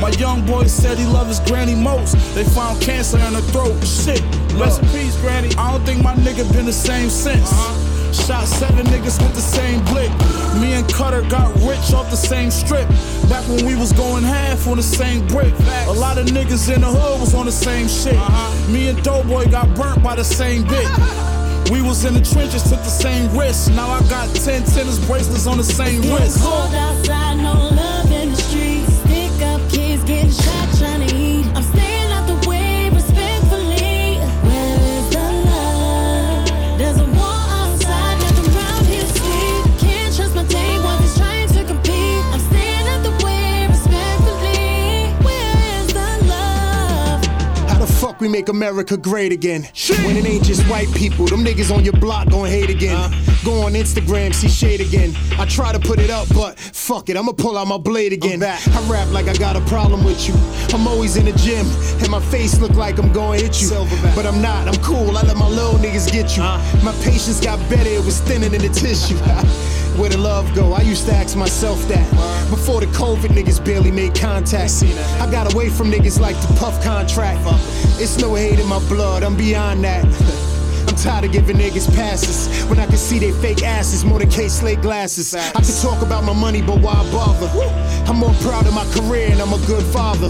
My 0.00 0.10
young 0.18 0.44
boy 0.44 0.64
said 0.64 0.98
he 0.98 1.06
loved 1.06 1.28
his 1.28 1.40
granny 1.40 1.74
most. 1.74 2.16
They 2.34 2.44
found 2.44 2.82
cancer 2.82 3.18
in 3.18 3.34
her 3.34 3.46
throat. 3.52 3.82
Shit. 3.84 4.20
Rest 4.54 4.82
in 4.82 4.88
peace, 4.88 5.16
granny. 5.20 5.54
I 5.56 5.70
don't 5.70 5.84
think 5.84 6.02
my 6.02 6.14
nigga 6.16 6.50
been 6.52 6.66
the 6.66 6.72
same 6.72 7.08
since. 7.08 7.52
Uh-huh. 7.52 7.96
Shot 8.12 8.46
seven 8.48 8.86
niggas 8.86 9.20
with 9.22 9.34
the 9.34 9.40
same 9.40 9.84
blick. 9.84 10.10
Me 10.60 10.72
and 10.72 10.88
Cutter 10.88 11.22
got 11.28 11.54
rich 11.56 11.92
off 11.92 12.10
the 12.10 12.16
same 12.16 12.50
strip. 12.50 12.88
Back 13.28 13.46
when 13.48 13.66
we 13.66 13.74
was 13.76 13.92
going 13.92 14.22
half 14.22 14.66
on 14.66 14.76
the 14.76 14.82
same 14.82 15.26
brick. 15.26 15.52
A 15.86 15.92
lot 15.92 16.18
of 16.18 16.26
niggas 16.26 16.72
in 16.74 16.80
the 16.80 16.86
hood 16.86 17.20
was 17.20 17.34
on 17.34 17.46
the 17.46 17.52
same 17.52 17.88
shit. 17.88 18.14
Uh-huh. 18.14 18.72
Me 18.72 18.88
and 18.88 19.02
Doughboy 19.02 19.50
got 19.50 19.74
burnt 19.74 20.02
by 20.02 20.14
the 20.16 20.24
same 20.24 20.62
bit. 20.64 20.86
We 21.68 21.82
was 21.82 22.04
in 22.04 22.14
the 22.14 22.20
trenches, 22.20 22.62
took 22.62 22.78
the 22.78 22.84
same 23.04 23.26
risk. 23.36 23.72
Now 23.72 23.90
I 23.90 23.98
got 24.08 24.32
10 24.36 24.62
tennis 24.66 25.04
bracelets 25.04 25.48
on 25.48 25.56
the 25.58 25.64
same 25.64 26.00
It's 26.04 26.12
wrist. 26.12 26.38
cold 26.40 26.72
outside, 26.72 27.38
no 27.38 27.54
love 27.74 28.12
in 28.12 28.30
the 28.30 28.36
streets. 28.36 28.92
Stick 29.02 29.42
up 29.42 29.60
kids 29.68 30.04
getting 30.04 30.30
shot 30.30 30.55
we 48.26 48.32
make 48.32 48.48
America 48.48 48.96
great 48.96 49.30
again? 49.30 49.68
Shit. 49.72 49.98
When 49.98 50.16
it 50.16 50.26
ain't 50.26 50.42
just 50.42 50.68
white 50.68 50.92
people, 50.94 51.26
them 51.26 51.44
niggas 51.44 51.72
on 51.74 51.84
your 51.84 51.92
block 51.92 52.28
gon' 52.28 52.46
hate 52.46 52.70
again. 52.70 52.96
Go 53.44 53.62
on 53.62 53.74
Instagram, 53.74 54.34
see 54.34 54.48
shade 54.48 54.80
again. 54.80 55.14
I 55.38 55.44
try 55.44 55.70
to 55.72 55.78
put 55.78 56.00
it 56.00 56.10
up, 56.10 56.26
but 56.34 56.58
fuck 56.58 57.08
it, 57.08 57.16
I'ma 57.16 57.32
pull 57.32 57.56
out 57.56 57.68
my 57.68 57.78
blade 57.78 58.12
again. 58.12 58.42
I 58.42 58.58
rap 58.88 59.08
like 59.12 59.28
I 59.28 59.34
got 59.34 59.54
a 59.54 59.60
problem 59.66 60.04
with 60.04 60.26
you. 60.26 60.34
I'm 60.74 60.88
always 60.88 61.16
in 61.16 61.26
the 61.26 61.32
gym, 61.32 61.66
and 62.02 62.10
my 62.10 62.20
face 62.20 62.58
look 62.58 62.74
like 62.74 62.98
I'm 62.98 63.12
gonna 63.12 63.38
hit 63.38 63.62
you. 63.62 63.68
But 64.16 64.26
I'm 64.26 64.42
not, 64.42 64.66
I'm 64.66 64.82
cool, 64.82 65.16
I 65.16 65.22
let 65.22 65.36
my 65.36 65.48
little 65.48 65.78
niggas 65.78 66.10
get 66.10 66.36
you. 66.36 66.42
My 66.82 66.94
patience 67.04 67.40
got 67.40 67.58
better, 67.70 67.90
it 67.90 68.04
was 68.04 68.20
thinner 68.20 68.48
than 68.48 68.62
the 68.62 68.70
tissue. 68.70 69.16
Where 69.98 70.10
the 70.10 70.18
love 70.18 70.54
go? 70.54 70.74
I 70.74 70.82
used 70.82 71.06
to 71.06 71.14
ask 71.14 71.36
myself 71.36 71.80
that. 71.88 72.06
Before 72.50 72.80
the 72.80 72.86
COVID, 72.88 73.30
niggas 73.30 73.64
barely 73.64 73.90
made 73.90 74.14
contact. 74.14 74.82
I 75.20 75.30
got 75.30 75.52
away 75.54 75.70
from 75.70 75.90
niggas 75.90 76.20
like 76.20 76.36
the 76.42 76.54
puff 76.58 76.82
contract. 76.84 77.40
It's 77.98 78.18
no 78.18 78.34
hate 78.34 78.58
in 78.58 78.66
my 78.68 78.78
blood, 78.88 79.22
I'm 79.22 79.36
beyond 79.36 79.84
that. 79.84 80.04
I'm 80.88 80.94
tired 80.96 81.24
of 81.24 81.32
giving 81.32 81.56
niggas 81.56 81.92
passes 81.96 82.64
when 82.68 82.78
I 82.78 82.86
can 82.86 82.98
see 82.98 83.18
they 83.18 83.32
fake 83.32 83.62
asses 83.62 84.04
more 84.04 84.18
than 84.18 84.28
K 84.28 84.48
Slate 84.48 84.82
glasses. 84.82 85.34
I 85.34 85.50
can 85.50 85.64
talk 85.82 86.02
about 86.02 86.24
my 86.24 86.34
money, 86.34 86.60
but 86.60 86.78
why 86.80 86.94
bother? 87.10 87.48
I'm 88.06 88.16
more 88.16 88.34
proud 88.42 88.66
of 88.66 88.74
my 88.74 88.84
career 88.92 89.28
and 89.30 89.40
I'm 89.40 89.52
a 89.52 89.66
good 89.66 89.84
father. 89.84 90.28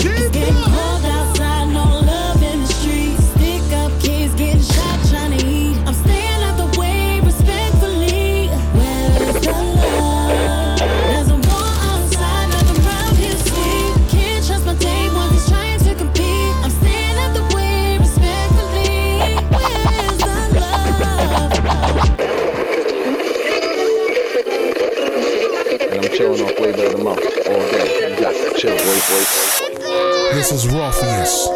Flavor 26.56 26.86
of 26.86 26.92
the 26.96 27.04
month 27.04 27.20
all 27.20 27.70
day. 27.70 28.10
You 28.10 28.20
got 28.20 28.32
to 28.32 28.54
chill, 28.58 28.76
boy, 28.76 28.84
boy, 28.84 29.24
boy. 29.78 30.34
This 30.34 30.52
is 30.52 30.66
Morpheus. 30.72 31.48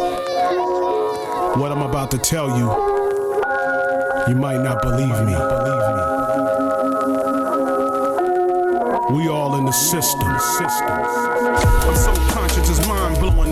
What 1.57 1.71
I'm 1.71 1.81
about 1.81 2.11
to 2.11 2.17
tell 2.17 2.49
you, 2.57 2.69
you 4.27 4.35
might 4.39 4.61
not 4.61 4.81
believe 4.81 5.09
me. 5.09 5.33
Believe 5.33 5.85
me. 5.95 6.01
We 9.17 9.27
all 9.27 9.55
in 9.57 9.65
the 9.65 9.71
system. 9.71 10.21
I'm 10.21 10.39
so 11.95 12.13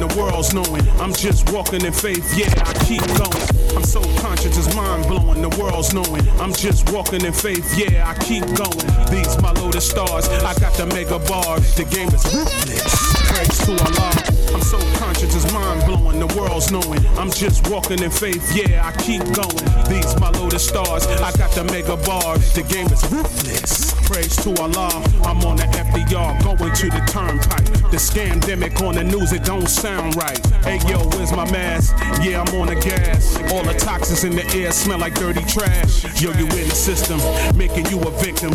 The 0.09 0.21
world's 0.21 0.53
knowing 0.53 0.87
I'm 0.99 1.13
just 1.13 1.51
walking 1.51 1.85
in 1.85 1.93
faith. 1.93 2.35
Yeah, 2.35 2.51
I 2.65 2.73
keep 2.85 3.01
going. 3.17 3.75
I'm 3.75 3.83
so 3.83 4.01
conscious, 4.19 4.57
it's 4.57 4.75
mind 4.75 5.07
blowing. 5.07 5.41
The 5.41 5.49
world's 5.61 5.93
knowing 5.93 6.27
I'm 6.39 6.53
just 6.53 6.91
walking 6.91 7.23
in 7.23 7.33
faith. 7.33 7.77
Yeah, 7.77 8.09
I 8.09 8.15
keep 8.23 8.43
going. 8.57 8.87
These 9.11 9.41
my 9.41 9.51
loaded 9.51 9.81
stars. 9.81 10.27
I 10.27 10.53
got 10.59 10.73
the 10.73 10.87
mega 10.87 11.19
bars. 11.19 11.75
The 11.75 11.85
game 11.85 12.09
is 12.09 12.25
ruthless. 12.33 12.93
Praise 13.27 13.57
to 13.65 13.83
Allah. 13.83 14.38
I'm 14.53 14.61
so 14.61 14.79
conscious, 14.97 15.35
it's 15.35 15.53
mind 15.53 15.85
blowing. 15.85 16.19
The 16.19 16.27
world's 16.35 16.71
knowing 16.71 17.05
I'm 17.17 17.29
just 17.31 17.69
walking 17.69 18.01
in 18.01 18.09
faith. 18.09 18.55
Yeah, 18.55 18.85
I 18.85 18.91
keep 19.01 19.21
going. 19.33 19.65
These 19.89 20.19
my 20.19 20.29
loaded 20.31 20.59
stars. 20.59 21.05
I 21.07 21.31
got 21.37 21.51
the 21.51 21.63
mega 21.65 21.97
bars. 21.97 22.53
The 22.53 22.63
game 22.63 22.87
is 22.87 23.03
ruthless. 23.11 23.93
Praise 24.09 24.35
to 24.37 24.49
Allah. 24.61 24.89
I'm 25.23 25.39
on 25.45 25.57
the 25.57 25.63
FDR, 25.63 26.43
going 26.43 26.73
to 26.73 26.85
the 26.89 27.03
turnpike. 27.07 27.65
The 27.91 27.97
scandemic 27.97 28.81
on 28.81 28.95
the 28.95 29.03
news, 29.03 29.33
it 29.33 29.43
don't 29.43 29.67
sound 29.67 30.15
right. 30.15 30.39
Hey 30.63 30.79
yo, 30.89 30.97
where's 31.09 31.31
my 31.31 31.49
mask? 31.51 31.95
Yeah, 32.23 32.41
I'm 32.41 32.55
on 32.55 32.67
the 32.67 32.75
gas. 32.75 33.37
All 33.51 33.63
the 33.63 33.73
toxins 33.73 34.23
in 34.23 34.35
the 34.35 34.45
air 34.57 34.71
smell 34.71 34.99
like 34.99 35.13
dirty 35.13 35.43
trash. 35.45 36.03
Yo, 36.21 36.31
you 36.31 36.45
in 36.45 36.67
the 36.69 36.75
system, 36.75 37.19
making 37.55 37.85
you 37.87 37.99
a 38.01 38.11
victim. 38.11 38.51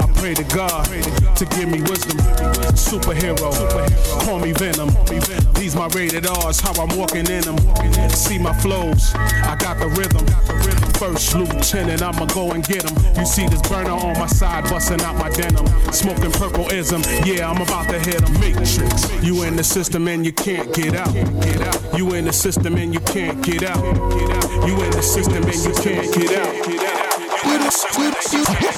I 0.00 0.10
pray 0.18 0.34
to 0.34 0.44
God 0.54 0.86
to 1.36 1.44
give 1.56 1.68
me 1.68 1.80
wisdom. 1.82 2.18
Superhero, 2.74 3.52
call 4.24 4.40
me 4.40 4.52
Venom. 4.52 4.90
These 5.54 5.74
my 5.74 5.86
rated 5.88 6.26
R's, 6.26 6.60
how 6.60 6.72
I'm 6.80 6.96
walking 6.96 7.26
in 7.30 7.42
them. 7.42 7.58
See 8.10 8.38
my 8.38 8.52
flows, 8.60 9.14
I 9.14 9.56
got 9.58 9.78
the 9.78 9.88
rhythm. 9.88 10.26
First 10.96 11.34
lieutenant, 11.34 12.02
I'ma 12.02 12.26
go 12.26 12.52
and 12.52 12.64
get 12.64 12.88
him. 12.88 12.96
You 13.16 13.26
see 13.26 13.46
this 13.46 13.60
burner 13.68 13.90
on 13.90 14.18
my 14.18 14.26
side, 14.26 14.64
busting 14.64 15.00
out 15.02 15.16
my 15.16 15.28
denim. 15.30 15.66
Smoking 15.92 16.32
purple 16.32 16.70
ism, 16.70 17.02
yeah, 17.24 17.50
I'm 17.50 17.60
about 17.60 17.88
to 17.90 17.98
hit 17.98 18.22
a 18.22 18.30
matrix. 18.40 19.10
You 19.22 19.42
in 19.42 19.56
the 19.56 19.64
system 19.64 20.08
and 20.08 20.24
you 20.24 20.32
can't 20.32 20.72
get 20.74 20.94
out. 20.94 21.14
You 21.96 22.14
in 22.14 22.24
the 22.24 22.32
system 22.32 22.76
and 22.76 22.94
you 22.94 23.00
can't 23.00 23.42
get 23.44 23.64
out. 23.64 23.84
You 24.66 24.82
in 24.82 24.90
the 24.90 25.02
system 25.02 25.44
and 25.44 25.54
you 25.54 25.74
can't 25.74 26.12
get 26.14 26.32
out. 26.38 26.54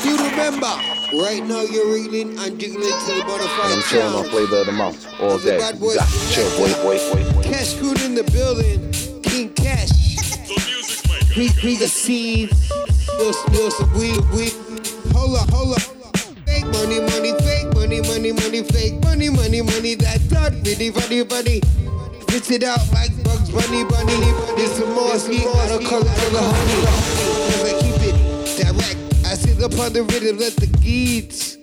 You 0.05 0.17
remember, 0.17 0.98
right 1.13 1.45
now 1.45 1.63
you're 1.63 1.93
reading 1.93 2.39
and 2.39 2.59
jiggling 2.59 2.83
to 2.83 3.13
the 3.15 3.25
butterfly 3.27 3.73
I'm 3.73 3.83
chilling 3.83 4.15
on 4.15 4.29
flavor 4.31 4.59
of 4.59 4.67
the 4.67 4.73
month 4.73 5.07
all 5.21 5.39
day. 5.39 5.59
Bad 5.59 5.81
boy. 5.81 5.95
Chill, 6.31 6.49
boy, 6.59 6.73
boy, 6.83 6.99
boy, 7.13 7.33
boy. 7.33 7.43
Cash 7.43 7.75
food 7.75 8.01
in 8.03 8.15
the 8.15 8.25
building, 8.25 8.93
King 9.23 9.53
Cash. 9.55 10.17
The 10.17 10.63
music 10.67 11.11
maker. 11.11 11.33
He, 11.33 11.49
he 11.49 11.77
the 11.77 11.89
seed. 11.89 12.55
Spill, 12.55 13.33
spill 13.33 13.71
some 13.71 13.93
weed, 13.95 14.21
weed. 14.33 14.55
Hold 15.13 15.37
up, 15.37 15.51
hold 15.51 15.77
up. 15.77 15.83
Fake 16.47 16.67
money, 16.67 17.01
money, 17.01 17.33
fake 17.41 17.73
money, 17.75 18.01
money, 18.03 18.33
money, 18.33 18.63
fake 18.63 19.03
money, 19.03 19.29
money, 19.29 19.63
money. 19.63 19.95
That 19.95 20.21
not 20.31 20.53
really 20.67 20.91
funny, 20.91 21.25
funny. 21.25 21.61
Spits 22.23 22.51
it 22.51 22.65
out 22.65 22.81
like 22.93 23.13
Bugs 23.25 23.51
Bunny, 23.51 23.85
bunny. 23.85 24.17
There's 24.57 24.73
some 24.73 24.93
more 24.93 25.17
ski, 25.19 25.47
I 25.47 25.69
don't 25.69 25.85
call 25.85 26.01
it 26.01 26.09
for 26.09 26.31
the 26.31 26.43
honey. 26.43 26.85
Cause 27.49 27.65
I 27.65 27.81
keep 27.81 28.15
it 28.15 28.63
direct. 28.63 29.08
I 29.29 29.35
sit 29.35 29.63
up 29.63 29.79
on 29.79 29.93
the 29.93 30.05
rhythm, 30.05 30.39
let 30.39 30.57
the 30.57 30.69
geeds 30.81 31.57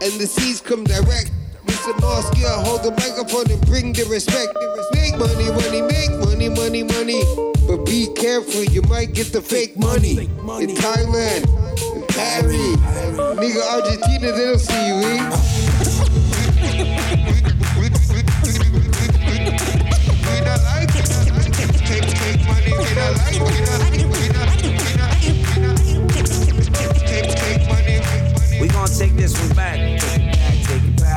and 0.00 0.12
the 0.16 0.26
seeds 0.26 0.62
come 0.62 0.82
direct. 0.82 1.30
Mr. 1.66 1.92
Mosky, 2.00 2.46
I 2.46 2.64
hold 2.64 2.84
the 2.84 2.92
microphone 2.92 3.50
and 3.50 3.60
bring 3.66 3.92
the 3.92 4.06
respect. 4.08 4.56
Make 4.94 5.18
money, 5.18 5.52
money, 5.52 5.82
make 5.82 6.08
money, 6.24 6.48
money, 6.48 6.82
money. 6.84 7.22
But 7.68 7.84
be 7.84 8.08
careful, 8.16 8.64
you 8.64 8.80
might 8.88 9.12
get 9.12 9.30
the 9.30 9.42
fake 9.42 9.76
money. 9.76 10.24
In 10.24 10.72
Thailand, 10.72 11.44
in 11.96 12.06
Paris, 12.08 12.76
nigga, 13.36 13.60
Argentina, 13.76 14.32
they 14.32 14.44
don't 14.46 14.58
see 14.58 14.86
you, 14.88 14.96
eh? 15.04 15.36
We 17.78 17.90
gon' 28.86 28.98
take 28.98 29.14
this 29.14 29.38
one 29.38 29.56
back. 29.56 29.78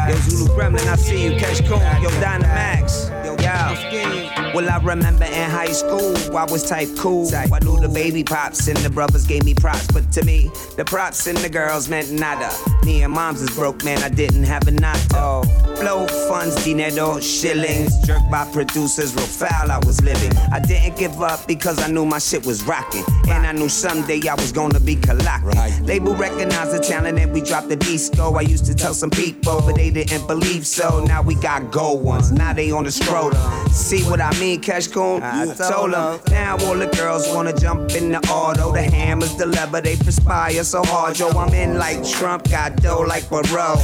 Yo, 0.09 0.15
Zulu 0.21 0.47
Gremlin, 0.55 0.85
I 0.87 0.95
see 0.95 1.23
you. 1.23 1.39
Catch 1.39 1.65
Coon. 1.65 1.79
Yo, 2.01 2.09
Dynamax. 2.21 3.09
Yo, 3.25 3.33
yo. 3.33 4.53
Well, 4.53 4.69
I 4.69 4.77
remember 4.77 5.25
in 5.25 5.49
high 5.49 5.71
school, 5.71 6.15
I 6.35 6.45
was 6.45 6.67
type 6.67 6.89
cool. 6.97 7.29
I 7.35 7.59
knew 7.59 7.79
the 7.79 7.89
baby 7.89 8.23
pops 8.23 8.67
and 8.67 8.77
the 8.77 8.89
brothers 8.89 9.25
gave 9.25 9.45
me 9.45 9.53
props. 9.53 9.87
But 9.87 10.11
to 10.13 10.25
me, 10.25 10.49
the 10.77 10.85
props 10.85 11.27
and 11.27 11.37
the 11.37 11.49
girls 11.49 11.89
meant 11.89 12.11
nada. 12.11 12.51
Me 12.83 13.03
and 13.03 13.13
moms 13.13 13.41
is 13.41 13.51
broke, 13.51 13.83
man, 13.83 14.01
I 14.03 14.09
didn't 14.09 14.45
have 14.45 14.67
a 14.67 14.71
notto. 14.71 15.68
Flow 15.79 16.05
funds, 16.27 16.61
dinero, 16.65 17.21
shillings. 17.21 17.97
Jerked 18.05 18.29
by 18.29 18.43
producers, 18.51 19.15
real 19.15 19.25
foul, 19.25 19.71
I 19.71 19.77
was 19.85 20.01
living. 20.03 20.35
I 20.51 20.59
didn't 20.59 20.97
give 20.97 21.21
up 21.21 21.47
because 21.47 21.79
I 21.79 21.87
knew 21.87 22.05
my 22.05 22.19
shit 22.19 22.45
was 22.45 22.63
rocking. 22.63 23.05
And 23.29 23.47
I 23.47 23.53
knew 23.53 23.69
someday 23.69 24.19
I 24.27 24.35
was 24.35 24.51
gonna 24.51 24.81
be 24.81 24.95
collecting. 24.95 25.85
Label 25.85 26.15
recognized 26.15 26.73
the 26.73 26.79
talent 26.79 27.17
and 27.17 27.31
we 27.31 27.39
dropped 27.39 27.69
the 27.69 27.77
disco. 27.77 28.35
I 28.35 28.41
used 28.41 28.65
to 28.65 28.75
tell 28.75 28.93
some 28.93 29.09
people, 29.09 29.61
but 29.61 29.75
they 29.75 29.89
didn't 29.89 30.27
believe 30.27 30.67
so. 30.67 31.01
Now 31.05 31.21
we 31.21 31.35
got 31.35 31.71
gold 31.71 32.03
ones, 32.03 32.29
now 32.31 32.51
they 32.51 32.71
on 32.71 32.83
the 32.83 32.91
scrotum. 32.91 33.39
See 33.71 34.03
what 34.03 34.19
I 34.19 34.37
mean, 34.37 34.59
Cash 34.59 34.87
Coon? 34.87 35.23
I 35.23 35.45
told 35.53 35.93
them. 35.93 36.19
Now 36.29 36.57
all 36.65 36.75
the 36.75 36.87
girls 36.87 37.25
wanna 37.29 37.53
jump 37.53 37.91
in 37.91 38.11
the 38.11 38.19
auto. 38.29 38.73
The 38.73 38.81
hammers, 38.81 39.35
the 39.37 39.45
lever, 39.45 39.79
they 39.79 39.95
perspire 39.95 40.61
so 40.65 40.83
hard. 40.83 41.17
Yo, 41.17 41.29
I'm 41.29 41.53
in 41.53 41.77
like 41.77 42.05
Trump, 42.05 42.49
got 42.49 42.75
dough 42.75 43.05
like 43.07 43.29
Barrow. 43.29 43.77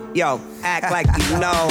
Yo, 0.16 0.40
act 0.62 0.90
like 0.90 1.06
you 1.28 1.38
know. 1.38 1.68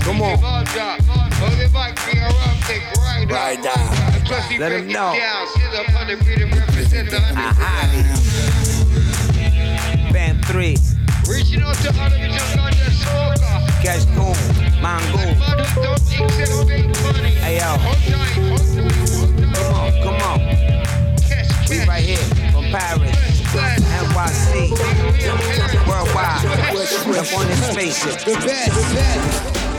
Come 0.00 0.20
on. 0.20 0.40
Right 3.28 3.62
down. 3.62 4.58
Let 4.58 4.72
him 4.72 4.88
know. 4.88 5.12
Band 10.12 10.44
3. 10.44 10.76
Reaching 11.28 11.62
out 11.62 11.76
to 11.76 12.00
all 12.00 12.06
of 12.06 12.18
you 12.18 12.26
just 12.26 12.58
on 12.58 12.72
soca. 12.72 13.80
Cash 13.80 14.04
Coon. 14.16 14.61
Mongoon. 14.82 15.36
Hey 17.38 17.58
yo. 17.58 17.78
Come 19.52 19.74
on, 19.74 19.92
come 20.02 20.18
on. 20.26 20.38
We 21.70 21.84
right 21.86 22.02
here 22.02 22.18
from 22.50 22.64
Paris, 22.64 23.16
NYC, 23.52 24.70
worldwide. 25.86 26.44
Up 27.16 27.38
on 27.38 27.46
this 27.46 27.70
spaceship. 27.70 28.24
The 28.24 28.34
best. 28.44 29.71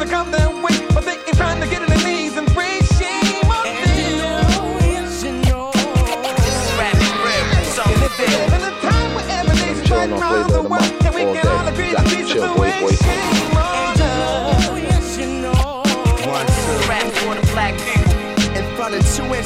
To 0.00 0.06
come 0.06 0.30
their 0.30 0.50
way, 0.62 0.85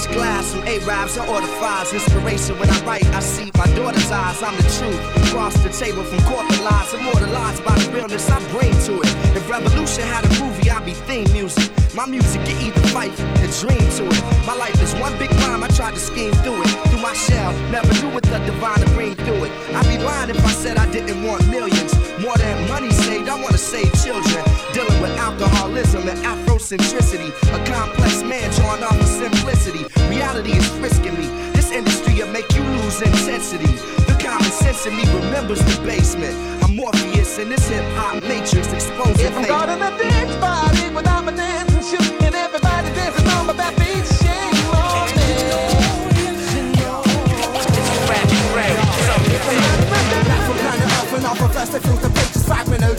inch 0.00 0.14
glass, 0.14 0.46
some 0.46 0.62
A-Rabs 0.66 1.16
and 1.16 1.28
order 1.28 1.46
fives. 1.46 1.92
Inspiration 1.92 2.58
when 2.58 2.70
I 2.70 2.84
write, 2.84 3.06
I 3.06 3.20
see 3.20 3.50
my 3.56 3.66
daughter's 3.74 4.10
eyes. 4.10 4.42
I'm 4.42 4.56
the 4.56 4.62
truth. 4.78 5.00
Cross 5.30 5.54
the 5.62 5.70
table 5.70 6.02
from 6.04 6.20
corporate 6.24 6.62
lies, 6.62 6.92
immortalized 6.94 7.64
by 7.64 7.78
the 7.78 7.90
realness 7.92 8.30
I 8.30 8.38
bring 8.50 8.72
to 8.86 9.00
it. 9.00 9.36
If 9.36 9.48
Revolution 9.48 10.04
had 10.04 10.24
a 10.24 10.28
movie, 10.42 10.70
I'd 10.70 10.84
be 10.84 10.94
theme 10.94 11.30
music. 11.32 11.70
My 11.94 12.06
music 12.06 12.44
get 12.44 12.60
either 12.62 12.80
fight 12.88 13.18
and 13.20 13.52
dream 13.60 13.86
to 13.98 14.06
it. 14.06 14.46
My 14.46 14.54
life 14.54 14.80
is 14.82 14.94
one 14.94 15.16
big 15.18 15.30
crime, 15.30 15.62
I 15.62 15.68
tried 15.68 15.94
to 15.94 16.00
scheme 16.00 16.32
through 16.42 16.62
it. 16.62 16.70
Through 16.88 17.02
my 17.02 17.14
shell, 17.14 17.52
never 17.70 17.92
knew 18.00 18.14
what 18.14 18.22
the 18.24 18.38
divine 18.38 18.80
to 18.80 18.88
bring 18.90 19.14
through 19.14 19.44
it. 19.44 19.52
I'd 19.74 19.86
be 19.88 19.98
lying 20.02 20.30
if 20.30 20.44
I 20.44 20.50
said 20.50 20.76
I 20.76 20.90
didn't 20.90 21.22
want 21.24 21.46
millions. 21.48 21.92
More 22.20 22.36
than 22.36 22.68
money 22.68 22.90
saved, 22.90 23.30
I 23.30 23.40
wanna 23.40 23.56
save 23.56 23.90
children. 24.04 24.44
Dealing 24.74 25.00
with 25.00 25.16
alcoholism 25.16 26.06
and 26.06 26.18
Afrocentricity. 26.20 27.30
A 27.56 27.58
complex 27.64 28.22
man 28.22 28.50
drawn 28.56 28.82
off 28.82 29.00
of 29.00 29.08
simplicity. 29.08 29.84
Reality 30.10 30.52
is 30.52 30.68
frisking 30.76 31.16
me. 31.18 31.26
This 31.52 31.70
industry 31.70 32.14
will 32.20 32.28
make 32.28 32.52
you 32.54 32.62
lose 32.62 33.00
intensity. 33.00 33.72
The 34.04 34.16
common 34.20 34.52
sense 34.52 34.84
in 34.84 34.96
me 34.96 35.04
remembers 35.14 35.60
the 35.60 35.80
basement. 35.86 36.36
I'm 36.62 36.76
Morpheus 36.76 37.38
in 37.38 37.48
this 37.48 37.66
hip 37.68 37.84
hop 37.96 38.22
matrix 38.22 38.70
exposing 38.70 39.26
If 39.26 39.38
I'm 39.38 39.44
caught 39.46 39.68
in 39.70 39.80
a 39.80 39.90
dance 39.96 40.36
party 40.36 40.94
without 40.94 41.24
my 41.24 41.32
dancing 41.32 41.39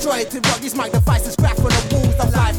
rock 0.05 0.59
these 0.61 0.75
mic 0.75 0.91
devices 0.91 1.35
crack 1.35 1.55
from 1.55 1.69
the 1.69 1.83
walls 1.93 2.17
of 2.19 2.33
life. 2.33 2.57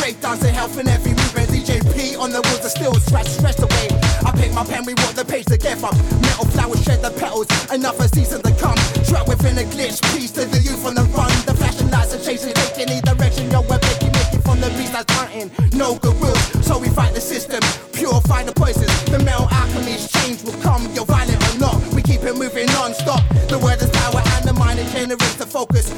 Breakdowns 0.00 0.42
and 0.44 0.54
health 0.54 0.78
in 0.78 0.88
every 0.88 1.12
movement. 1.12 1.48
DJ 1.50 1.80
P 1.94 2.14
on 2.16 2.30
the 2.30 2.40
wheels 2.42 2.64
of 2.64 2.70
still 2.70 2.94
Scratch, 2.94 3.26
stretch 3.26 3.58
away. 3.58 3.88
I 4.24 4.30
pick 4.36 4.52
my 4.52 4.64
pen, 4.64 4.84
we 4.84 4.94
walk 4.94 5.14
the 5.14 5.24
page 5.24 5.46
to 5.46 5.58
get 5.58 5.78
together. 5.78 5.96
Metal 6.20 6.46
flowers 6.54 6.82
shed 6.84 7.02
the 7.02 7.10
petals 7.18 7.48
Another 7.70 8.06
season 8.08 8.42
to 8.42 8.52
come. 8.60 8.78
Trapped 9.08 9.28
within 9.28 9.58
a 9.58 9.66
glitch 9.74 9.98
Peace 10.14 10.30
to 10.32 10.44
the 10.44 10.60
youth 10.60 10.84
on 10.86 10.94
the 10.94 11.02
run. 11.16 11.30
The 11.46 11.54
flashing 11.54 11.90
lights 11.90 12.14
are 12.14 12.22
chasing 12.22 12.54
Taking 12.54 12.90
any 12.90 13.00
direction. 13.00 13.50
Yo, 13.50 13.62
we're 13.62 13.80
making 13.82 14.12
making 14.12 14.42
from 14.42 14.60
the 14.60 14.70
beast 14.78 14.92
that's 14.92 15.10
hunting. 15.14 15.50
No 15.72 15.98
good 15.98 16.14
goodwill 16.14 16.36
So 16.62 16.78
we 16.78 16.88
fight 16.88 17.14
the 17.14 17.20
system. 17.20 17.62
Purify 17.92 18.44
the 18.44 18.52
poisons. 18.52 18.92
The 19.10 19.18
metal 19.18 19.48
alchemy's 19.50 20.06
change 20.12 20.44
will 20.44 20.58
come. 20.62 20.86
You're 20.94 21.06
violent 21.06 21.42
or 21.42 21.58
not 21.58 21.76
We 21.94 22.02
keep 22.02 22.22
it 22.22 22.36
moving 22.36 22.66
non-stop. 22.78 23.22
The 23.48 23.58
word 23.58 23.80
is 23.82 23.90
power 23.90 24.22
and 24.38 24.44
the 24.44 24.52
mind 24.52 24.78
it 24.78 24.88
generates 24.92 25.36
the 25.36 25.46
focus 25.46 25.93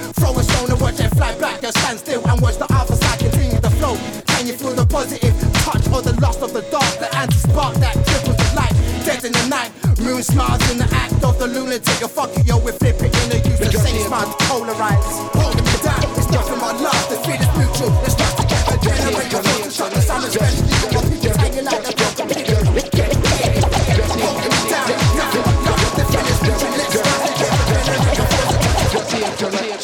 night. 9.48 9.70
Moon 9.98 10.22
smiles 10.22 10.62
in 10.70 10.78
the 10.78 10.88
act 10.92 11.22
of 11.24 11.38
the 11.38 11.46
lunatic. 11.46 12.00
You're 12.00 12.08
fucking 12.08 12.44
yo, 12.46 12.58
we 12.58 12.72
flip 12.72 12.96
it 13.00 13.14
in 13.22 13.28
the 13.30 13.38
use 13.48 13.58
the 13.58 13.78
same 13.78 14.00
smile 14.06 14.26
to 14.26 14.44
polarize 14.44 15.06
Holding 15.34 15.64
me 15.64 15.78
down, 15.82 16.04
it's 16.18 16.30
nothing 16.30 16.58
but 16.58 16.80
love. 16.80 17.08
The 17.08 17.16
feed 17.24 17.40
is 17.40 17.50
mutual, 17.56 17.90
let's 18.02 18.25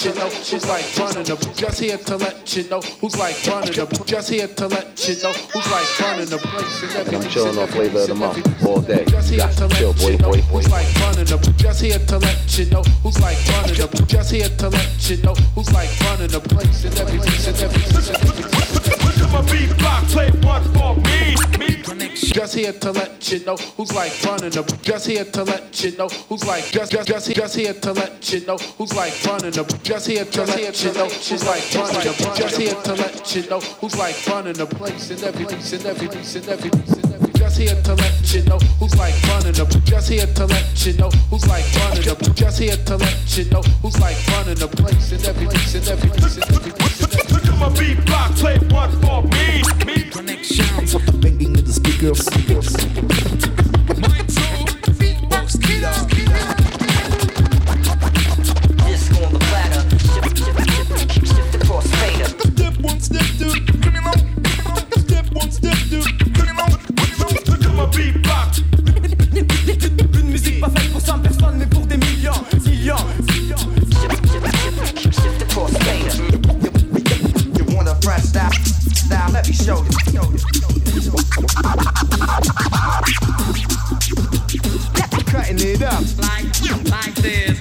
you 0.04 0.14
know 0.14 0.28
who's 0.28 0.66
like 0.66 0.98
running 0.98 1.22
the. 1.22 1.36
Just 1.54 1.78
here 1.78 1.96
to 1.96 2.16
let 2.16 2.56
you 2.56 2.68
know 2.68 2.80
who's 2.80 3.16
like 3.16 3.36
running 3.46 3.72
the. 3.72 3.86
Just 4.04 4.30
here 4.30 4.48
to 4.48 4.66
let 4.66 5.08
you 5.08 5.14
know 5.22 5.32
who's 5.32 5.70
like 5.70 6.00
running 6.00 6.26
the 6.26 6.38
place 6.38 6.82
and 6.82 7.08
And 7.08 7.16
I'm 7.22 7.30
chilling 7.30 7.58
on 7.58 7.68
flavor 7.68 8.00
of 8.00 8.08
the 8.08 8.14
month 8.14 8.66
all 8.66 8.80
day. 8.80 9.04
Just 9.06 9.30
here 9.30 9.46
to 9.46 9.68
to 9.68 9.68
chill, 9.76 9.92
let 9.92 9.98
boy, 10.00 10.10
you 10.10 10.18
know 10.18 10.30
boy, 10.30 10.40
boy. 10.42 10.58
who's 10.58 10.70
like 10.70 10.94
running 10.98 11.26
the. 11.26 11.54
Just 11.56 11.82
here 11.82 11.98
to 11.98 12.18
let 12.18 12.58
you 12.58 12.66
know 12.70 12.82
who's 13.02 13.20
like 13.20 13.38
running 13.48 13.74
the. 13.74 14.04
Just 14.08 14.30
here 14.32 14.48
to 14.48 14.68
let 14.68 15.10
you 15.10 15.16
know 15.22 15.34
who's 15.54 15.72
like 15.72 15.90
running 16.00 16.28
the 16.34 16.40
place 16.40 16.84
and 16.84 16.98
everything 16.98 17.54
and 17.54 17.62
everything. 17.62 18.02
Look 19.06 19.18
at 19.22 19.30
my 19.30 19.42
beat 19.52 19.70
block, 19.78 20.02
play 20.10 20.30
one 20.42 20.64
for 20.74 20.96
me. 20.96 21.61
Just 22.14 22.54
here 22.54 22.72
to 22.72 22.92
let 22.92 23.30
you 23.32 23.44
know 23.44 23.56
who's 23.76 23.92
like 23.94 24.12
running 24.24 24.50
the. 24.50 24.62
Just 24.82 25.06
here 25.06 25.24
to 25.24 25.42
let 25.44 25.82
you 25.84 25.96
know 25.96 26.08
who's 26.28 26.44
like 26.46 26.64
just 26.70 26.92
just 26.92 27.08
just 27.08 27.34
just 27.34 27.56
here 27.56 27.72
to 27.74 27.92
let 27.92 28.32
you 28.32 28.44
know 28.46 28.56
who's 28.78 28.94
like 28.94 29.12
running 29.26 29.50
the. 29.50 29.64
Just 29.82 30.06
here 30.08 30.24
to 30.24 30.42
let 30.44 30.82
you 30.84 30.92
know 30.92 31.08
who's 31.08 31.44
like 31.44 31.74
running 31.74 32.12
the. 32.12 32.34
Just 32.36 32.56
here 32.58 32.74
to 32.74 32.92
let 32.94 33.34
you 33.34 33.48
know 33.48 33.60
who's 33.60 33.96
like 33.96 34.26
running 34.28 34.52
the 34.54 34.66
place 34.66 35.10
and 35.10 35.22
every 35.22 35.44
piece 35.46 35.72
and 35.72 35.86
every 35.86 36.08
piece 36.08 36.34
and 36.36 36.48
every 36.48 36.70
piece 36.70 36.92
and 36.92 37.12
every. 37.14 37.32
Just 37.32 37.58
here 37.58 37.82
to 37.82 37.94
let 37.94 38.34
you 38.34 38.42
know 38.44 38.58
who's 38.78 38.96
like 38.96 39.14
running 39.28 39.52
the. 39.52 39.64
Just 39.84 40.08
here 40.08 40.26
to 40.26 40.46
let 40.46 40.86
you 40.86 40.92
know 40.94 41.10
who's 41.30 41.46
like 41.48 41.64
running 41.76 42.02
the. 42.02 42.32
Just 42.34 42.58
here 42.60 42.76
to 42.76 42.96
let 42.96 43.36
you 43.36 43.44
know 43.50 43.62
who's 43.82 43.98
like 44.00 44.16
running 44.28 44.56
the 44.56 44.68
place 44.68 45.12
and 45.12 45.24
every 45.24 45.46
piece 45.48 45.74
and 45.74 45.88
every 45.88 46.10
piece 46.10 46.36
and 46.36 46.50
every 46.56 46.72
piece. 46.72 47.00
and 47.02 47.12
every- 47.14 47.32
Look 47.32 47.46
at 47.46 47.58
my 47.58 47.68
beat 47.78 48.04
block, 48.06 48.30
play 48.36 48.58
one 48.70 48.92
for 49.00 49.22
me. 49.22 49.62
Me 49.86 50.10
connection. 50.10 50.64
From 50.86 51.04
the 51.06 51.12
banging 51.20 51.61
of 52.06 52.16
the 52.16 52.22
speakers. 52.22 52.72
Disco 58.86 59.24
on 59.24 59.32
the 59.32 59.38
platter. 59.38 59.82
Shift, 59.98 60.38
shift, 60.38 60.60
shift, 60.70 61.26
shift 61.28 61.52
the 61.52 61.58
crossfader. 61.58 62.28
Step 62.56 62.74
one, 62.80 63.00
step 63.00 63.26
two, 63.38 63.52
bring 63.78 63.94
it. 63.94 64.02
Step 64.98 65.26
one, 65.32 65.50
step 65.52 65.78
two, 65.90 66.02
bring 66.32 66.50
it. 66.50 67.48
Look 67.48 67.62
at 67.62 67.74
my 67.74 67.86
beat 67.94 68.22
block. 68.22 68.50
Une 70.18 70.30
musique 70.30 70.60
pas 70.60 70.70
faite 70.70 70.90
pour 70.92 71.00
100 71.00 71.18
personnes 71.20 71.58
mais 71.58 71.96
millions, 71.98 72.44
millions, 72.64 73.04
millions. 73.28 73.66
Shift 75.02 75.38
the 75.38 75.44
crossfader. 75.50 76.14
You 77.58 77.64
want 77.76 77.88
a 77.88 77.94
fresh 78.02 78.22
style? 78.24 78.50
Style, 78.92 79.30
let 79.32 79.46
me 79.46 79.54
show 79.54 79.84
you. 79.84 80.11
it 85.64 85.82
up 85.82 86.02
like, 86.18 86.90
like 86.90 87.14
this. 87.16 87.51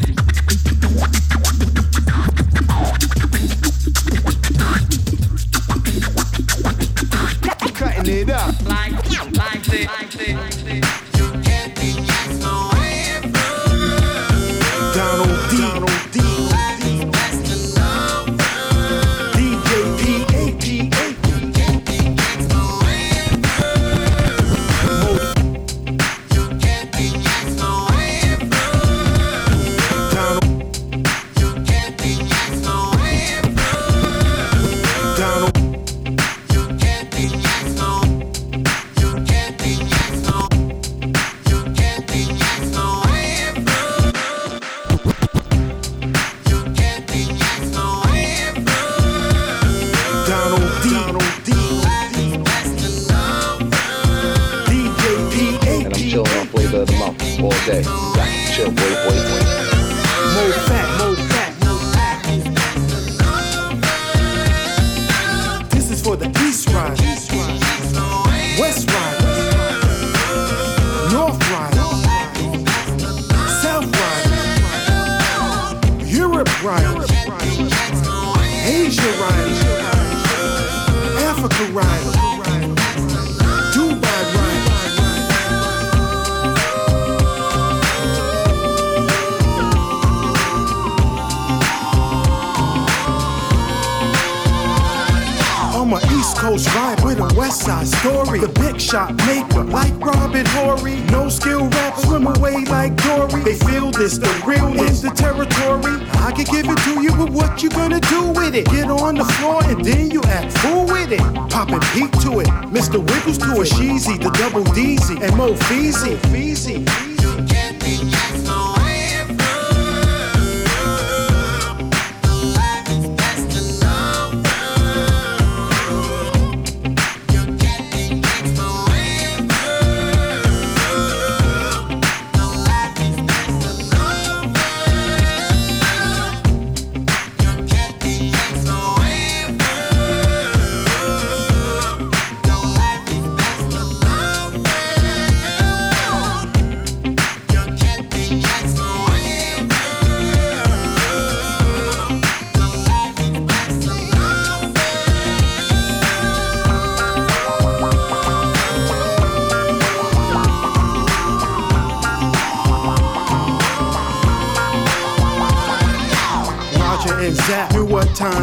Double 114.41 114.63
DZ, 114.73 115.21
and 115.21 115.37
Mo 115.37 115.53
Feezy. 115.53 116.17
Feezy. 116.31 117.11
Roger 117.21 118.70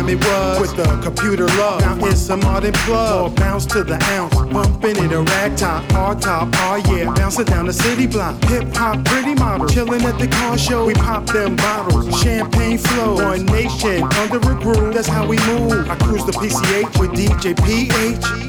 time 0.08 0.18
it 0.18 0.24
was 0.24 0.60
with 0.60 0.76
the 0.76 1.00
computer 1.02 1.46
love. 1.58 1.80
Now 1.80 2.06
it's 2.06 2.28
a 2.28 2.36
modern 2.36 2.72
plug. 2.72 3.36
Bounce 3.36 3.66
to 3.66 3.84
the 3.84 4.02
ounce, 4.04 4.34
bumping 4.52 4.96
in 4.96 5.12
a 5.12 5.22
rag 5.22 5.56
top, 5.56 5.90
hard 5.92 6.20
top, 6.20 6.48
oh 6.52 6.76
yeah, 6.90 7.12
bouncing 7.14 7.44
down 7.44 7.66
the 7.66 7.72
city 7.72 8.06
block. 8.06 8.42
Hip 8.44 8.64
hop, 8.74 9.04
pretty 9.04 9.34
model, 9.34 9.68
chilling 9.68 10.02
at 10.02 10.18
the 10.18 10.28
car 10.28 10.56
show. 10.58 10.86
We 10.86 10.94
pop 10.94 11.26
them 11.26 11.56
bottles, 11.56 12.20
champagne 12.22 12.78
flow. 12.78 13.14
One 13.14 13.46
nation 13.46 14.02
under 14.02 14.38
a 14.38 14.54
groove, 14.60 14.94
that's 14.94 15.08
how 15.08 15.26
we 15.26 15.36
move. 15.46 15.88
I 15.90 15.96
cruise 15.96 16.24
the 16.24 16.32
PCH 16.32 16.98
with 16.98 17.10
DJ 17.12 17.54
PH. 17.56 18.47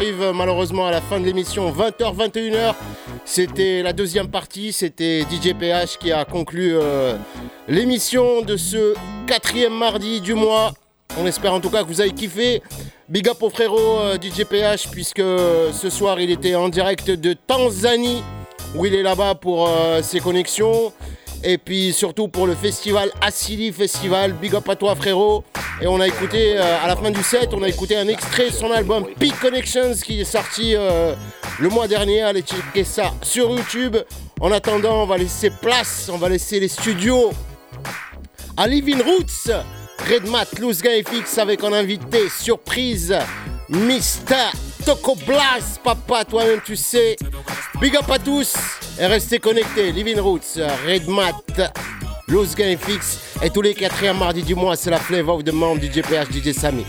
Arrive 0.00 0.32
malheureusement 0.34 0.86
à 0.86 0.90
la 0.90 1.02
fin 1.02 1.20
de 1.20 1.26
l'émission. 1.26 1.70
20h, 1.70 2.16
21h. 2.16 2.74
C'était 3.26 3.82
la 3.82 3.92
deuxième 3.92 4.28
partie. 4.28 4.72
C'était 4.72 5.26
DJ 5.30 5.52
PH 5.52 5.98
qui 5.98 6.10
a 6.10 6.24
conclu 6.24 6.70
euh, 6.72 7.18
l'émission 7.68 8.40
de 8.40 8.56
ce 8.56 8.94
quatrième 9.26 9.74
mardi 9.74 10.22
du 10.22 10.32
mois. 10.32 10.72
On 11.18 11.26
espère 11.26 11.52
en 11.52 11.60
tout 11.60 11.68
cas 11.68 11.82
que 11.82 11.88
vous 11.88 12.00
avez 12.00 12.12
kiffé. 12.12 12.62
Big 13.10 13.28
up 13.28 13.42
au 13.42 13.50
frérot 13.50 13.98
euh, 14.00 14.16
DJ 14.16 14.44
PH, 14.44 14.88
puisque 14.90 15.18
euh, 15.18 15.70
ce 15.70 15.90
soir 15.90 16.18
il 16.18 16.30
était 16.30 16.54
en 16.54 16.70
direct 16.70 17.10
de 17.10 17.34
Tanzanie, 17.34 18.22
où 18.76 18.86
il 18.86 18.94
est 18.94 19.02
là-bas 19.02 19.34
pour 19.34 19.68
euh, 19.68 20.00
ses 20.00 20.20
connexions. 20.20 20.94
Et 21.42 21.56
puis 21.56 21.92
surtout 21.92 22.28
pour 22.28 22.46
le 22.46 22.54
festival 22.54 23.10
Assili 23.20 23.72
Festival. 23.72 24.32
Big 24.34 24.54
up 24.54 24.68
à 24.68 24.76
toi 24.76 24.94
frérot. 24.94 25.44
Et 25.80 25.86
on 25.86 25.98
a 25.98 26.06
écouté, 26.06 26.58
euh, 26.58 26.82
à 26.82 26.86
la 26.86 26.96
fin 26.96 27.10
du 27.10 27.22
set, 27.22 27.54
on 27.54 27.62
a 27.62 27.68
écouté 27.68 27.96
un 27.96 28.08
extrait 28.08 28.50
de 28.50 28.54
son 28.54 28.70
album 28.70 29.06
Peak 29.18 29.38
Connections 29.40 29.94
qui 29.94 30.20
est 30.20 30.24
sorti 30.24 30.74
euh, 30.76 31.14
le 31.58 31.68
mois 31.70 31.88
dernier. 31.88 32.20
Allez 32.20 32.42
checker 32.42 32.84
ça 32.84 33.14
sur 33.22 33.50
YouTube. 33.50 33.96
En 34.40 34.52
attendant, 34.52 35.02
on 35.02 35.06
va 35.06 35.16
laisser 35.16 35.50
place, 35.50 36.10
on 36.12 36.18
va 36.18 36.28
laisser 36.28 36.60
les 36.60 36.68
studios 36.68 37.32
à 38.56 38.66
Living 38.66 39.00
Roots. 39.02 39.50
Redmat, 40.10 40.46
Loose 40.58 40.82
Guy 40.82 41.02
FX 41.02 41.38
avec 41.38 41.62
un 41.62 41.72
invité 41.72 42.28
surprise, 42.28 43.14
Mr. 43.68 44.50
Toco 44.84 45.14
Blast. 45.26 45.80
Papa, 45.82 46.24
toi-même, 46.24 46.60
tu 46.64 46.76
sais. 46.76 47.16
Big 47.80 47.96
up 47.96 48.10
à 48.10 48.18
tous 48.18 48.54
et 48.98 49.06
restez 49.06 49.38
connectés. 49.38 49.92
Living 49.92 50.18
Roots, 50.18 50.58
Redmat, 50.86 51.42
Loose 52.28 52.54
Guy 52.54 52.76
FX. 52.76 53.18
Et 53.42 53.50
tous 53.50 53.62
les 53.62 53.74
quatrièmes 53.74 54.18
mardis 54.18 54.42
du 54.42 54.54
mois, 54.54 54.76
c'est 54.76 54.90
la 54.90 54.98
flavor 54.98 55.36
of 55.36 55.44
the 55.44 55.52
month, 55.52 55.82
DJ 55.82 56.02
PH, 56.02 56.30
DJ 56.30 56.52
Samy. 56.52 56.84